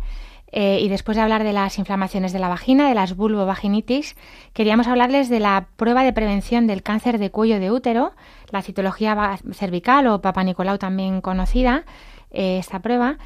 eh, 0.51 0.79
y 0.81 0.87
después 0.87 1.17
de 1.17 1.23
hablar 1.23 1.43
de 1.43 1.51
las 1.51 1.79
inflamaciones 1.79 2.31
de 2.31 2.37
la 2.37 2.47
vagina, 2.47 2.87
de 2.87 2.93
las 2.93 3.15
vulvovaginitis, 3.15 4.15
queríamos 4.53 4.85
hablarles 4.85 5.29
de 5.29 5.39
la 5.39 5.65
prueba 5.77 6.03
de 6.03 6.13
prevención 6.13 6.67
del 6.67 6.83
cáncer 6.83 7.17
de 7.17 7.31
cuello 7.31 7.59
de 7.59 7.71
útero, 7.71 8.13
la 8.51 8.61
citología 8.61 9.39
cervical 9.53 10.05
o 10.05 10.21
Papa 10.21 10.43
Nicolau 10.43 10.77
también 10.77 11.21
conocida, 11.21 11.85
eh, 12.29 12.59
esta 12.59 12.81
prueba. 12.81 13.17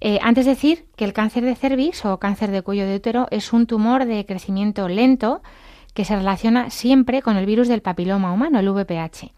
Eh, 0.00 0.20
antes 0.22 0.46
decir 0.46 0.86
que 0.96 1.04
el 1.04 1.12
cáncer 1.12 1.44
de 1.44 1.54
cervix 1.54 2.06
o 2.06 2.18
cáncer 2.18 2.50
de 2.50 2.62
cuello 2.62 2.86
de 2.86 2.96
útero 2.96 3.28
es 3.30 3.52
un 3.52 3.66
tumor 3.66 4.06
de 4.06 4.24
crecimiento 4.24 4.88
lento 4.88 5.42
que 5.98 6.04
se 6.04 6.14
relaciona 6.14 6.70
siempre 6.70 7.22
con 7.22 7.36
el 7.36 7.44
virus 7.44 7.66
del 7.66 7.82
papiloma 7.82 8.32
humano, 8.32 8.60
el 8.60 8.68
VPH. 8.68 9.32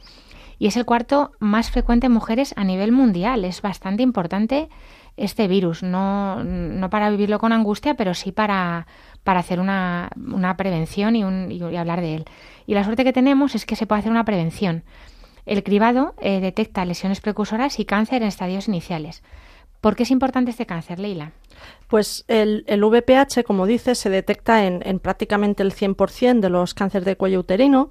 Y 0.59 0.67
es 0.67 0.77
el 0.77 0.85
cuarto 0.85 1.33
más 1.39 1.71
frecuente 1.71 2.09
en 2.09 2.13
mujeres 2.13 2.53
a 2.55 2.65
nivel 2.65 2.93
mundial. 2.93 3.47
Es 3.47 3.63
bastante 3.63 4.03
importante 4.03 4.69
este 5.17 5.49
virus, 5.49 5.83
no, 5.83 6.45
no 6.45 6.91
para 6.91 7.09
vivirlo 7.09 7.39
con 7.39 7.55
angustia, 7.55 7.95
pero 7.95 8.13
sí 8.13 8.31
para, 8.31 8.87
para 9.25 9.41
hacer 9.41 9.59
una, 9.59 10.11
una 10.17 10.59
prevención 10.59 11.17
y, 11.17 11.23
hablar 11.79 12.03
de 12.03 12.17
él. 12.17 12.25
Y 12.67 12.75
la 12.75 12.85
suerte 12.85 13.05
que 13.05 13.15
tenemos 13.15 13.55
es 13.55 13.65
que 13.65 13.75
se 13.75 13.87
puede 13.87 14.01
hacer 14.01 14.13
una 14.13 14.27
prevención. 14.27 14.85
El 15.47 15.63
cribado 15.63 16.15
eh, 16.21 16.41
detecta 16.41 16.85
lesiones 16.85 17.23
precursoras 17.23 17.81
y 17.81 17.87
cáncer 17.87 18.21
en 18.21 18.29
estadios 18.29 18.69
iniciales. 18.69 19.23
¿Por 19.81 19.97
qué 19.97 20.03
es 20.03 20.11
importante 20.11 20.51
este 20.51 20.67
cáncer, 20.67 20.99
Leila? 20.99 21.33
Pues 21.89 22.25
el, 22.29 22.65
el 22.67 22.85
VPH, 22.85 23.45
como 23.45 23.67
dices, 23.67 23.99
se 23.99 24.11
detecta 24.11 24.65
en, 24.65 24.83
en 24.85 24.99
prácticamente 24.99 25.63
el 25.63 25.73
100% 25.73 26.41
de 26.41 26.51
los 26.51 26.75
cánceres 26.75 27.07
de 27.07 27.17
cuello 27.17 27.41
uterino, 27.41 27.89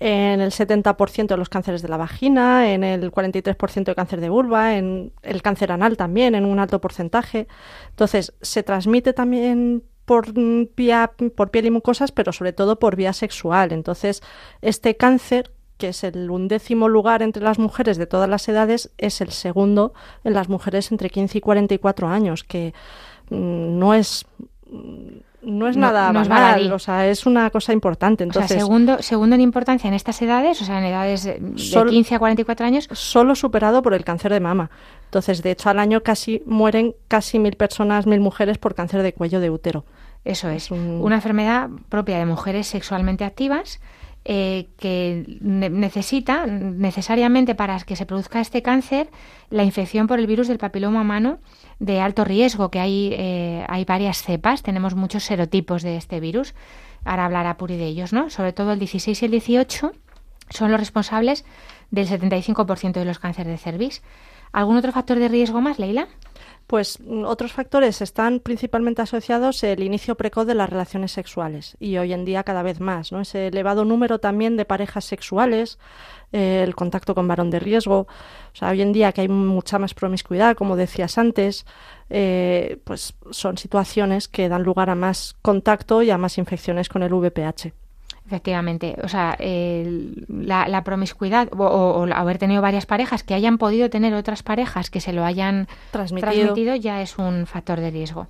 en 0.00 0.40
el 0.40 0.50
70% 0.50 1.26
de 1.26 1.36
los 1.36 1.48
cánceres 1.48 1.82
de 1.82 1.88
la 1.88 1.96
vagina, 1.96 2.72
en 2.72 2.84
el 2.84 3.10
43% 3.10 3.84
de 3.84 3.94
cáncer 3.94 4.20
de 4.20 4.28
vulva, 4.28 4.76
en 4.76 5.12
el 5.22 5.42
cáncer 5.42 5.72
anal 5.72 5.96
también, 5.96 6.34
en 6.34 6.44
un 6.44 6.58
alto 6.58 6.80
porcentaje. 6.80 7.48
Entonces, 7.90 8.34
se 8.40 8.62
transmite 8.62 9.12
también 9.12 9.82
por 10.04 10.32
vía, 10.32 11.12
por 11.36 11.50
piel 11.50 11.66
y 11.66 11.70
mucosas, 11.70 12.12
pero 12.12 12.32
sobre 12.32 12.52
todo 12.52 12.78
por 12.78 12.96
vía 12.96 13.12
sexual. 13.12 13.72
Entonces, 13.72 14.22
este 14.62 14.96
cáncer 14.96 15.52
que 15.78 15.88
es 15.88 16.04
el 16.04 16.30
undécimo 16.30 16.88
lugar 16.88 17.22
entre 17.22 17.42
las 17.42 17.58
mujeres 17.58 17.96
de 17.96 18.06
todas 18.06 18.28
las 18.28 18.46
edades, 18.48 18.90
es 18.98 19.20
el 19.20 19.30
segundo 19.30 19.94
en 20.24 20.34
las 20.34 20.48
mujeres 20.48 20.90
entre 20.92 21.08
15 21.08 21.38
y 21.38 21.40
44 21.40 22.08
años, 22.08 22.44
que 22.44 22.74
mm, 23.30 23.78
no 23.78 23.94
es 23.94 24.26
mm, 24.70 25.18
no 25.40 25.68
es 25.68 25.76
No- 25.76 25.86
nada 25.86 26.12
no 26.12 26.20
es 26.20 26.28
banal, 26.28 26.72
o 26.72 26.78
sea, 26.80 27.06
es 27.06 27.24
una 27.24 27.48
cosa 27.50 27.72
importante. 27.72 28.24
O 28.24 28.26
sea, 28.32 28.42
Entonces, 28.42 28.58
segundo, 28.60 29.00
segundo 29.00 29.36
en 29.36 29.40
importancia 29.40 29.86
en 29.88 29.94
estas 29.94 30.20
edades, 30.20 30.60
o 30.60 30.64
sea, 30.64 30.78
en 30.80 30.84
edades 30.86 31.22
de, 31.22 31.38
de 31.38 31.58
Sol- 31.58 31.90
15 31.90 32.16
a 32.16 32.18
44 32.18 32.66
años, 32.66 32.88
solo 32.92 33.36
superado 33.36 33.80
por 33.80 33.94
el 33.94 34.04
cáncer 34.04 34.32
de 34.32 34.40
mama. 34.40 34.68
Entonces, 35.04 35.42
de 35.42 35.52
hecho, 35.52 35.70
al 35.70 35.78
año 35.78 36.02
casi 36.02 36.42
mueren 36.44 36.96
casi 37.06 37.38
mil 37.38 37.54
personas, 37.54 38.04
mil 38.06 38.20
mujeres 38.20 38.58
por 38.58 38.74
cáncer 38.74 39.02
de 39.02 39.14
cuello 39.14 39.38
de 39.38 39.48
útero. 39.48 39.84
Eso 40.24 40.48
es, 40.50 40.64
Es 40.64 40.70
un- 40.72 41.00
una 41.02 41.14
enfermedad 41.14 41.70
propia 41.88 42.18
de 42.18 42.26
mujeres 42.26 42.66
sexualmente 42.66 43.24
activas 43.24 43.80
eh, 44.30 44.68
que 44.78 45.38
ne- 45.40 45.70
necesita 45.70 46.46
necesariamente 46.46 47.54
para 47.54 47.80
que 47.80 47.96
se 47.96 48.04
produzca 48.04 48.40
este 48.40 48.60
cáncer 48.62 49.08
la 49.48 49.64
infección 49.64 50.06
por 50.06 50.18
el 50.18 50.26
virus 50.26 50.48
del 50.48 50.58
papiloma 50.58 51.00
humano 51.00 51.38
de 51.78 52.00
alto 52.00 52.24
riesgo, 52.24 52.70
que 52.70 52.78
hay, 52.78 53.10
eh, 53.14 53.64
hay 53.68 53.86
varias 53.86 54.22
cepas, 54.22 54.62
tenemos 54.62 54.94
muchos 54.94 55.24
serotipos 55.24 55.82
de 55.82 55.96
este 55.96 56.20
virus. 56.20 56.54
Ahora 57.04 57.24
hablará 57.24 57.56
Puri 57.56 57.76
de 57.78 57.86
ellos, 57.86 58.12
¿no? 58.12 58.28
Sobre 58.28 58.52
todo 58.52 58.72
el 58.72 58.78
16 58.78 59.22
y 59.22 59.24
el 59.24 59.30
18 59.30 59.92
son 60.50 60.70
los 60.70 60.78
responsables 60.78 61.46
del 61.90 62.06
75% 62.06 62.92
de 62.92 63.04
los 63.06 63.18
cánceres 63.18 63.50
de 63.52 63.58
cervix. 63.58 64.02
¿Algún 64.52 64.76
otro 64.76 64.92
factor 64.92 65.18
de 65.18 65.28
riesgo 65.28 65.60
más, 65.62 65.78
Leila? 65.78 66.08
Pues 66.68 67.00
mm, 67.00 67.24
otros 67.24 67.52
factores 67.52 68.02
están 68.02 68.40
principalmente 68.40 69.00
asociados 69.00 69.64
el 69.64 69.82
inicio 69.82 70.16
precoz 70.16 70.46
de 70.46 70.54
las 70.54 70.68
relaciones 70.68 71.12
sexuales 71.12 71.76
y 71.80 71.96
hoy 71.96 72.12
en 72.12 72.26
día 72.26 72.44
cada 72.44 72.62
vez 72.62 72.78
más, 72.78 73.10
¿no? 73.10 73.22
Ese 73.22 73.46
elevado 73.46 73.86
número 73.86 74.20
también 74.20 74.58
de 74.58 74.66
parejas 74.66 75.06
sexuales, 75.06 75.78
eh, 76.30 76.62
el 76.62 76.74
contacto 76.76 77.14
con 77.14 77.26
varón 77.26 77.48
de 77.48 77.58
riesgo, 77.58 78.00
o 78.00 78.06
sea, 78.52 78.68
hoy 78.68 78.82
en 78.82 78.92
día 78.92 79.12
que 79.12 79.22
hay 79.22 79.28
mucha 79.28 79.78
más 79.78 79.94
promiscuidad, 79.94 80.56
como 80.56 80.76
decías 80.76 81.16
antes, 81.16 81.64
eh, 82.10 82.78
pues 82.84 83.14
son 83.30 83.56
situaciones 83.56 84.28
que 84.28 84.50
dan 84.50 84.62
lugar 84.62 84.90
a 84.90 84.94
más 84.94 85.36
contacto 85.40 86.02
y 86.02 86.10
a 86.10 86.18
más 86.18 86.36
infecciones 86.36 86.90
con 86.90 87.02
el 87.02 87.14
VPH. 87.14 87.72
Efectivamente, 88.28 88.94
o 89.02 89.08
sea, 89.08 89.34
el- 89.38 90.26
la, 90.28 90.68
la 90.68 90.84
promiscuidad 90.84 91.48
o, 91.56 91.64
o- 91.64 92.02
o 92.04 92.12
haber 92.14 92.36
tenido 92.36 92.60
varias 92.60 92.84
parejas 92.84 93.22
que 93.22 93.32
hayan 93.32 93.56
podido 93.56 93.88
tener 93.88 94.12
otras 94.12 94.42
parejas 94.42 94.90
que 94.90 95.00
se 95.00 95.14
lo 95.14 95.24
hayan 95.24 95.66
Transmitido. 95.92 96.30
transmitido 96.30 96.76
ya 96.76 97.00
es 97.00 97.16
un 97.16 97.46
factor 97.46 97.80
de 97.80 97.90
riesgo. 97.90 98.26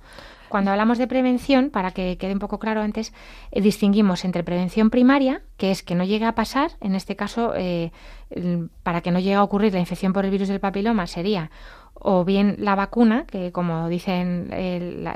Cuando 0.47 0.71
hablamos 0.71 0.97
de 0.97 1.05
prevención, 1.05 1.69
para 1.69 1.91
que 1.91 2.17
quede 2.17 2.31
un 2.33 2.39
poco 2.39 2.57
claro 2.59 2.81
antes, 2.81 3.13
eh, 3.51 3.59
distinguimos 3.61 4.23
entre 4.25 4.43
prevención 4.43 4.89
primaria, 4.89 5.41
que 5.57 5.69
es 5.69 5.83
que 5.83 5.93
no 5.95 6.05
llegue 6.05 6.25
a 6.25 6.33
pasar, 6.33 6.71
en 6.79 6.95
este 6.95 7.15
caso, 7.17 7.53
eh, 7.55 7.91
para 8.83 9.01
que 9.01 9.11
no 9.11 9.19
llegue 9.19 9.35
a 9.35 9.43
ocurrir 9.43 9.73
la 9.73 9.79
infección 9.79 10.13
por 10.13 10.23
el 10.25 10.31
virus 10.31 10.47
del 10.47 10.59
papiloma, 10.61 11.05
sería 11.07 11.51
o 11.99 12.23
bien 12.25 12.55
la 12.59 12.75
vacuna, 12.75 13.25
que 13.25 13.51
como 13.51 13.89
dicen 13.89 14.49
el- 14.53 15.07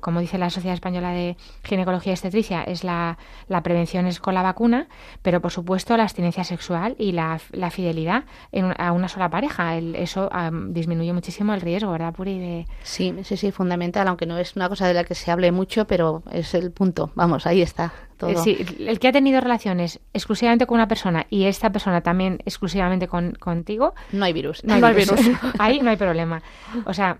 como 0.00 0.20
dice 0.20 0.38
la 0.38 0.50
Sociedad 0.50 0.74
Española 0.74 1.10
de 1.10 1.36
Ginecología 1.64 2.12
y 2.12 2.14
Obstetricia, 2.14 2.62
es 2.62 2.84
la, 2.84 3.18
la 3.48 3.62
prevención 3.62 4.06
es 4.06 4.20
con 4.20 4.34
la 4.34 4.42
vacuna, 4.42 4.88
pero 5.22 5.40
por 5.40 5.50
supuesto 5.52 5.96
la 5.96 6.02
abstinencia 6.04 6.44
sexual 6.44 6.94
y 6.98 7.12
la, 7.12 7.40
la 7.52 7.70
fidelidad 7.70 8.24
en 8.52 8.74
a 8.80 8.92
una 8.92 9.08
sola 9.08 9.30
pareja. 9.30 9.76
El- 9.76 9.94
eso 9.96 10.28
am, 10.32 10.72
disminuye 10.72 11.12
muchísimo 11.12 11.54
el 11.54 11.60
riesgo, 11.60 11.92
¿verdad, 11.92 12.12
Puri? 12.14 12.38
De, 12.38 12.66
Sí, 12.82 13.14
sí, 13.22 13.36
sí, 13.36 13.52
fundamental, 13.52 14.08
aunque 14.08 14.26
no 14.26 14.38
es 14.38 14.56
una 14.56 14.68
cosa 14.68 14.86
de 14.86 14.94
la 14.94 15.04
que 15.04 15.14
se 15.14 15.30
hable 15.30 15.52
mucho, 15.52 15.86
pero 15.86 16.22
es 16.32 16.54
el 16.54 16.70
punto. 16.72 17.10
Vamos, 17.14 17.46
ahí 17.46 17.62
está 17.62 17.92
todo. 18.28 18.42
Sí, 18.42 18.64
el 18.80 18.98
que 18.98 19.08
ha 19.08 19.12
tenido 19.12 19.40
relaciones 19.40 20.00
exclusivamente 20.12 20.66
con 20.66 20.76
una 20.76 20.88
persona 20.88 21.26
y 21.30 21.44
esta 21.44 21.70
persona 21.70 22.00
también 22.00 22.38
exclusivamente 22.44 23.08
con, 23.08 23.32
contigo, 23.32 23.94
No 24.12 24.24
hay 24.24 24.32
virus. 24.32 24.64
no 24.64 24.74
hay, 24.74 24.94
virus. 24.94 25.20
Ahí 25.58 25.80
no 25.80 25.90
hay 25.90 25.96
problema. 25.96 26.42
O 26.86 26.94
sea, 26.94 27.18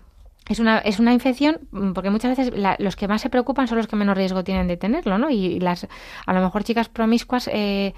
es 0.49 0.59
una, 0.59 0.79
es 0.79 0.99
una 0.99 1.13
infección 1.13 1.59
mm, 1.71 1.93
porque 1.93 2.09
muchas 2.09 2.35
veces 2.37 2.53
la- 2.57 2.75
los 2.79 2.95
que 2.97 3.07
más 3.07 3.21
se 3.21 3.29
preocupan 3.29 3.67
son 3.67 3.77
los 3.77 3.87
que 3.87 3.95
menos 3.95 4.17
riesgo 4.17 4.43
tienen 4.43 4.67
de 4.67 4.75
tenerlo, 4.75 5.17
¿no? 5.17 5.29
Y, 5.29 5.59
las 5.61 5.87
a 6.25 6.33
lo 6.33 6.41
mejor 6.41 6.63
chicas 6.65 6.89
promiscuas 6.89 7.49
eh, 7.53 7.93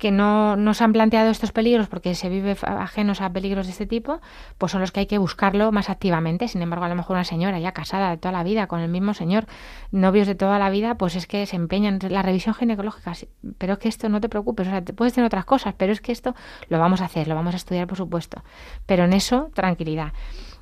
que 0.00 0.10
no, 0.10 0.56
no 0.56 0.72
se 0.72 0.82
han 0.82 0.94
planteado 0.94 1.30
estos 1.30 1.52
peligros 1.52 1.86
porque 1.86 2.14
se 2.14 2.30
vive 2.30 2.56
ajenos 2.62 3.20
a 3.20 3.30
peligros 3.30 3.66
de 3.66 3.72
este 3.72 3.86
tipo, 3.86 4.20
pues 4.56 4.72
son 4.72 4.80
los 4.80 4.92
que 4.92 5.00
hay 5.00 5.06
que 5.06 5.18
buscarlo 5.18 5.70
más 5.72 5.90
activamente. 5.90 6.48
Sin 6.48 6.62
embargo, 6.62 6.86
a 6.86 6.88
lo 6.88 6.94
mejor 6.94 7.16
una 7.16 7.24
señora 7.24 7.60
ya 7.60 7.72
casada 7.72 8.10
de 8.10 8.16
toda 8.16 8.32
la 8.32 8.42
vida 8.42 8.66
con 8.66 8.80
el 8.80 8.88
mismo 8.88 9.12
señor, 9.12 9.44
novios 9.92 10.26
de 10.26 10.34
toda 10.34 10.58
la 10.58 10.70
vida, 10.70 10.96
pues 10.96 11.16
es 11.16 11.26
que 11.26 11.44
se 11.44 11.56
empeñan 11.56 11.98
la 12.08 12.22
revisión 12.22 12.54
ginecológica. 12.54 13.12
Pero 13.58 13.74
es 13.74 13.78
que 13.78 13.88
esto 13.88 14.08
no 14.08 14.22
te 14.22 14.30
preocupes, 14.30 14.68
o 14.68 14.70
sea, 14.70 14.82
te 14.82 14.94
puedes 14.94 15.12
tener 15.12 15.26
otras 15.26 15.44
cosas, 15.44 15.74
pero 15.76 15.92
es 15.92 16.00
que 16.00 16.12
esto 16.12 16.34
lo 16.68 16.78
vamos 16.78 17.02
a 17.02 17.04
hacer, 17.04 17.28
lo 17.28 17.34
vamos 17.34 17.52
a 17.52 17.58
estudiar, 17.58 17.86
por 17.86 17.98
supuesto. 17.98 18.42
Pero 18.86 19.04
en 19.04 19.12
eso, 19.12 19.50
tranquilidad. 19.54 20.14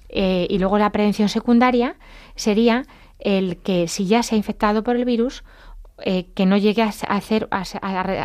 Eh, 0.08 0.48
y 0.50 0.58
luego 0.58 0.78
la 0.78 0.90
prevención 0.90 1.28
secundaria 1.28 1.94
sería 2.34 2.82
el 3.20 3.58
que 3.58 3.86
si 3.86 4.06
ya 4.06 4.24
se 4.24 4.34
ha 4.34 4.38
infectado 4.38 4.82
por 4.82 4.96
el 4.96 5.04
virus, 5.04 5.44
eh, 6.04 6.26
que 6.34 6.46
no 6.46 6.56
llegue 6.56 6.82
a, 6.82 6.92
hacer 7.08 7.48
a, 7.50 7.64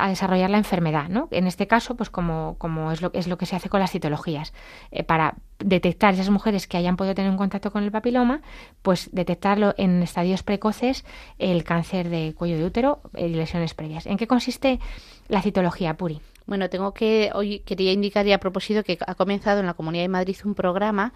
a 0.06 0.08
desarrollar 0.08 0.50
la 0.50 0.58
enfermedad, 0.58 1.10
¿no? 1.10 1.28
En 1.32 1.48
este 1.48 1.66
caso, 1.66 1.96
pues 1.96 2.10
como, 2.10 2.56
como 2.60 2.92
es 2.92 3.02
lo 3.02 3.12
es 3.14 3.28
lo 3.28 3.38
que 3.38 3.46
se 3.46 3.56
hace 3.56 3.70
con 3.70 3.80
las 3.80 3.92
citologías, 3.92 4.54
eh, 4.92 5.04
para 5.04 5.36
detectar 5.58 6.14
esas 6.14 6.30
mujeres 6.30 6.68
que 6.68 6.78
hayan 6.78 6.98
podido 6.98 7.16
tener 7.16 7.32
un 7.32 7.38
contacto 7.38 7.72
con 7.72 7.84
el 7.84 7.92
papiloma, 7.92 8.42
pues 8.82 9.10
detectarlo 9.12 9.74
en 9.78 10.04
estadios 10.04 10.44
precoces 10.44 11.04
el 11.40 11.64
cáncer 11.64 12.10
de 12.10 12.34
cuello 12.38 12.58
de 12.58 12.66
útero 12.66 13.02
y 13.18 13.30
lesiones 13.30 13.74
previas. 13.74 14.06
¿En 14.06 14.18
qué 14.18 14.28
consiste 14.28 14.80
la 15.28 15.42
citología, 15.42 15.96
Puri? 15.96 16.22
Bueno, 16.46 16.70
tengo 16.70 16.94
que 16.94 17.32
hoy 17.34 17.60
quería 17.60 17.94
indicar 17.94 18.28
y 18.28 18.34
a 18.34 18.40
propósito 18.40 18.84
que 18.84 18.98
ha 19.06 19.16
comenzado 19.16 19.62
en 19.62 19.66
la 19.66 19.74
Comunidad 19.74 20.04
de 20.04 20.10
Madrid 20.10 20.36
un 20.44 20.56
programa 20.56 21.14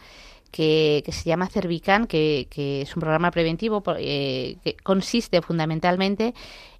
que, 0.47 1.03
que 1.05 1.11
se 1.11 1.23
llama 1.29 1.47
Cervican, 1.47 2.07
que, 2.07 2.47
que 2.49 2.81
es 2.81 2.95
un 2.95 3.01
programa 3.01 3.31
preventivo 3.31 3.83
eh, 3.97 4.57
que 4.63 4.75
consiste 4.77 5.41
fundamentalmente 5.41 6.33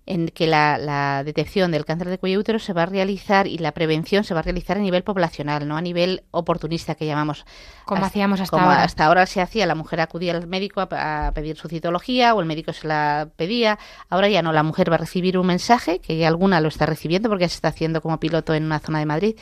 en 0.08 0.30
que 0.30 0.48
la, 0.48 0.78
la 0.78 1.24
detección 1.26 1.70
del 1.70 1.86
cáncer 1.86 2.08
de 2.10 2.18
cuello 2.18 2.40
útero 2.40 2.60
se 2.60 2.72
va 2.72 2.84
a 2.84 2.86
realizar 2.86 3.46
y 3.46 3.58
la 3.58 3.74
prevención 3.74 4.24
se 4.24 4.34
va 4.34 4.40
a 4.40 4.44
realizar 4.44 4.78
a 4.78 4.80
nivel 4.80 5.04
poblacional, 5.04 5.68
no 5.68 5.76
a 5.76 5.82
nivel 5.82 6.24
oportunista 6.32 6.96
que 6.96 7.06
llamamos. 7.06 7.46
Como 7.86 8.06
hacíamos 8.06 8.40
hasta 8.40 8.50
como 8.50 8.70
ahora. 8.70 8.84
hasta 8.84 9.06
ahora 9.06 9.26
se 9.26 9.42
hacía, 9.42 9.66
la 9.66 9.76
mujer 9.76 10.00
acudía 10.00 10.32
al 10.32 10.48
médico 10.48 10.80
a, 10.80 11.28
a 11.28 11.34
pedir 11.34 11.58
su 11.58 11.68
citología 11.68 12.34
o 12.34 12.40
el 12.40 12.46
médico 12.46 12.72
se 12.72 12.88
la 12.88 13.30
pedía. 13.36 13.78
Ahora 14.10 14.30
ya 14.30 14.42
no, 14.42 14.54
la 14.54 14.64
mujer 14.64 14.90
va 14.90 14.96
a 14.96 15.00
recibir 15.00 15.38
un 15.38 15.48
mensaje, 15.48 16.00
que 16.00 16.26
alguna 16.26 16.62
lo 16.62 16.70
está 16.70 16.86
recibiendo 16.86 17.28
porque 17.28 17.50
se 17.50 17.56
está 17.56 17.68
haciendo 17.68 18.02
como 18.02 18.18
piloto 18.18 18.54
en 18.54 18.64
una 18.64 18.80
zona 18.80 19.00
de 19.00 19.06
Madrid, 19.06 19.36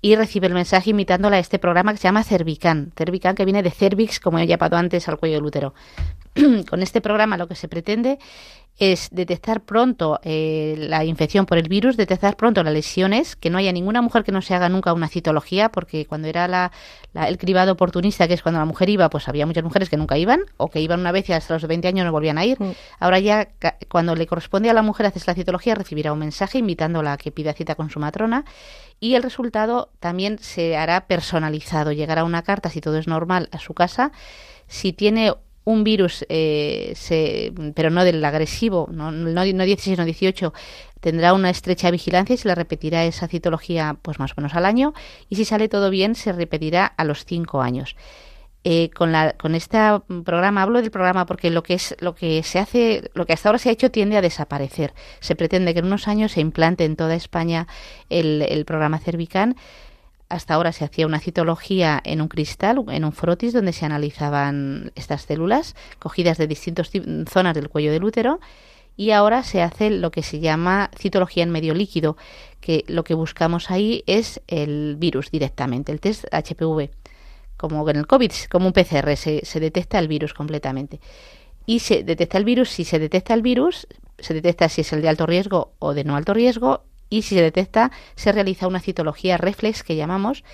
y 0.00 0.14
recibe 0.14 0.46
el 0.46 0.54
mensaje 0.54 0.90
invitándola 0.90 1.36
a 1.36 1.40
este 1.40 1.58
programa 1.58 1.92
que 1.92 1.98
se 1.98 2.04
llama 2.04 2.24
Cervican. 2.24 2.92
Cervican 2.96 3.34
que 3.34 3.44
viene 3.44 3.62
de 3.62 3.70
cervix, 3.70 4.20
como 4.20 4.38
he 4.38 4.46
llamado 4.46 4.76
antes 4.76 5.08
al 5.08 5.18
cuello 5.18 5.36
del 5.36 5.44
útero. 5.44 5.74
Con 6.68 6.82
este 6.82 7.00
programa 7.00 7.36
lo 7.36 7.48
que 7.48 7.54
se 7.54 7.68
pretende 7.68 8.18
es 8.80 9.08
detectar 9.10 9.62
pronto 9.62 10.20
eh, 10.22 10.76
la 10.78 11.04
infección 11.04 11.46
por 11.46 11.58
el 11.58 11.68
virus, 11.68 11.96
detectar 11.96 12.36
pronto 12.36 12.62
las 12.62 12.72
lesiones, 12.72 13.34
que 13.34 13.50
no 13.50 13.58
haya 13.58 13.72
ninguna 13.72 14.02
mujer 14.02 14.22
que 14.22 14.30
no 14.30 14.40
se 14.40 14.54
haga 14.54 14.68
nunca 14.68 14.92
una 14.92 15.08
citología, 15.08 15.68
porque 15.70 16.06
cuando 16.06 16.28
era 16.28 16.46
la, 16.46 16.70
la- 17.12 17.26
el 17.26 17.38
cribado 17.38 17.72
oportunista, 17.72 18.28
que 18.28 18.34
es 18.34 18.42
cuando 18.42 18.60
la 18.60 18.66
mujer 18.66 18.88
iba, 18.88 19.10
pues 19.10 19.26
había 19.26 19.46
muchas 19.46 19.64
mujeres 19.64 19.90
que 19.90 19.96
nunca 19.96 20.16
iban, 20.16 20.42
o 20.58 20.68
que 20.70 20.80
iban 20.80 21.00
una 21.00 21.10
vez 21.10 21.28
y 21.28 21.32
hasta 21.32 21.54
los 21.54 21.66
20 21.66 21.88
años 21.88 22.06
no 22.06 22.12
volvían 22.12 22.38
a 22.38 22.44
ir. 22.44 22.60
Mm. 22.62 22.70
Ahora 23.00 23.18
ya, 23.18 23.48
cuando 23.88 24.14
le 24.14 24.28
corresponde 24.28 24.70
a 24.70 24.74
la 24.74 24.82
mujer 24.82 25.06
hacer 25.06 25.22
la 25.26 25.34
citología, 25.34 25.74
recibirá 25.74 26.12
un 26.12 26.20
mensaje 26.20 26.58
invitándola 26.58 27.14
a 27.14 27.16
que 27.16 27.32
pida 27.32 27.54
cita 27.54 27.74
con 27.74 27.90
su 27.90 27.98
matrona 27.98 28.44
y 29.00 29.16
el 29.16 29.24
resultado 29.24 29.90
también 29.98 30.38
se 30.38 30.76
hará 30.76 31.08
personalizado. 31.08 31.90
Llegará 31.90 32.22
una 32.22 32.42
carta, 32.42 32.70
si 32.70 32.80
todo 32.80 32.96
es 32.98 33.08
normal, 33.08 33.48
a 33.50 33.58
su 33.58 33.74
casa. 33.74 34.12
Si 34.68 34.92
tiene 34.92 35.32
un 35.68 35.84
virus, 35.84 36.24
eh, 36.28 36.92
se- 36.96 37.52
pero 37.74 37.90
no 37.90 38.04
del 38.04 38.24
agresivo, 38.24 38.88
no, 38.90 39.10
no, 39.12 39.44
no 39.44 39.64
16, 39.64 39.98
no 39.98 40.04
18, 40.04 40.52
tendrá 41.00 41.32
una 41.34 41.50
estrecha 41.50 41.90
vigilancia 41.90 42.34
y 42.34 42.38
se 42.38 42.48
le 42.48 42.54
repetirá 42.54 43.04
esa 43.04 43.28
citología 43.28 43.96
pues 44.02 44.18
más 44.18 44.32
o 44.32 44.34
menos 44.38 44.54
al 44.54 44.64
año. 44.64 44.94
Y 45.28 45.36
si 45.36 45.44
sale 45.44 45.68
todo 45.68 45.90
bien, 45.90 46.14
se 46.14 46.32
repetirá 46.32 46.86
a 46.86 47.04
los 47.04 47.24
5 47.24 47.60
años. 47.62 47.96
Eh, 48.64 48.90
con 48.90 49.12
la 49.12 49.34
con 49.34 49.54
este 49.54 49.78
programa 50.24 50.62
hablo 50.62 50.80
del 50.82 50.90
programa 50.90 51.26
porque 51.26 51.48
lo 51.50 51.62
que 51.62 51.74
es 51.74 51.94
lo 52.00 52.16
que 52.16 52.42
se 52.42 52.58
hace 52.58 53.08
lo 53.14 53.24
que 53.24 53.32
hasta 53.32 53.48
ahora 53.48 53.58
se 53.60 53.68
ha 53.68 53.72
hecho 53.72 53.92
tiende 53.92 54.16
a 54.16 54.20
desaparecer 54.20 54.94
se 55.20 55.36
pretende 55.36 55.72
que 55.74 55.78
en 55.78 55.86
unos 55.86 56.08
años 56.08 56.32
se 56.32 56.40
implante 56.40 56.84
en 56.84 56.96
toda 56.96 57.14
España 57.14 57.68
el, 58.10 58.42
el 58.42 58.64
programa 58.64 58.98
Cervican 58.98 59.54
hasta 60.28 60.54
ahora 60.54 60.72
se 60.72 60.84
hacía 60.84 61.06
una 61.06 61.20
citología 61.20 62.00
en 62.04 62.20
un 62.20 62.28
cristal, 62.28 62.84
en 62.90 63.04
un 63.04 63.12
frotis, 63.12 63.52
donde 63.52 63.72
se 63.72 63.86
analizaban 63.86 64.92
estas 64.94 65.22
células 65.22 65.74
cogidas 65.98 66.36
de 66.38 66.46
distintas 66.46 66.90
ti- 66.90 67.02
zonas 67.30 67.54
del 67.54 67.68
cuello 67.68 67.92
del 67.92 68.04
útero. 68.04 68.40
Y 68.96 69.12
ahora 69.12 69.44
se 69.44 69.62
hace 69.62 69.90
lo 69.90 70.10
que 70.10 70.24
se 70.24 70.40
llama 70.40 70.90
citología 70.98 71.44
en 71.44 71.50
medio 71.50 71.72
líquido, 71.72 72.16
que 72.60 72.84
lo 72.88 73.04
que 73.04 73.14
buscamos 73.14 73.70
ahí 73.70 74.02
es 74.06 74.40
el 74.48 74.96
virus 74.98 75.30
directamente, 75.30 75.92
el 75.92 76.00
test 76.00 76.24
HPV. 76.32 76.90
Como 77.56 77.88
en 77.88 77.96
el 77.96 78.06
COVID, 78.08 78.32
como 78.50 78.66
un 78.66 78.72
PCR, 78.72 79.16
se, 79.16 79.44
se 79.44 79.60
detecta 79.60 79.98
el 80.00 80.08
virus 80.08 80.34
completamente. 80.34 81.00
Y 81.64 81.78
se 81.78 82.02
detecta 82.02 82.38
el 82.38 82.44
virus, 82.44 82.70
si 82.70 82.84
se 82.84 82.98
detecta 82.98 83.34
el 83.34 83.42
virus, 83.42 83.86
se 84.18 84.34
detecta 84.34 84.68
si 84.68 84.80
es 84.80 84.92
el 84.92 85.00
de 85.02 85.08
alto 85.08 85.26
riesgo 85.26 85.74
o 85.78 85.94
de 85.94 86.02
no 86.02 86.16
alto 86.16 86.34
riesgo, 86.34 86.82
y 87.10 87.22
si 87.22 87.34
se 87.34 87.42
detecta, 87.42 87.90
se 88.16 88.32
realiza 88.32 88.66
una 88.66 88.80
citología 88.80 89.36
reflex 89.36 89.82
que 89.82 89.96
llamamos, 89.96 90.44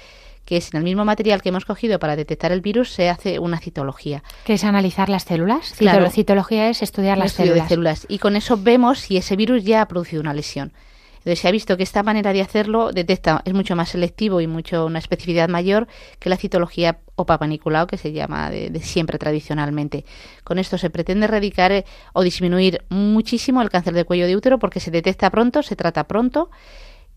que 0.44 0.56
es 0.58 0.72
en 0.72 0.78
el 0.78 0.84
mismo 0.84 1.04
material 1.04 1.42
que 1.42 1.48
hemos 1.48 1.64
cogido 1.64 1.98
para 1.98 2.16
detectar 2.16 2.52
el 2.52 2.60
virus, 2.60 2.90
se 2.90 3.08
hace 3.08 3.38
una 3.38 3.58
citología. 3.58 4.22
¿Qué 4.44 4.54
es 4.54 4.64
analizar 4.64 5.08
las 5.08 5.24
células? 5.24 5.72
Claro. 5.78 6.10
Citología 6.10 6.68
es 6.68 6.82
estudiar 6.82 7.18
las 7.18 7.32
estudio 7.32 7.52
células. 7.52 7.68
de 7.68 7.74
células. 7.74 8.06
Y 8.08 8.18
con 8.18 8.36
eso 8.36 8.58
vemos 8.58 9.00
si 9.00 9.16
ese 9.16 9.36
virus 9.36 9.64
ya 9.64 9.82
ha 9.82 9.88
producido 9.88 10.20
una 10.20 10.34
lesión. 10.34 10.72
Entonces 11.24 11.38
se 11.38 11.48
ha 11.48 11.52
visto 11.52 11.78
que 11.78 11.82
esta 11.82 12.02
manera 12.02 12.34
de 12.34 12.42
hacerlo 12.42 12.92
detecta, 12.92 13.40
es 13.46 13.54
mucho 13.54 13.74
más 13.74 13.88
selectivo 13.88 14.42
y 14.42 14.46
mucho 14.46 14.84
una 14.84 14.98
especificidad 14.98 15.48
mayor 15.48 15.88
que 16.18 16.28
la 16.28 16.36
citología 16.36 16.98
o 17.16 17.24
Papa 17.24 17.48
que 17.88 17.96
se 17.96 18.12
llama 18.12 18.50
de, 18.50 18.68
de 18.68 18.80
siempre 18.80 19.16
tradicionalmente. 19.18 20.04
Con 20.44 20.58
esto 20.58 20.76
se 20.76 20.90
pretende 20.90 21.24
erradicar 21.24 21.72
eh, 21.72 21.86
o 22.12 22.22
disminuir 22.22 22.84
muchísimo 22.90 23.62
el 23.62 23.70
cáncer 23.70 23.94
de 23.94 24.04
cuello 24.04 24.26
de 24.26 24.36
útero 24.36 24.58
porque 24.58 24.80
se 24.80 24.90
detecta 24.90 25.30
pronto, 25.30 25.62
se 25.62 25.76
trata 25.76 26.04
pronto 26.04 26.50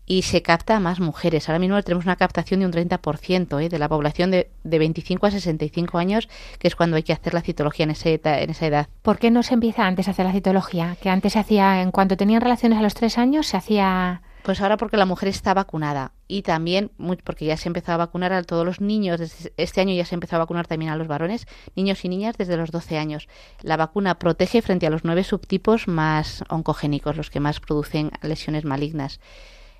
y 0.08 0.22
se 0.22 0.42
capta 0.42 0.76
a 0.76 0.80
más 0.80 0.98
mujeres. 0.98 1.48
Ahora 1.48 1.58
mismo 1.58 1.80
tenemos 1.82 2.06
una 2.06 2.16
captación 2.16 2.60
de 2.60 2.66
un 2.66 2.72
30% 2.72 3.62
¿eh? 3.62 3.68
de 3.68 3.78
la 3.78 3.88
población 3.88 4.30
de, 4.30 4.50
de 4.64 4.78
25 4.78 5.26
a 5.26 5.30
65 5.30 5.98
años, 5.98 6.28
que 6.58 6.66
es 6.66 6.74
cuando 6.74 6.96
hay 6.96 7.02
que 7.02 7.12
hacer 7.12 7.34
la 7.34 7.42
citología 7.42 7.84
en, 7.84 7.90
ese 7.90 8.20
en 8.24 8.50
esa 8.50 8.66
edad. 8.66 8.88
¿Por 9.02 9.18
qué 9.18 9.30
no 9.30 9.42
se 9.42 9.54
empieza 9.54 9.86
antes 9.86 10.08
a 10.08 10.12
hacer 10.12 10.24
la 10.24 10.32
citología? 10.32 10.96
Que 11.02 11.10
antes 11.10 11.34
se 11.34 11.38
hacía, 11.38 11.82
en 11.82 11.90
cuanto 11.90 12.16
tenían 12.16 12.40
relaciones 12.40 12.78
a 12.78 12.82
los 12.82 12.94
tres 12.94 13.18
años, 13.18 13.46
se 13.46 13.58
hacía... 13.58 14.22
Pues 14.44 14.62
ahora 14.62 14.78
porque 14.78 14.96
la 14.96 15.04
mujer 15.04 15.28
está 15.28 15.52
vacunada 15.52 16.12
y 16.26 16.40
también 16.40 16.90
porque 17.22 17.44
ya 17.44 17.58
se 17.58 17.68
empezó 17.68 17.92
a 17.92 17.98
vacunar 17.98 18.32
a 18.32 18.42
todos 18.44 18.64
los 18.64 18.80
niños, 18.80 19.20
desde 19.20 19.52
este 19.58 19.82
año 19.82 19.92
ya 19.92 20.06
se 20.06 20.14
empezó 20.14 20.36
a 20.36 20.38
vacunar 20.38 20.66
también 20.66 20.90
a 20.90 20.96
los 20.96 21.06
varones, 21.06 21.46
niños 21.76 22.02
y 22.06 22.08
niñas 22.08 22.38
desde 22.38 22.56
los 22.56 22.70
12 22.70 22.96
años. 22.96 23.28
La 23.60 23.76
vacuna 23.76 24.18
protege 24.18 24.62
frente 24.62 24.86
a 24.86 24.90
los 24.90 25.04
nueve 25.04 25.24
subtipos 25.24 25.86
más 25.86 26.44
oncogénicos, 26.48 27.16
los 27.16 27.28
que 27.28 27.40
más 27.40 27.60
producen 27.60 28.10
lesiones 28.22 28.64
malignas. 28.64 29.20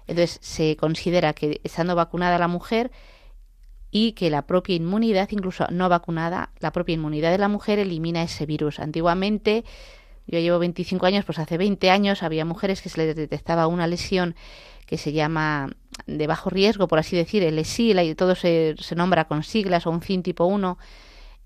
Entonces 0.08 0.38
se 0.42 0.76
considera 0.76 1.34
que 1.34 1.60
estando 1.62 1.94
vacunada 1.94 2.38
la 2.38 2.48
mujer 2.48 2.90
y 3.90 4.12
que 4.12 4.30
la 4.30 4.46
propia 4.46 4.74
inmunidad, 4.74 5.28
incluso 5.30 5.66
no 5.70 5.88
vacunada, 5.88 6.50
la 6.60 6.72
propia 6.72 6.94
inmunidad 6.94 7.30
de 7.30 7.38
la 7.38 7.48
mujer 7.48 7.78
elimina 7.78 8.22
ese 8.22 8.46
virus. 8.46 8.80
Antiguamente, 8.80 9.64
yo 10.26 10.38
llevo 10.40 10.58
25 10.58 11.06
años, 11.06 11.24
pues 11.24 11.38
hace 11.38 11.56
20 11.56 11.90
años 11.90 12.22
había 12.22 12.44
mujeres 12.44 12.82
que 12.82 12.88
se 12.88 12.98
les 12.98 13.16
detectaba 13.16 13.66
una 13.66 13.86
lesión 13.86 14.34
que 14.86 14.98
se 14.98 15.12
llama 15.12 15.70
de 16.06 16.26
bajo 16.26 16.50
riesgo, 16.50 16.88
por 16.88 16.98
así 16.98 17.16
decir, 17.16 17.42
el 17.42 17.58
ESIL, 17.58 17.98
y 18.00 18.14
todo 18.14 18.34
se, 18.34 18.74
se 18.78 18.94
nombra 18.94 19.26
con 19.26 19.42
siglas 19.42 19.86
o 19.86 19.90
un 19.90 20.00
FIN 20.00 20.22
tipo 20.22 20.44
1, 20.44 20.78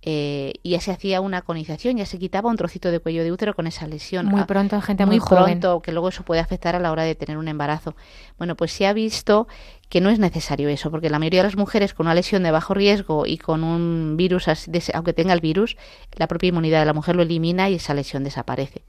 eh, 0.05 0.55
y 0.65 0.71
ya 0.71 0.81
se 0.81 0.91
hacía 0.91 1.21
una 1.21 1.43
conización, 1.43 1.97
ya 1.97 2.07
se 2.07 2.19
quitaba 2.19 2.51
un 2.51 2.57
trocito 2.57 2.91
de 2.91 2.99
cuello 2.99 3.23
de 3.23 3.31
útero 3.31 3.55
con 3.55 3.67
esa 3.69 3.87
lesión. 3.87 4.27
Muy 4.27 4.41
Ah, 4.41 4.47
pronto 4.47 4.75
en 4.77 4.83
gente 4.83 5.07
muy, 5.07 5.17
muy 5.17 5.21
joven. 5.21 5.61
pronto, 5.61 5.81
que 5.81 5.93
luego 5.93 6.09
eso 6.09 6.25
puede 6.25 6.41
afectar 6.41 6.75
a 6.75 6.81
la 6.81 6.91
hora 6.91 7.05
de 7.05 7.15
tener 7.15 7.39
un 7.39 7.47
embarazo. 7.49 7.95
Bueno, 8.37 8.57
pues 8.57 8.73
se 8.73 8.87
ha 8.87 8.93
visto 8.93 9.47
que 9.89 10.01
no 10.01 10.11
es 10.11 10.19
necesario 10.19 10.69
eso, 10.71 10.91
porque 10.91 11.09
la 11.11 11.19
mayoría 11.19 11.41
de 11.43 11.49
las 11.49 11.57
mujeres 11.57 11.95
con 11.95 12.07
una 12.07 12.15
lesión 12.15 12.43
de 12.43 12.51
bajo 12.51 12.75
riesgo 12.75 13.27
y 13.27 13.39
con 13.39 13.63
un 13.63 14.17
virus, 14.17 14.49
así 14.49 14.71
de 14.71 14.79
ese- 14.79 14.93
aunque 14.95 15.13
tenga 15.13 15.35
el 15.35 15.41
virus, 15.41 15.77
la 16.17 16.27
propia 16.27 16.49
inmunidad 16.49 16.81
de 16.81 16.87
la 16.87 16.95
mujer 16.95 17.15
lo 17.15 17.23
elimina 17.23 17.69
y 17.71 17.75
esa 17.75 17.95
lesión 17.95 18.25
desaparece. 18.25 18.83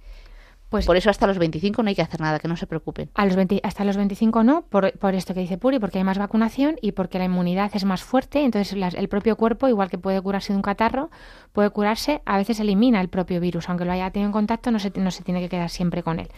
Pues 0.73 0.87
Por 0.87 0.97
eso 0.97 1.11
hasta 1.11 1.27
los 1.27 1.37
25 1.37 1.83
no 1.83 1.89
hay 1.89 1.93
que 1.95 2.01
hacer 2.01 2.19
nada, 2.19 2.39
que 2.39 2.47
no 2.47 2.57
se 2.57 2.65
preocupen. 2.65 3.11
a 3.13 3.25
los 3.27 3.35
20 3.35 3.59
hasta 3.61 3.83
los 3.85 3.95
25 3.95 4.43
no, 4.43 4.63
por, 4.63 4.91
por 4.97 5.13
esto 5.13 5.35
que 5.35 5.41
dice 5.41 5.59
Puri, 5.59 5.77
porque 5.77 5.99
hay 5.99 6.03
más 6.03 6.17
vacunación 6.17 6.77
y 6.81 6.93
porque 6.93 7.19
la 7.19 7.25
inmunidad 7.25 7.69
es 7.75 7.85
más 7.85 8.01
fuerte, 8.01 8.43
entonces 8.43 8.75
las- 8.75 8.95
el 8.95 9.07
propio 9.07 9.35
cuerpo, 9.35 9.67
igual 9.67 9.91
que 9.91 9.99
puede 9.99 10.19
curarse 10.19 10.51
de 10.51 10.57
un 10.57 10.63
catarro, 10.63 11.11
puede 11.51 11.69
curarse, 11.69 12.23
a 12.25 12.37
veces 12.37 12.59
elimina 12.59 13.01
el 13.01 13.07
propio 13.09 13.39
virus, 13.39 13.69
aunque 13.69 13.85
lo 13.85 13.91
haya 13.91 14.09
tenido 14.09 14.29
en 14.29 14.33
contacto, 14.33 14.71
no 14.71 14.79
se, 14.79 14.91
no 14.95 15.11
se 15.11 15.23
tiene 15.23 15.41
que 15.41 15.49
quedar 15.49 15.69
siempre 15.69 16.01
con 16.01 16.19
él. 16.19 16.29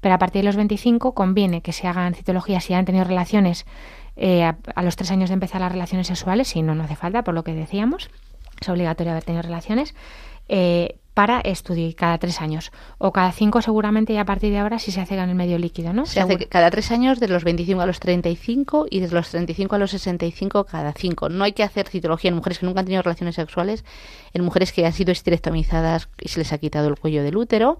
Pero 0.00 0.16
a 0.16 0.18
partir 0.18 0.40
de 0.42 0.46
los 0.46 0.56
25 0.56 1.14
conviene 1.14 1.62
que 1.62 1.70
se 1.70 1.86
hagan 1.86 2.14
citologías 2.14 2.64
si 2.64 2.74
han 2.74 2.84
tenido 2.86 3.04
relaciones 3.04 3.64
eh, 4.16 4.42
a, 4.42 4.56
a 4.74 4.82
los 4.82 4.96
tres 4.96 5.12
años 5.12 5.30
de 5.30 5.34
empezar 5.34 5.60
las 5.60 5.70
relaciones 5.70 6.08
sexuales, 6.08 6.48
si 6.48 6.62
no, 6.62 6.74
no 6.74 6.82
hace 6.82 6.96
falta, 6.96 7.22
por 7.22 7.34
lo 7.34 7.44
que 7.44 7.54
decíamos, 7.54 8.10
es 8.60 8.68
obligatorio 8.68 9.12
haber 9.12 9.22
tenido 9.22 9.42
relaciones. 9.42 9.94
eh, 10.48 10.98
para 11.14 11.38
estudio 11.40 11.86
y 11.86 11.94
cada 11.94 12.18
tres 12.18 12.40
años 12.40 12.72
o 12.98 13.12
cada 13.12 13.30
cinco 13.30 13.62
seguramente 13.62 14.12
y 14.12 14.16
a 14.16 14.24
partir 14.24 14.50
de 14.52 14.58
ahora 14.58 14.80
si 14.80 14.90
se 14.90 15.00
hace 15.00 15.14
en 15.14 15.28
el 15.30 15.34
medio 15.36 15.58
líquido, 15.58 15.92
¿no? 15.92 16.06
Se 16.06 16.18
hace 16.20 16.32
Seguro. 16.32 16.48
cada 16.50 16.70
tres 16.70 16.90
años, 16.90 17.20
de 17.20 17.28
los 17.28 17.44
25 17.44 17.80
a 17.80 17.86
los 17.86 18.00
35 18.00 18.86
y 18.90 18.98
de 19.00 19.08
los 19.08 19.28
35 19.30 19.76
a 19.76 19.78
los 19.78 19.92
65 19.92 20.64
cada 20.64 20.92
cinco. 20.92 21.28
No 21.28 21.44
hay 21.44 21.52
que 21.52 21.62
hacer 21.62 21.88
citología 21.88 22.30
en 22.30 22.34
mujeres 22.36 22.58
que 22.58 22.66
nunca 22.66 22.80
han 22.80 22.86
tenido 22.86 23.02
relaciones 23.02 23.36
sexuales, 23.36 23.84
en 24.32 24.42
mujeres 24.44 24.72
que 24.72 24.84
han 24.84 24.92
sido 24.92 25.12
esterectomizadas 25.12 26.08
y 26.20 26.28
se 26.28 26.40
les 26.40 26.52
ha 26.52 26.58
quitado 26.58 26.88
el 26.88 26.98
cuello 26.98 27.22
del 27.22 27.36
útero, 27.36 27.78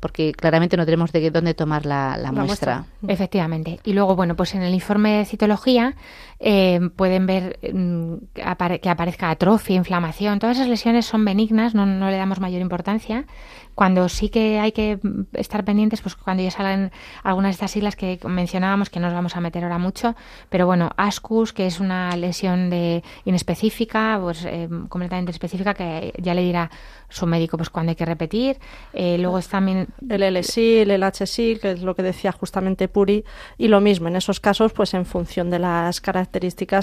porque 0.00 0.32
claramente 0.32 0.78
no 0.78 0.86
tenemos 0.86 1.12
de 1.12 1.30
dónde 1.30 1.52
tomar 1.52 1.84
la, 1.84 2.16
la 2.16 2.32
La 2.32 2.32
muestra. 2.32 2.86
muestra. 3.02 3.12
Efectivamente. 3.12 3.80
Y 3.84 3.92
luego, 3.92 4.16
bueno, 4.16 4.34
pues 4.36 4.54
en 4.54 4.62
el 4.62 4.72
informe 4.72 5.18
de 5.18 5.24
citología 5.26 5.94
eh, 6.40 6.80
pueden 6.96 7.26
ver 7.26 7.58
mm, 7.72 8.14
que 8.34 8.42
apare- 8.42 8.80
que 8.80 8.88
aparezca 8.88 9.30
atrofia, 9.30 9.76
inflamación. 9.76 10.38
Todas 10.38 10.56
esas 10.56 10.68
lesiones 10.68 11.04
son 11.06 11.24
benignas, 11.24 11.74
no, 11.74 11.84
no 11.86 12.08
le 12.10 12.16
damos 12.16 12.40
mayor 12.40 12.62
importancia. 12.62 13.26
Cuando 13.74 14.08
sí 14.10 14.28
que 14.28 14.58
hay 14.58 14.72
que 14.72 14.98
estar 15.32 15.64
pendientes, 15.64 16.02
pues 16.02 16.14
cuando 16.14 16.42
ya 16.42 16.50
salgan 16.50 16.90
algunas 17.22 17.50
de 17.50 17.52
estas 17.52 17.70
siglas 17.70 17.96
que 17.96 18.18
mencionábamos, 18.26 18.90
que 18.90 19.00
no 19.00 19.06
nos 19.06 19.14
vamos 19.14 19.36
a 19.36 19.40
meter 19.40 19.62
ahora 19.62 19.78
mucho, 19.78 20.16
pero 20.50 20.66
bueno, 20.66 20.90
ASCUS, 20.96 21.52
que 21.54 21.66
es 21.66 21.80
una 21.80 22.14
lesión 22.16 22.68
de 22.68 23.02
inespecífica, 23.24 24.18
pues 24.20 24.44
eh, 24.44 24.68
completamente 24.88 25.30
específica, 25.32 25.72
que 25.72 26.12
ya 26.18 26.34
le 26.34 26.42
dirá 26.42 26.70
su 27.08 27.26
médico 27.26 27.56
pues 27.56 27.70
cuando 27.70 27.90
hay 27.90 27.96
que 27.96 28.04
repetir. 28.04 28.58
Eh, 28.92 29.16
luego 29.18 29.38
es 29.38 29.48
también 29.48 29.88
El 30.08 30.22
LSIL, 30.34 30.90
el 30.90 31.02
HSIL, 31.02 31.60
que 31.60 31.70
es 31.72 31.82
lo 31.82 31.94
que 31.94 32.02
decía 32.02 32.32
justamente 32.32 32.86
Puri, 32.88 33.24
y 33.56 33.68
lo 33.68 33.80
mismo, 33.80 34.08
en 34.08 34.16
esos 34.16 34.40
casos, 34.40 34.72
pues 34.72 34.92
en 34.94 35.06
función 35.06 35.48
de 35.48 35.58
las 35.58 36.00
características 36.00 36.29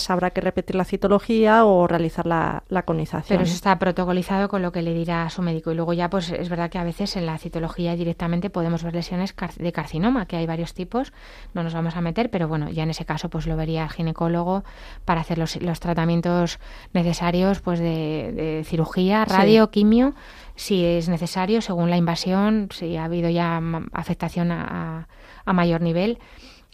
habrá 0.09 0.31
que 0.31 0.41
repetir 0.41 0.75
la 0.75 0.83
citología 0.85 1.65
o 1.65 1.87
realizar 1.87 2.25
la, 2.27 2.63
la 2.69 2.83
conización. 2.83 3.25
Pero 3.37 3.43
eso 3.43 3.53
está 3.55 3.77
protocolizado 3.79 4.49
con 4.49 4.61
lo 4.61 4.71
que 4.71 4.81
le 4.81 4.93
dirá 4.93 5.29
su 5.29 5.41
médico. 5.41 5.71
Y 5.71 5.75
luego 5.75 5.93
ya, 5.93 6.09
pues 6.09 6.29
es 6.31 6.49
verdad 6.49 6.69
que 6.69 6.77
a 6.77 6.83
veces 6.83 7.15
en 7.15 7.25
la 7.25 7.37
citología 7.37 7.95
directamente 7.95 8.49
podemos 8.49 8.83
ver 8.83 8.93
lesiones 8.95 9.33
car- 9.33 9.53
de 9.55 9.71
carcinoma, 9.71 10.25
que 10.25 10.35
hay 10.37 10.45
varios 10.45 10.73
tipos, 10.73 11.13
no 11.53 11.63
nos 11.63 11.73
vamos 11.73 11.95
a 11.95 12.01
meter, 12.01 12.29
pero 12.29 12.47
bueno, 12.47 12.69
ya 12.69 12.83
en 12.83 12.89
ese 12.89 13.05
caso 13.05 13.29
pues 13.29 13.47
lo 13.47 13.55
vería 13.55 13.83
el 13.83 13.89
ginecólogo 13.89 14.63
para 15.05 15.21
hacer 15.21 15.37
los, 15.37 15.55
los 15.61 15.79
tratamientos 15.79 16.59
necesarios 16.93 17.61
pues 17.61 17.79
de, 17.79 18.31
de 18.33 18.63
cirugía, 18.65 19.25
Sí. 19.27 19.33
radio, 19.33 19.69
quimio, 19.71 20.13
si 20.55 20.83
es 20.85 21.07
necesario, 21.09 21.61
según 21.61 21.89
la 21.89 21.97
invasión, 21.97 22.69
si 22.71 22.97
ha 22.97 23.05
habido 23.05 23.29
ya 23.29 23.61
afectación 23.93 24.51
a, 24.51 24.63
a- 24.63 25.07
a 25.45 25.53
mayor 25.53 25.81
nivel 25.81 26.19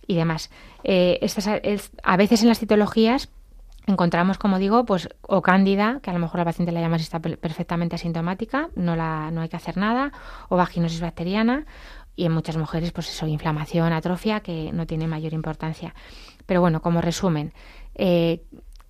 y 0.07 0.15
demás. 0.15 0.49
Eh, 0.83 1.19
estas, 1.21 1.47
es- 1.63 1.91
a 2.03 2.17
veces 2.17 2.41
en 2.41 2.49
las 2.49 2.59
citologías 2.59 3.29
encontramos, 3.85 4.37
como 4.37 4.59
digo, 4.59 4.85
pues 4.85 5.09
o 5.21 5.41
cándida, 5.41 5.99
que 6.01 6.09
a 6.09 6.13
lo 6.13 6.19
mejor 6.19 6.39
la 6.39 6.45
paciente 6.45 6.71
la 6.71 6.79
llama 6.81 6.97
si 6.99 7.03
está 7.03 7.19
per- 7.19 7.37
perfectamente 7.37 7.95
asintomática, 7.95 8.69
no, 8.75 8.95
la, 8.95 9.29
no 9.31 9.41
hay 9.41 9.49
que 9.49 9.57
hacer 9.57 9.75
nada, 9.77 10.11
o 10.49 10.55
vaginosis 10.55 11.01
bacteriana, 11.01 11.65
y 12.15 12.25
en 12.25 12.31
muchas 12.31 12.55
mujeres, 12.57 12.91
pues 12.91 13.09
eso, 13.09 13.25
inflamación, 13.27 13.91
atrofia, 13.91 14.39
que 14.41 14.71
no 14.71 14.85
tiene 14.85 15.07
mayor 15.07 15.33
importancia. 15.33 15.95
Pero 16.45 16.61
bueno, 16.61 16.81
como 16.81 17.01
resumen, 17.01 17.53
eh, 17.95 18.43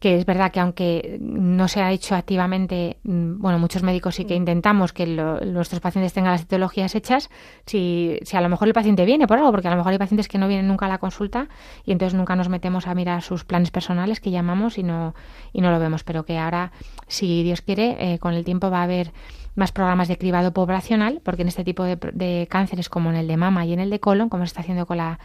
que 0.03 0.17
es 0.17 0.25
verdad 0.25 0.51
que 0.51 0.59
aunque 0.59 1.17
no 1.21 1.69
se 1.69 1.81
ha 1.81 1.89
hecho 1.93 2.13
activamente, 2.13 2.97
mm, 3.03 3.39
bueno, 3.39 3.57
muchos 3.57 3.83
médicos 3.83 4.15
sí 4.15 4.25
que 4.25 4.35
intentamos 4.35 4.91
que 4.91 5.07
lo- 5.07 5.39
nuestros 5.45 5.79
pacientes 5.79 6.11
tengan 6.11 6.33
las 6.33 6.41
citologías 6.41 6.93
hechas, 6.93 7.29
si, 7.65 8.19
si 8.23 8.35
a 8.35 8.41
lo 8.41 8.49
mejor 8.49 8.67
el 8.67 8.73
paciente 8.73 9.05
viene 9.05 9.27
por 9.27 9.37
algo, 9.37 9.49
porque 9.51 9.69
a 9.69 9.71
lo 9.71 9.77
mejor 9.77 9.93
hay 9.93 9.97
pacientes 9.97 10.27
que 10.27 10.37
no 10.37 10.49
vienen 10.49 10.67
nunca 10.67 10.87
a 10.87 10.89
la 10.89 10.97
consulta 10.97 11.47
y 11.85 11.93
entonces 11.93 12.15
nunca 12.17 12.35
nos 12.35 12.49
metemos 12.49 12.85
a 12.85 12.93
mirar 12.95 13.21
sus 13.21 13.45
planes 13.45 13.71
personales 13.71 14.19
que 14.19 14.29
llamamos 14.29 14.77
y 14.77 14.83
no, 14.83 15.15
y 15.53 15.61
no 15.61 15.71
lo 15.71 15.79
vemos, 15.79 16.03
pero 16.03 16.25
que 16.25 16.37
ahora, 16.37 16.73
si 17.07 17.41
Dios 17.43 17.61
quiere, 17.61 17.95
eh, 18.15 18.19
con 18.19 18.33
el 18.33 18.43
tiempo 18.43 18.69
va 18.69 18.81
a 18.81 18.83
haber 18.83 19.13
más 19.55 19.71
programas 19.71 20.09
de 20.09 20.17
cribado 20.17 20.51
poblacional, 20.51 21.21
porque 21.23 21.43
en 21.43 21.47
este 21.47 21.63
tipo 21.63 21.83
de, 21.85 21.95
de 22.11 22.45
cánceres 22.51 22.89
como 22.89 23.09
en 23.09 23.15
el 23.15 23.27
de 23.29 23.37
mama 23.37 23.65
y 23.65 23.71
en 23.71 23.79
el 23.79 23.89
de 23.89 24.01
colon, 24.01 24.27
como 24.27 24.43
se 24.43 24.47
está 24.47 24.59
haciendo 24.59 24.85
con 24.85 24.97
la 24.97 25.19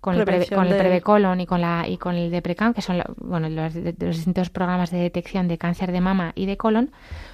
con 0.00 0.14
el, 0.16 0.24
preve- 0.24 0.48
con 0.54 0.66
el 0.66 0.76
prevecolon 0.78 1.40
y 1.40 1.46
con 1.46 1.60
la 1.60 1.86
y 1.86 1.96
con 1.98 2.14
el 2.14 2.30
deprecam, 2.30 2.72
que 2.72 2.80
son 2.82 2.98
la- 2.98 3.10
bueno, 3.18 3.48
los, 3.48 3.74
los 3.74 4.16
distintos 4.16 4.48
programas 4.50 4.90
de 4.90 4.98
detección 4.98 5.46
de 5.48 5.58
cáncer 5.58 5.92
de 5.92 6.00
mama 6.00 6.32
y 6.34 6.46
de 6.46 6.56
colon, 6.56 6.90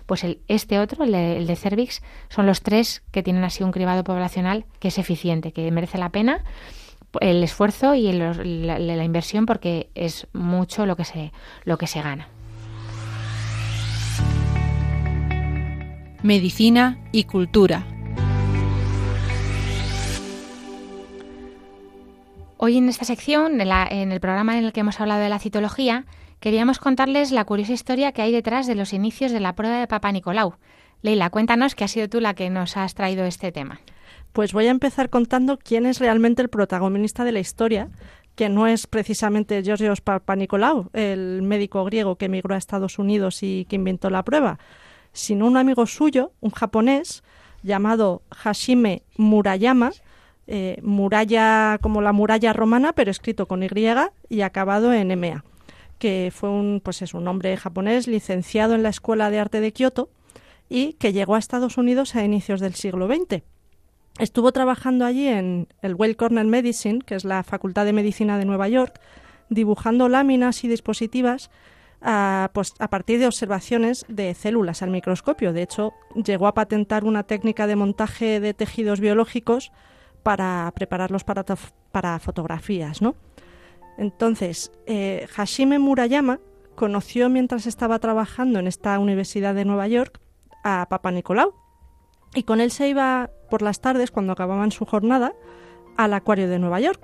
pues 0.07 0.25
el, 0.25 0.41
este 0.49 0.79
otro, 0.81 1.05
el 1.05 1.13
de, 1.13 1.37
el 1.37 1.47
de 1.47 1.57
cervix, 1.57 2.03
son 2.29 2.47
los 2.47 2.63
tres 2.63 3.03
que 3.13 3.23
tienen 3.23 3.45
así 3.45 3.63
un 3.63 3.71
cribado 3.73 4.03
poblacional 4.05 4.65
que 4.81 4.89
es 4.89 4.99
eficiente, 4.99 5.53
que 5.53 5.71
merece 5.71 5.99
la 5.99 6.11
pena 6.11 6.43
el 7.21 7.43
esfuerzo 7.43 7.95
y 7.95 8.09
el- 8.09 8.67
la, 8.67 8.79
la 8.79 9.05
inversión 9.05 9.47
porque 9.47 9.89
es 9.95 10.27
mucho 10.35 10.85
lo 10.87 10.97
que 10.97 11.05
se 11.05 11.33
lo 11.65 11.79
que 11.79 11.87
se 11.87 12.03
gana. 12.03 12.29
Medicina 16.23 16.99
y 17.13 17.25
cultura. 17.25 17.87
Hoy 22.59 22.79
en 22.79 22.89
esta 22.89 23.05
sección, 23.05 23.61
en, 23.61 23.69
la- 23.69 23.87
en 23.91 24.13
el 24.13 24.21
programa 24.21 24.59
en 24.59 24.65
el 24.65 24.73
que 24.73 24.81
hemos 24.81 25.01
hablado 25.01 25.21
de 25.23 25.29
la 25.29 25.39
citología, 25.39 26.05
queríamos 26.41 26.79
contarles 26.79 27.31
la 27.33 27.45
curiosa 27.45 27.73
historia 27.73 28.13
que 28.13 28.23
hay 28.23 28.33
detrás 28.33 28.67
de 28.67 28.75
los 28.75 28.93
inicios 28.93 29.33
de 29.33 29.41
la 29.41 29.55
prueba 29.55 29.79
de 29.79 29.87
Papa 29.87 30.13
Nicolau. 30.13 30.55
Leila, 31.03 31.31
cuéntanos 31.31 31.75
que 31.75 31.85
has 31.85 31.91
sido 31.91 32.09
tú 32.09 32.21
la 32.21 32.35
que 32.35 32.49
nos 32.49 32.77
has 32.77 32.95
traído 32.95 33.25
este 33.25 33.53
tema. 33.53 33.81
Pues 34.33 34.53
voy 34.53 34.67
a 34.67 34.71
empezar 34.71 35.11
contando 35.11 35.59
quién 35.59 35.87
es 35.87 35.99
realmente 35.99 36.43
el 36.43 36.49
protagonista 36.49 37.25
de 37.25 37.33
la 37.33 37.41
historia, 37.41 37.89
que 38.35 38.49
no 38.49 38.67
es 38.67 38.87
precisamente 38.87 39.63
Georgios 39.63 40.01
Papanikolaou, 40.01 40.89
el 40.93 41.43
médico 41.43 41.85
griego 41.85 42.17
que 42.17 42.27
emigró 42.27 42.55
a 42.55 42.59
Estados 42.59 42.99
Unidos 42.99 43.43
y 43.43 43.67
que 43.67 43.77
inventó 43.77 44.11
la 44.11 44.23
prueba, 44.25 44.59
sino 45.13 45.47
un 45.47 45.57
amigo 45.57 45.87
suyo, 45.87 46.33
un 46.41 46.51
japonés, 46.51 47.23
llamado 47.63 48.23
Hashime 48.31 49.03
Murayama, 49.17 49.91
eh, 50.49 50.79
muralla 50.83 51.79
como 51.81 52.01
la 52.01 52.13
muralla 52.13 52.53
romana, 52.53 52.93
pero 52.93 53.11
escrito 53.11 53.47
con 53.47 53.63
Y 53.63 53.69
y 54.29 54.41
acabado 54.43 54.93
en 54.93 55.19
MA, 55.19 55.45
que 55.99 56.33
fue 56.35 56.51
un, 56.51 56.81
pues 56.83 57.03
es 57.03 57.15
un 57.15 57.27
hombre 57.27 57.57
japonés 57.57 58.07
licenciado 58.07 58.75
en 58.75 58.83
la 58.83 58.91
Escuela 58.91 59.31
de 59.31 59.41
Arte 59.41 59.61
de 59.61 59.73
Kioto 59.73 60.09
y 60.69 60.95
que 60.95 61.13
llegó 61.13 61.35
a 61.35 61.39
Estados 61.39 61.79
Unidos 61.79 62.15
a 62.15 62.25
inicios 62.25 62.61
del 62.61 62.75
siglo 62.75 63.09
XX. 63.09 63.43
Estuvo 64.19 64.53
trabajando 64.53 65.05
allí 65.05 65.27
en 65.27 65.69
el 65.83 65.95
Weill 65.95 66.17
Cornell 66.17 66.47
Medicine, 66.47 67.01
que 67.05 67.17
es 67.17 67.25
la 67.25 67.43
Facultad 67.43 67.85
de 67.85 67.93
Medicina 67.93 68.39
de 68.39 68.45
Nueva 68.45 68.69
York, 68.69 69.01
dibujando 69.51 70.09
láminas 70.09 70.65
y 70.65 70.69
dispositivas 70.69 71.51
a, 72.01 72.51
pues, 72.55 72.75
a 72.79 72.89
partir 72.89 73.19
de 73.19 73.27
observaciones 73.27 74.07
de 74.09 74.33
células 74.35 74.83
al 74.83 74.91
microscopio. 74.91 75.53
De 75.53 75.63
hecho, 75.63 75.93
llegó 76.15 76.47
a 76.47 76.55
patentar 76.55 77.05
una 77.05 77.25
técnica 77.25 77.67
de 77.67 77.77
montaje 77.77 78.41
de 78.41 78.55
tejidos 78.55 79.01
biológicos 79.01 79.73
para 80.27 80.73
prepararlos 80.75 81.23
para, 81.23 81.45
para 81.93 82.19
fotografías. 82.19 83.01
¿no? 83.01 83.15
Entonces, 83.97 84.73
eh, 84.87 85.29
Hashime 85.31 85.79
Murayama 85.79 86.41
conoció 86.75 87.29
mientras 87.29 87.65
estaba 87.69 88.01
trabajando 88.01 88.59
en 88.59 88.67
esta 88.67 88.99
Universidad 88.99 89.55
de 89.55 89.65
Nueva 89.65 89.87
York 89.87 90.19
a 90.65 90.89
Papa 90.91 91.13
Nicolau 91.13 91.55
y 92.35 92.43
con 92.43 92.61
él 92.61 92.73
se 92.73 92.89
iba 92.89 93.31
por 93.51 93.63
las 93.63 93.81
tardes, 93.81 94.11
cuando 94.11 94.33
acababan 94.33 94.73
su 94.73 94.85
jornada, 94.85 95.33
al 95.97 96.13
acuario 96.13 96.49
de 96.49 96.59
Nueva 96.59 96.81
York, 96.81 97.01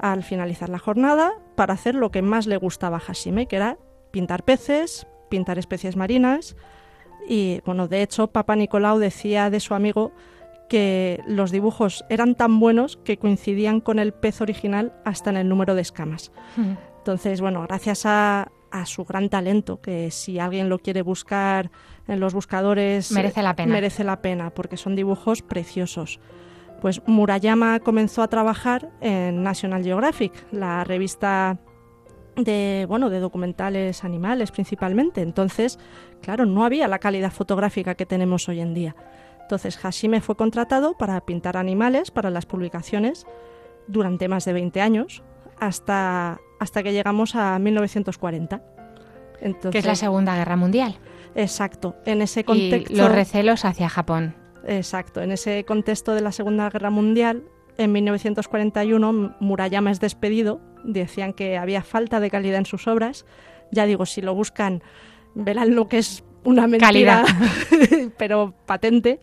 al 0.00 0.24
finalizar 0.24 0.68
la 0.68 0.80
jornada, 0.80 1.34
para 1.54 1.74
hacer 1.74 1.94
lo 1.94 2.10
que 2.10 2.22
más 2.22 2.48
le 2.48 2.56
gustaba 2.56 2.96
a 2.96 3.00
Hashime, 3.00 3.46
que 3.46 3.54
era 3.54 3.78
pintar 4.10 4.42
peces, 4.42 5.06
pintar 5.28 5.60
especies 5.60 5.94
marinas. 5.94 6.56
Y 7.28 7.60
bueno, 7.64 7.86
de 7.86 8.02
hecho, 8.02 8.26
Papa 8.26 8.56
Nicolau 8.56 8.98
decía 8.98 9.48
de 9.48 9.60
su 9.60 9.74
amigo 9.74 10.10
que 10.68 11.22
los 11.26 11.50
dibujos 11.50 12.04
eran 12.08 12.34
tan 12.34 12.60
buenos 12.60 12.98
que 12.98 13.16
coincidían 13.16 13.80
con 13.80 13.98
el 13.98 14.12
pez 14.12 14.40
original 14.40 14.92
hasta 15.04 15.30
en 15.30 15.36
el 15.36 15.48
número 15.48 15.74
de 15.74 15.82
escamas. 15.82 16.30
Entonces, 16.98 17.40
bueno, 17.40 17.62
gracias 17.62 18.04
a, 18.04 18.50
a 18.70 18.86
su 18.86 19.04
gran 19.04 19.28
talento, 19.28 19.80
que 19.80 20.10
si 20.10 20.38
alguien 20.38 20.68
lo 20.68 20.78
quiere 20.78 21.02
buscar 21.02 21.70
en 22.06 22.20
los 22.20 22.34
buscadores... 22.34 23.12
Merece 23.12 23.42
la 23.42 23.56
pena. 23.56 23.72
Merece 23.72 24.04
la 24.04 24.20
pena, 24.20 24.50
porque 24.50 24.76
son 24.76 24.94
dibujos 24.94 25.42
preciosos. 25.42 26.20
Pues 26.80 27.02
Murayama 27.06 27.80
comenzó 27.80 28.22
a 28.22 28.28
trabajar 28.28 28.90
en 29.00 29.42
National 29.42 29.82
Geographic, 29.82 30.32
la 30.52 30.84
revista 30.84 31.58
de, 32.36 32.86
bueno, 32.88 33.10
de 33.10 33.18
documentales 33.18 34.04
animales 34.04 34.52
principalmente. 34.52 35.22
Entonces, 35.22 35.78
claro, 36.22 36.46
no 36.46 36.64
había 36.64 36.86
la 36.88 36.98
calidad 36.98 37.32
fotográfica 37.32 37.94
que 37.94 38.06
tenemos 38.06 38.48
hoy 38.48 38.60
en 38.60 38.74
día. 38.74 38.94
Entonces, 39.48 39.78
Hashime 39.78 40.20
fue 40.20 40.36
contratado 40.36 40.92
para 40.98 41.18
pintar 41.22 41.56
animales 41.56 42.10
para 42.10 42.28
las 42.28 42.44
publicaciones 42.44 43.26
durante 43.86 44.28
más 44.28 44.44
de 44.44 44.52
20 44.52 44.82
años, 44.82 45.22
hasta, 45.58 46.38
hasta 46.60 46.82
que 46.82 46.92
llegamos 46.92 47.34
a 47.34 47.58
1940. 47.58 48.62
Entonces, 49.40 49.70
que 49.72 49.78
es 49.78 49.86
la 49.86 49.94
Segunda 49.94 50.36
Guerra 50.36 50.56
Mundial. 50.56 50.98
Exacto, 51.34 51.96
en 52.04 52.20
ese 52.20 52.40
Y 52.40 52.44
contexto. 52.44 52.94
los 52.94 53.10
recelos 53.10 53.64
hacia 53.64 53.88
Japón. 53.88 54.36
Exacto, 54.66 55.22
en 55.22 55.32
ese 55.32 55.64
contexto 55.64 56.12
de 56.12 56.20
la 56.20 56.32
Segunda 56.32 56.68
Guerra 56.68 56.90
Mundial, 56.90 57.44
en 57.78 57.90
1941 57.92 59.36
Murayama 59.40 59.90
es 59.90 59.98
despedido. 59.98 60.60
Decían 60.84 61.32
que 61.32 61.56
había 61.56 61.80
falta 61.80 62.20
de 62.20 62.28
calidad 62.28 62.58
en 62.58 62.66
sus 62.66 62.86
obras. 62.86 63.24
Ya 63.72 63.86
digo, 63.86 64.04
si 64.04 64.20
lo 64.20 64.34
buscan, 64.34 64.82
verán 65.34 65.74
lo 65.74 65.88
que 65.88 65.96
es 65.96 66.22
una 66.44 66.66
mentira, 66.66 67.24
pero 68.18 68.54
patente. 68.66 69.20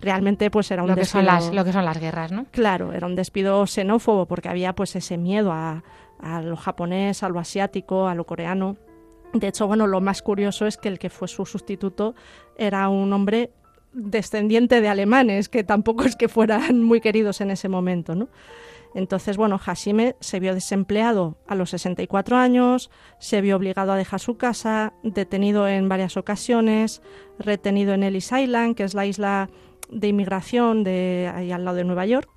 Realmente, 0.00 0.50
pues 0.50 0.70
era 0.70 0.82
un 0.82 0.90
Lo 0.90 0.94
que, 0.96 1.04
son 1.04 1.22
despido- 1.24 1.32
las, 1.46 1.54
lo 1.54 1.64
que 1.64 1.72
son 1.72 1.84
las 1.84 1.98
guerras, 2.00 2.30
¿no? 2.30 2.46
Claro, 2.52 2.92
era 2.92 3.06
un 3.06 3.16
despido 3.16 3.66
xenófobo 3.66 4.26
porque 4.26 4.48
había 4.48 4.72
pues 4.74 4.94
ese 4.94 5.16
miedo 5.16 5.52
a, 5.52 5.82
a 6.20 6.42
lo 6.42 6.56
japonés, 6.56 7.22
a 7.22 7.28
lo 7.28 7.38
asiático, 7.40 8.06
a 8.06 8.14
lo 8.14 8.24
coreano. 8.24 8.76
De 9.32 9.48
hecho, 9.48 9.66
bueno, 9.66 9.86
lo 9.86 10.00
más 10.00 10.22
curioso 10.22 10.66
es 10.66 10.76
que 10.76 10.88
el 10.88 10.98
que 10.98 11.10
fue 11.10 11.26
su 11.28 11.44
sustituto 11.44 12.14
era 12.56 12.88
un 12.88 13.12
hombre 13.12 13.50
descendiente 13.92 14.80
de 14.80 14.88
alemanes, 14.88 15.48
que 15.48 15.64
tampoco 15.64 16.04
es 16.04 16.14
que 16.14 16.28
fueran 16.28 16.82
muy 16.82 17.00
queridos 17.00 17.40
en 17.40 17.50
ese 17.50 17.68
momento, 17.68 18.14
¿no? 18.14 18.28
Entonces, 18.98 19.36
bueno, 19.36 19.58
Hashime 19.58 20.16
se 20.18 20.40
vio 20.40 20.54
desempleado 20.54 21.36
a 21.46 21.54
los 21.54 21.70
64 21.70 22.36
años, 22.36 22.90
se 23.20 23.40
vio 23.40 23.54
obligado 23.54 23.92
a 23.92 23.96
dejar 23.96 24.18
su 24.18 24.36
casa, 24.36 24.92
detenido 25.04 25.68
en 25.68 25.88
varias 25.88 26.16
ocasiones, 26.16 27.00
retenido 27.38 27.94
en 27.94 28.02
Ellis 28.02 28.32
Island, 28.32 28.74
que 28.74 28.82
es 28.82 28.94
la 28.94 29.06
isla 29.06 29.50
de 29.88 30.08
inmigración 30.08 30.82
de 30.82 31.30
ahí 31.32 31.52
al 31.52 31.64
lado 31.64 31.76
de 31.76 31.84
Nueva 31.84 32.06
York, 32.06 32.28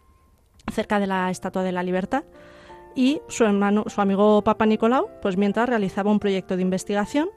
cerca 0.72 0.99
de 0.99 1.07
la 1.07 1.32
Estatua 1.32 1.64
de 1.64 1.72
la 1.72 1.82
Libertad. 1.82 2.26
Y 2.95 3.22
su 3.28 3.43
hermano, 3.43 3.86
su 3.88 3.99
amigo 3.99 4.43
Papa 4.43 4.68
Nicolau, 4.68 5.09
pues 5.20 5.38
mientras 5.38 5.68
realizaba 5.68 6.12
un 6.12 6.20
proyecto 6.20 6.57
de 6.57 6.62
investigación 6.62 7.30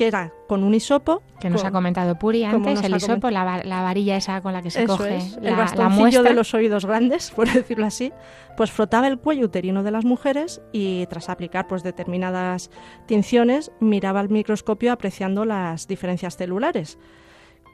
que 0.00 0.06
era 0.06 0.32
con 0.48 0.64
un 0.64 0.72
hisopo. 0.72 1.20
Que 1.38 1.50
nos 1.50 1.60
con- 1.60 1.68
ha 1.68 1.72
comentado 1.72 2.18
Puri 2.18 2.42
antes, 2.42 2.82
el 2.82 2.96
hisopo, 2.96 3.28
la, 3.28 3.44
va- 3.44 3.62
la 3.64 3.82
varilla 3.82 4.16
esa 4.16 4.40
con 4.40 4.54
la 4.54 4.62
que 4.62 4.70
se 4.70 4.84
Eso 4.84 4.96
coge 4.96 5.18
es, 5.18 5.36
la, 5.42 5.50
el 5.50 5.56
bastoncillo 5.56 6.22
de 6.22 6.32
los 6.32 6.54
oídos 6.54 6.86
grandes, 6.86 7.30
por 7.36 7.52
decirlo 7.52 7.84
así, 7.84 8.10
pues 8.56 8.70
frotaba 8.70 9.08
el 9.08 9.18
cuello 9.18 9.44
uterino 9.44 9.82
de 9.82 9.90
las 9.90 10.06
mujeres 10.06 10.62
y 10.72 11.04
tras 11.10 11.28
aplicar 11.28 11.66
pues 11.68 11.82
determinadas 11.82 12.70
tinciones 13.04 13.72
miraba 13.78 14.20
al 14.20 14.30
microscopio 14.30 14.90
apreciando 14.90 15.44
las 15.44 15.86
diferencias 15.86 16.38
celulares. 16.38 16.98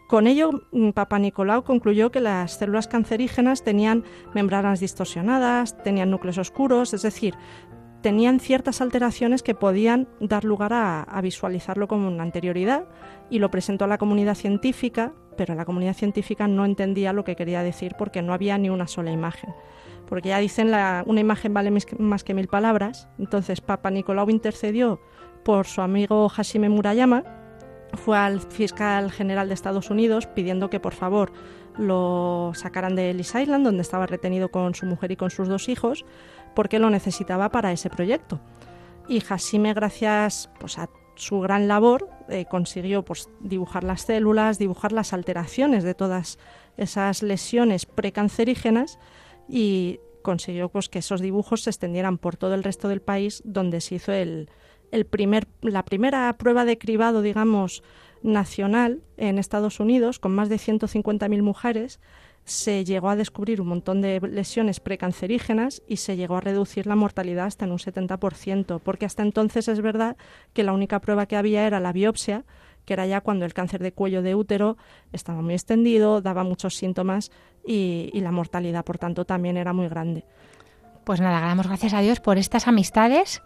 Con 0.08 0.28
ello, 0.28 0.50
mm, 0.70 0.90
Papa 0.90 1.18
Nicolau 1.18 1.64
concluyó 1.64 2.12
que 2.12 2.20
las 2.20 2.58
células 2.58 2.86
cancerígenas 2.86 3.64
tenían 3.64 4.04
membranas 4.34 4.78
distorsionadas, 4.78 5.76
tenían 5.82 6.10
núcleos 6.12 6.38
oscuros, 6.38 6.94
es 6.94 7.02
decir, 7.02 7.34
tenían 8.06 8.38
ciertas 8.38 8.80
alteraciones 8.80 9.42
que 9.42 9.56
podían 9.56 10.06
dar 10.20 10.44
lugar 10.44 10.72
a, 10.72 11.20
visualizarlo 11.22 11.88
con 11.88 12.02
una 12.02 12.22
anterioridad 12.22 12.84
y 13.30 13.40
lo 13.40 13.50
presentó 13.50 13.84
a 13.84 13.88
la 13.88 13.98
comunidad 13.98 14.36
científica, 14.36 15.12
pero 15.36 15.56
la 15.56 15.64
comunidad 15.64 15.94
científica 15.94 16.46
no 16.46 16.64
entendía 16.64 17.12
lo 17.12 17.24
que 17.24 17.34
quería 17.34 17.64
decir 17.64 17.96
porque 17.98 18.22
no 18.22 18.32
había 18.32 18.58
ni 18.58 18.70
una 18.70 18.86
sola 18.86 19.10
imagen. 19.10 19.52
porque 20.08 20.28
ya 20.28 20.38
dicen 20.38 20.68
una 21.06 21.20
imagen 21.20 21.52
vale 21.52 21.72
más 21.98 22.22
que 22.22 22.32
mil 22.32 22.46
palabras. 22.46 23.08
Entonces 23.18 23.60
Papa 23.60 23.90
Nicolau 23.90 24.30
intercedió 24.30 25.00
por 25.42 25.66
su 25.66 25.80
amigo 25.80 26.28
Hashime 26.28 26.68
Murayama, 26.68 27.24
fue 27.94 28.16
al 28.16 28.40
fiscal 28.40 29.10
general 29.10 29.48
de 29.48 29.54
Estados 29.54 29.90
Unidos 29.90 30.28
pidiendo 30.28 30.70
que 30.70 30.78
por 30.78 30.94
favor 30.94 31.32
lo 31.76 32.52
sacaran 32.54 32.94
de 32.94 33.10
Ellis 33.10 33.34
Island, 33.34 33.64
donde 33.64 33.82
estaba 33.82 34.06
retenido 34.06 34.50
con 34.50 34.74
su 34.74 34.86
mujer 34.86 35.10
y 35.10 35.16
con 35.16 35.30
sus 35.30 35.48
dos 35.48 35.68
hijos, 35.68 36.04
porque 36.56 36.80
lo 36.80 36.90
necesitaba 36.90 37.50
para 37.50 37.70
ese 37.70 37.90
proyecto. 37.90 38.40
Y 39.06 39.20
Hashime, 39.20 39.74
gracias 39.74 40.50
pues, 40.58 40.78
a 40.78 40.88
su 41.14 41.38
gran 41.40 41.68
labor, 41.68 42.08
eh, 42.28 42.46
consiguió 42.46 43.04
pues, 43.04 43.28
dibujar 43.40 43.84
las 43.84 44.02
células, 44.02 44.58
dibujar 44.58 44.90
las 44.90 45.12
alteraciones 45.12 45.84
de 45.84 45.94
todas 45.94 46.38
esas 46.76 47.22
lesiones 47.22 47.86
precancerígenas 47.86 48.98
y 49.48 50.00
consiguió 50.22 50.70
pues, 50.70 50.88
que 50.88 50.98
esos 50.98 51.20
dibujos 51.20 51.62
se 51.62 51.70
extendieran 51.70 52.18
por 52.18 52.36
todo 52.36 52.54
el 52.54 52.64
resto 52.64 52.88
del 52.88 53.02
país, 53.02 53.42
donde 53.44 53.80
se 53.80 53.96
hizo 53.96 54.12
el, 54.12 54.50
el 54.90 55.06
primer, 55.06 55.46
la 55.60 55.84
primera 55.84 56.32
prueba 56.38 56.64
de 56.64 56.78
cribado, 56.78 57.22
digamos, 57.22 57.82
nacional 58.22 59.02
en 59.18 59.38
Estados 59.38 59.78
Unidos, 59.78 60.18
con 60.18 60.34
más 60.34 60.48
de 60.48 60.56
150.000 60.56 61.42
mujeres, 61.42 62.00
se 62.46 62.84
llegó 62.84 63.10
a 63.10 63.16
descubrir 63.16 63.60
un 63.60 63.66
montón 63.66 64.00
de 64.00 64.20
lesiones 64.20 64.78
precancerígenas 64.78 65.82
y 65.88 65.96
se 65.96 66.16
llegó 66.16 66.36
a 66.36 66.40
reducir 66.40 66.86
la 66.86 66.94
mortalidad 66.94 67.46
hasta 67.46 67.64
en 67.64 67.72
un 67.72 67.78
70%, 67.78 68.80
porque 68.80 69.04
hasta 69.04 69.24
entonces 69.24 69.66
es 69.66 69.80
verdad 69.80 70.16
que 70.52 70.62
la 70.62 70.72
única 70.72 71.00
prueba 71.00 71.26
que 71.26 71.36
había 71.36 71.66
era 71.66 71.80
la 71.80 71.92
biopsia, 71.92 72.44
que 72.84 72.92
era 72.92 73.04
ya 73.04 73.20
cuando 73.20 73.44
el 73.44 73.52
cáncer 73.52 73.82
de 73.82 73.90
cuello 73.90 74.22
de 74.22 74.36
útero 74.36 74.76
estaba 75.12 75.42
muy 75.42 75.54
extendido, 75.54 76.20
daba 76.20 76.44
muchos 76.44 76.76
síntomas 76.76 77.32
y, 77.66 78.12
la 78.14 78.30
mortalidad, 78.30 78.84
por 78.84 78.96
tanto, 78.96 79.24
también 79.24 79.56
era 79.56 79.72
muy 79.72 79.88
grande. 79.88 80.24
Pues 81.02 81.20
nada, 81.20 81.40
damos 81.40 81.66
gracias 81.66 81.94
a 81.94 82.00
Dios 82.00 82.20
por 82.20 82.38
estas 82.38 82.68
amistades, 82.68 83.42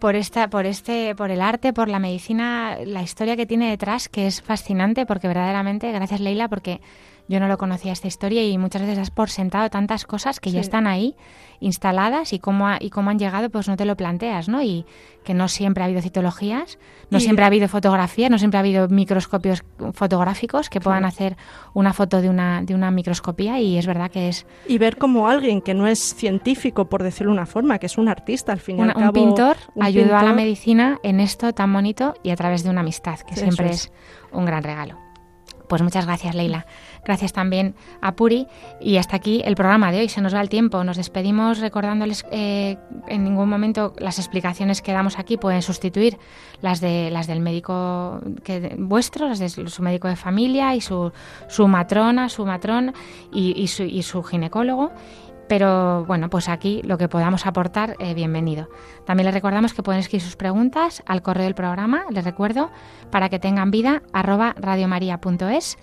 por 0.00 0.16
esta, 0.16 0.50
por 0.50 0.66
este, 0.66 1.14
por 1.14 1.30
el 1.30 1.40
arte, 1.40 1.72
por 1.72 1.88
la 1.88 2.00
medicina, 2.00 2.78
la 2.84 3.02
historia 3.02 3.36
que 3.36 3.46
tiene 3.46 3.70
detrás, 3.70 4.08
que 4.08 4.26
es 4.26 4.42
fascinante, 4.42 5.06
porque 5.06 5.28
verdaderamente, 5.28 5.92
gracias 5.92 6.20
Leila, 6.20 6.48
porque 6.48 6.80
yo 7.30 7.38
no 7.38 7.46
lo 7.46 7.56
conocía 7.58 7.92
esta 7.92 8.08
historia 8.08 8.42
y 8.44 8.58
muchas 8.58 8.82
veces 8.82 8.98
has 8.98 9.10
por 9.12 9.30
sentado 9.30 9.70
tantas 9.70 10.04
cosas 10.04 10.40
que 10.40 10.50
ya 10.50 10.60
están 10.60 10.86
ahí 10.88 11.14
instaladas 11.60 12.32
y 12.32 12.38
cómo, 12.40 12.66
ha- 12.66 12.78
y 12.80 12.90
cómo 12.90 13.10
han 13.10 13.18
llegado, 13.18 13.50
pues 13.50 13.68
no 13.68 13.76
te 13.76 13.84
lo 13.84 13.96
planteas, 13.96 14.48
¿no? 14.48 14.62
Y 14.62 14.84
que 15.24 15.34
no 15.34 15.46
siempre 15.46 15.82
ha 15.82 15.86
habido 15.86 16.00
citologías, 16.02 16.78
no 17.10 17.18
Y- 17.18 17.20
siempre 17.20 17.44
ha 17.44 17.46
habido 17.46 17.68
fotografía, 17.68 18.28
no 18.30 18.38
siempre 18.38 18.56
ha 18.58 18.60
habido 18.60 18.88
microscopios 18.88 19.62
fotográficos 19.92 20.68
que 20.70 20.80
puedan 20.80 21.00
Claro. 21.02 21.14
hacer 21.14 21.36
una 21.74 21.92
foto 21.92 22.20
de 22.20 22.30
una, 22.30 22.62
de 22.62 22.74
una 22.74 22.90
microscopía 22.90 23.60
y 23.60 23.76
es 23.78 23.86
verdad 23.86 24.10
que 24.10 24.28
es 24.28 24.46
Y 24.66 24.78
ver 24.78 24.96
como 24.96 25.28
alguien 25.28 25.60
que 25.60 25.74
no 25.74 25.86
es 25.86 25.98
científico, 26.14 26.88
por 26.88 27.02
decirlo 27.02 27.32
de 27.32 27.38
una 27.38 27.46
forma, 27.46 27.78
que 27.78 27.86
es 27.86 27.96
un 27.98 28.08
artista, 28.08 28.52
al 28.52 28.60
fin 28.60 28.78
y 28.78 28.80
Una- 28.80 28.92
al 28.92 28.98
cabo. 28.98 29.06
un 29.08 29.12
pintor 29.26 29.56
un 29.74 29.84
ayudó 29.84 30.16
a 30.16 30.22
la 30.24 30.32
medicina 30.32 30.98
en 31.02 31.20
esto 31.20 31.52
tan 31.52 31.72
bonito 31.72 32.14
y 32.22 32.30
a 32.30 32.36
través 32.36 32.64
de 32.64 32.70
una 32.70 32.80
amistad, 32.80 33.20
que 33.20 33.34
Eso 33.34 33.42
siempre 33.42 33.66
es. 33.70 33.84
es. 33.86 33.92
un 34.32 34.46
gran 34.46 34.62
regalo. 34.62 34.96
Pues 35.70 35.82
muchas 35.82 36.04
gracias, 36.04 36.34
Leila. 36.34 36.66
Gracias 37.04 37.32
también 37.32 37.76
a 38.00 38.16
Puri. 38.16 38.48
Y 38.80 38.96
hasta 38.96 39.14
aquí 39.14 39.40
el 39.44 39.54
programa 39.54 39.92
de 39.92 40.00
hoy. 40.00 40.08
Se 40.08 40.20
nos 40.20 40.34
va 40.34 40.40
el 40.40 40.48
tiempo. 40.48 40.82
Nos 40.82 40.96
despedimos 40.96 41.60
recordándoles 41.60 42.26
eh, 42.32 42.76
en 43.06 43.22
ningún 43.22 43.48
momento 43.48 43.94
las 44.00 44.18
explicaciones 44.18 44.82
que 44.82 44.90
damos 44.90 45.16
aquí 45.16 45.36
pueden 45.36 45.62
sustituir 45.62 46.18
las 46.60 46.80
de 46.80 47.12
las 47.12 47.28
del 47.28 47.38
médico 47.38 48.20
vuestro, 48.78 49.28
las 49.28 49.38
de 49.38 49.48
su 49.48 49.82
médico 49.82 50.08
de 50.08 50.16
familia 50.16 50.74
y 50.74 50.80
su, 50.80 51.12
su 51.48 51.68
matrona, 51.68 52.28
su 52.28 52.44
matrón 52.44 52.92
y 53.32 53.68
su, 53.68 53.84
y 53.84 54.02
su 54.02 54.24
ginecólogo. 54.24 54.90
Pero 55.50 56.04
bueno, 56.04 56.30
pues 56.30 56.48
aquí 56.48 56.80
lo 56.84 56.96
que 56.96 57.08
podamos 57.08 57.44
aportar, 57.44 57.96
eh, 57.98 58.14
bienvenido. 58.14 58.68
También 59.04 59.24
les 59.24 59.34
recordamos 59.34 59.74
que 59.74 59.82
pueden 59.82 59.98
escribir 59.98 60.22
sus 60.22 60.36
preguntas 60.36 61.02
al 61.06 61.22
correo 61.22 61.42
del 61.42 61.56
programa, 61.56 62.04
les 62.12 62.24
recuerdo, 62.24 62.70
para 63.10 63.28
que 63.30 63.40
tengan 63.40 63.72
vida, 63.72 64.04
arroba 64.12 64.54
radiomaria.es. 64.56 65.76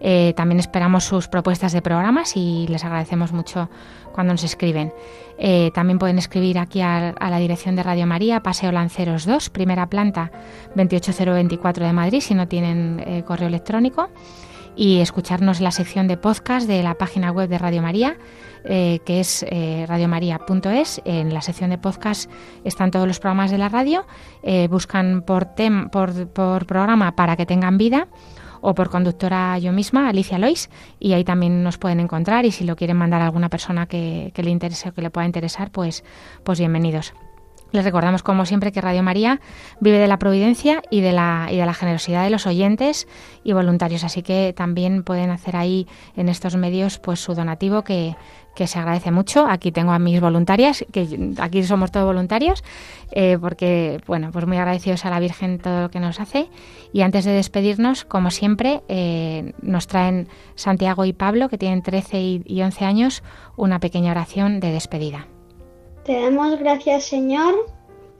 Eh, 0.00 0.34
también 0.36 0.58
esperamos 0.58 1.04
sus 1.04 1.28
propuestas 1.28 1.72
de 1.72 1.82
programas 1.82 2.36
y 2.36 2.66
les 2.66 2.84
agradecemos 2.84 3.30
mucho 3.30 3.70
cuando 4.12 4.32
nos 4.32 4.42
escriben. 4.42 4.92
Eh, 5.38 5.70
también 5.72 6.00
pueden 6.00 6.18
escribir 6.18 6.58
aquí 6.58 6.80
a, 6.80 7.14
la 7.20 7.38
dirección 7.38 7.76
de 7.76 7.84
Radio 7.84 8.08
María, 8.08 8.42
Paseo 8.42 8.72
Lanceros 8.72 9.24
2, 9.24 9.50
primera 9.50 9.86
planta 9.86 10.32
28024 10.74 11.86
de 11.86 11.92
Madrid, 11.92 12.20
si 12.22 12.34
no 12.34 12.48
tienen 12.48 13.22
correo 13.24 13.46
electrónico 13.46 14.10
y 14.74 15.00
escucharnos 15.00 15.58
en 15.58 15.64
la 15.64 15.70
sección 15.70 16.08
de 16.08 16.16
podcast 16.16 16.66
de 16.66 16.82
la 16.82 16.94
página 16.94 17.30
web 17.30 17.48
de 17.48 17.58
Radio 17.58 17.82
María, 17.82 18.16
eh, 18.64 19.00
que 19.04 19.20
es 19.20 19.44
eh, 19.48 19.84
radiomaria.es. 19.88 21.02
En 21.04 21.32
la 21.34 21.42
sección 21.42 21.70
de 21.70 21.78
podcast 21.78 22.30
están 22.64 22.90
todos 22.90 23.06
los 23.06 23.18
programas 23.20 23.50
de 23.50 23.58
la 23.58 23.68
radio. 23.68 24.06
Eh, 24.42 24.68
buscan 24.68 25.22
por, 25.22 25.46
tem- 25.54 25.90
por, 25.90 26.28
por 26.28 26.66
programa 26.66 27.16
para 27.16 27.36
que 27.36 27.46
tengan 27.46 27.78
vida 27.78 28.08
o 28.60 28.74
por 28.74 28.90
conductora 28.90 29.58
yo 29.58 29.72
misma, 29.72 30.08
Alicia 30.08 30.38
Lois, 30.38 30.70
y 31.00 31.14
ahí 31.14 31.24
también 31.24 31.64
nos 31.64 31.78
pueden 31.78 31.98
encontrar 31.98 32.44
y 32.44 32.52
si 32.52 32.62
lo 32.64 32.76
quieren 32.76 32.96
mandar 32.96 33.20
a 33.20 33.24
alguna 33.24 33.48
persona 33.48 33.86
que, 33.86 34.30
que 34.34 34.44
le 34.44 34.50
interese 34.50 34.90
o 34.90 34.94
que 34.94 35.02
le 35.02 35.10
pueda 35.10 35.26
interesar, 35.26 35.72
pues, 35.72 36.04
pues 36.44 36.60
bienvenidos. 36.60 37.12
Les 37.72 37.84
recordamos, 37.84 38.22
como 38.22 38.44
siempre, 38.44 38.70
que 38.70 38.80
Radio 38.82 39.02
María 39.02 39.40
vive 39.80 39.98
de 39.98 40.06
la 40.06 40.18
providencia 40.18 40.82
y 40.90 41.00
de 41.00 41.12
la, 41.12 41.48
y 41.50 41.56
de 41.56 41.64
la 41.64 41.72
generosidad 41.72 42.22
de 42.22 42.30
los 42.30 42.46
oyentes 42.46 43.08
y 43.44 43.54
voluntarios. 43.54 44.04
Así 44.04 44.22
que 44.22 44.52
también 44.54 45.02
pueden 45.02 45.30
hacer 45.30 45.56
ahí 45.56 45.86
en 46.14 46.28
estos 46.28 46.54
medios 46.56 46.98
pues 46.98 47.20
su 47.20 47.34
donativo 47.34 47.82
que, 47.82 48.14
que 48.54 48.66
se 48.66 48.78
agradece 48.78 49.10
mucho. 49.10 49.46
Aquí 49.46 49.72
tengo 49.72 49.92
a 49.92 49.98
mis 49.98 50.20
voluntarias, 50.20 50.84
que 50.92 51.32
aquí 51.38 51.62
somos 51.62 51.90
todos 51.90 52.06
voluntarios, 52.06 52.62
eh, 53.10 53.38
porque, 53.40 54.00
bueno, 54.06 54.30
pues 54.32 54.46
muy 54.46 54.58
agradecidos 54.58 55.04
a 55.06 55.10
la 55.10 55.20
Virgen 55.20 55.58
todo 55.58 55.82
lo 55.82 55.90
que 55.90 56.00
nos 56.00 56.20
hace. 56.20 56.48
Y 56.92 57.00
antes 57.00 57.24
de 57.24 57.32
despedirnos, 57.32 58.04
como 58.04 58.30
siempre, 58.30 58.82
eh, 58.88 59.54
nos 59.62 59.86
traen 59.86 60.28
Santiago 60.56 61.04
y 61.06 61.12
Pablo, 61.12 61.48
que 61.48 61.58
tienen 61.58 61.82
13 61.82 62.20
y, 62.20 62.42
y 62.44 62.62
11 62.62 62.84
años, 62.84 63.22
una 63.56 63.80
pequeña 63.80 64.10
oración 64.10 64.60
de 64.60 64.72
despedida. 64.72 65.31
Te 66.04 66.20
damos 66.20 66.58
gracias, 66.58 67.04
Señor, 67.04 67.54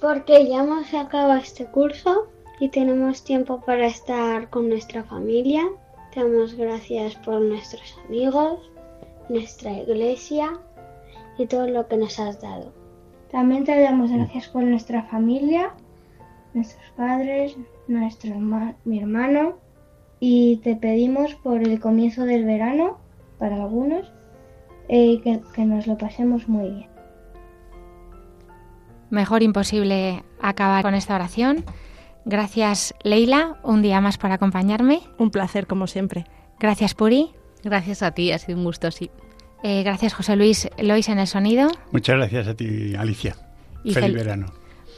porque 0.01 0.47
ya 0.47 0.63
hemos 0.63 0.95
acabado 0.95 1.41
este 1.41 1.67
curso 1.67 2.29
y 2.61 2.69
tenemos 2.69 3.25
tiempo 3.25 3.61
para 3.61 3.87
estar 3.87 4.51
con 4.51 4.69
nuestra 4.69 5.03
familia. 5.03 5.69
Te 6.15 6.21
damos 6.21 6.55
gracias 6.55 7.17
por 7.17 7.41
nuestros 7.41 7.99
amigos, 8.07 8.71
nuestra 9.29 9.73
iglesia 9.73 10.61
y 11.37 11.47
todo 11.47 11.67
lo 11.67 11.89
que 11.89 11.97
nos 11.97 12.21
has 12.21 12.41
dado. 12.41 12.73
También 13.33 13.65
te 13.65 13.77
damos 13.81 14.13
gracias 14.13 14.47
por 14.47 14.63
nuestra 14.63 15.03
familia, 15.03 15.75
nuestros 16.55 16.89
padres, 16.97 17.57
nuestro 17.89 18.37
mi 18.85 19.01
hermano 19.01 19.57
y 20.21 20.59
te 20.59 20.77
pedimos 20.77 21.35
por 21.35 21.61
el 21.61 21.81
comienzo 21.81 22.27
del 22.27 22.45
verano, 22.45 22.99
para 23.41 23.57
algunos, 23.57 24.13
eh, 24.89 25.21
que, 25.21 25.41
que 25.53 25.65
nos 25.65 25.89
lo 25.89 25.99
pasemos 25.99 26.47
muy 26.47 26.71
bien. 26.71 26.92
Mejor 29.13 29.43
imposible 29.43 30.25
acabar 30.41 30.83
con 30.83 30.95
esta 30.95 31.15
oración. 31.15 31.65
Gracias, 32.25 32.95
Leila, 33.05 33.59
un 33.63 33.83
día 33.83 34.01
más 34.01 34.17
por 34.17 34.33
acompañarme. 34.33 35.01
Un 35.19 35.31
placer, 35.31 35.67
como 35.67 35.87
siempre. 35.87 36.25
Gracias, 36.59 36.95
Puri. 36.95 37.31
Gracias 37.63 38.03
a 38.03 38.13
ti, 38.13 38.33
ha 38.33 38.39
sido 38.39 38.57
un 38.59 38.65
gusto, 38.65 38.91
sí. 38.91 39.11
Eh, 39.63 39.83
gracias, 39.83 40.15
José 40.15 40.35
Luis 40.35 40.69
Lois, 40.79 41.09
en 41.09 41.19
el 41.19 41.27
sonido. 41.27 41.69
Muchas 41.93 42.17
gracias 42.17 42.49
a 42.49 42.55
ti, 42.55 42.95
Alicia. 42.97 43.37
Y 43.85 43.93
Feliz 43.93 44.11
fel- 44.11 44.15
verano. 44.15 44.47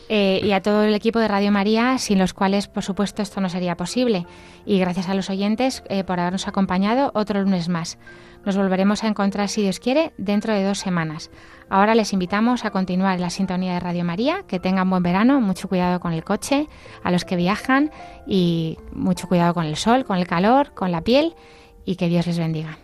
Eh, 0.09 0.41
y 0.43 0.53
a 0.53 0.61
todo 0.61 0.83
el 0.83 0.95
equipo 0.95 1.19
de 1.19 1.29
Radio 1.29 1.51
María, 1.51 1.99
sin 1.99 2.19
los 2.19 2.35
cuales, 2.35 2.69
por 2.69 2.83
supuesto, 2.83 3.23
esto 3.23 3.41
no 3.41 3.49
sería 3.49 3.77
posible. 3.77 4.27
Y 4.67 4.79
gracias 4.79 5.09
a 5.09 5.15
los 5.15 5.31
oyentes 5.31 5.83
eh, 5.89 6.05
por 6.05 6.21
habernos 6.21 6.47
acompañado 6.47 7.11
otro 7.15 7.43
lunes 7.43 7.69
más. 7.69 7.99
Nos 8.45 8.57
volveremos 8.57 9.03
a 9.05 9.09
encontrar, 9.09 9.49
si 9.49 9.63
Dios 9.63 9.81
quiere, 9.81 10.13
dentro 10.19 10.53
de 10.53 10.65
dos 10.65 10.79
semanas. 10.79 11.31
Ahora 11.71 11.95
les 11.95 12.13
invitamos 12.13 12.67
a 12.67 12.71
continuar 12.71 13.15
en 13.15 13.23
la 13.23 13.31
sintonía 13.31 13.75
de 13.75 13.81
Radio 13.81 14.05
María, 14.05 14.45
que 14.47 14.61
tengan 14.61 14.91
buen 14.91 15.03
verano, 15.03 15.41
mucho 15.41 15.69
cuidado 15.69 15.99
con 15.99 16.13
el 16.13 16.23
coche, 16.25 16.67
a 17.03 17.11
los 17.11 17.25
que 17.25 17.37
viajan 17.37 17.91
y 18.27 18.77
mucho 18.93 19.29
cuidado 19.29 19.55
con 19.55 19.65
el 19.65 19.77
sol, 19.77 20.05
con 20.05 20.19
el 20.19 20.27
calor, 20.27 20.75
con 20.75 20.93
la 20.93 21.01
piel 21.01 21.35
y 21.87 21.97
que 21.97 22.09
Dios 22.09 22.27
les 22.27 22.39
bendiga. 22.39 22.84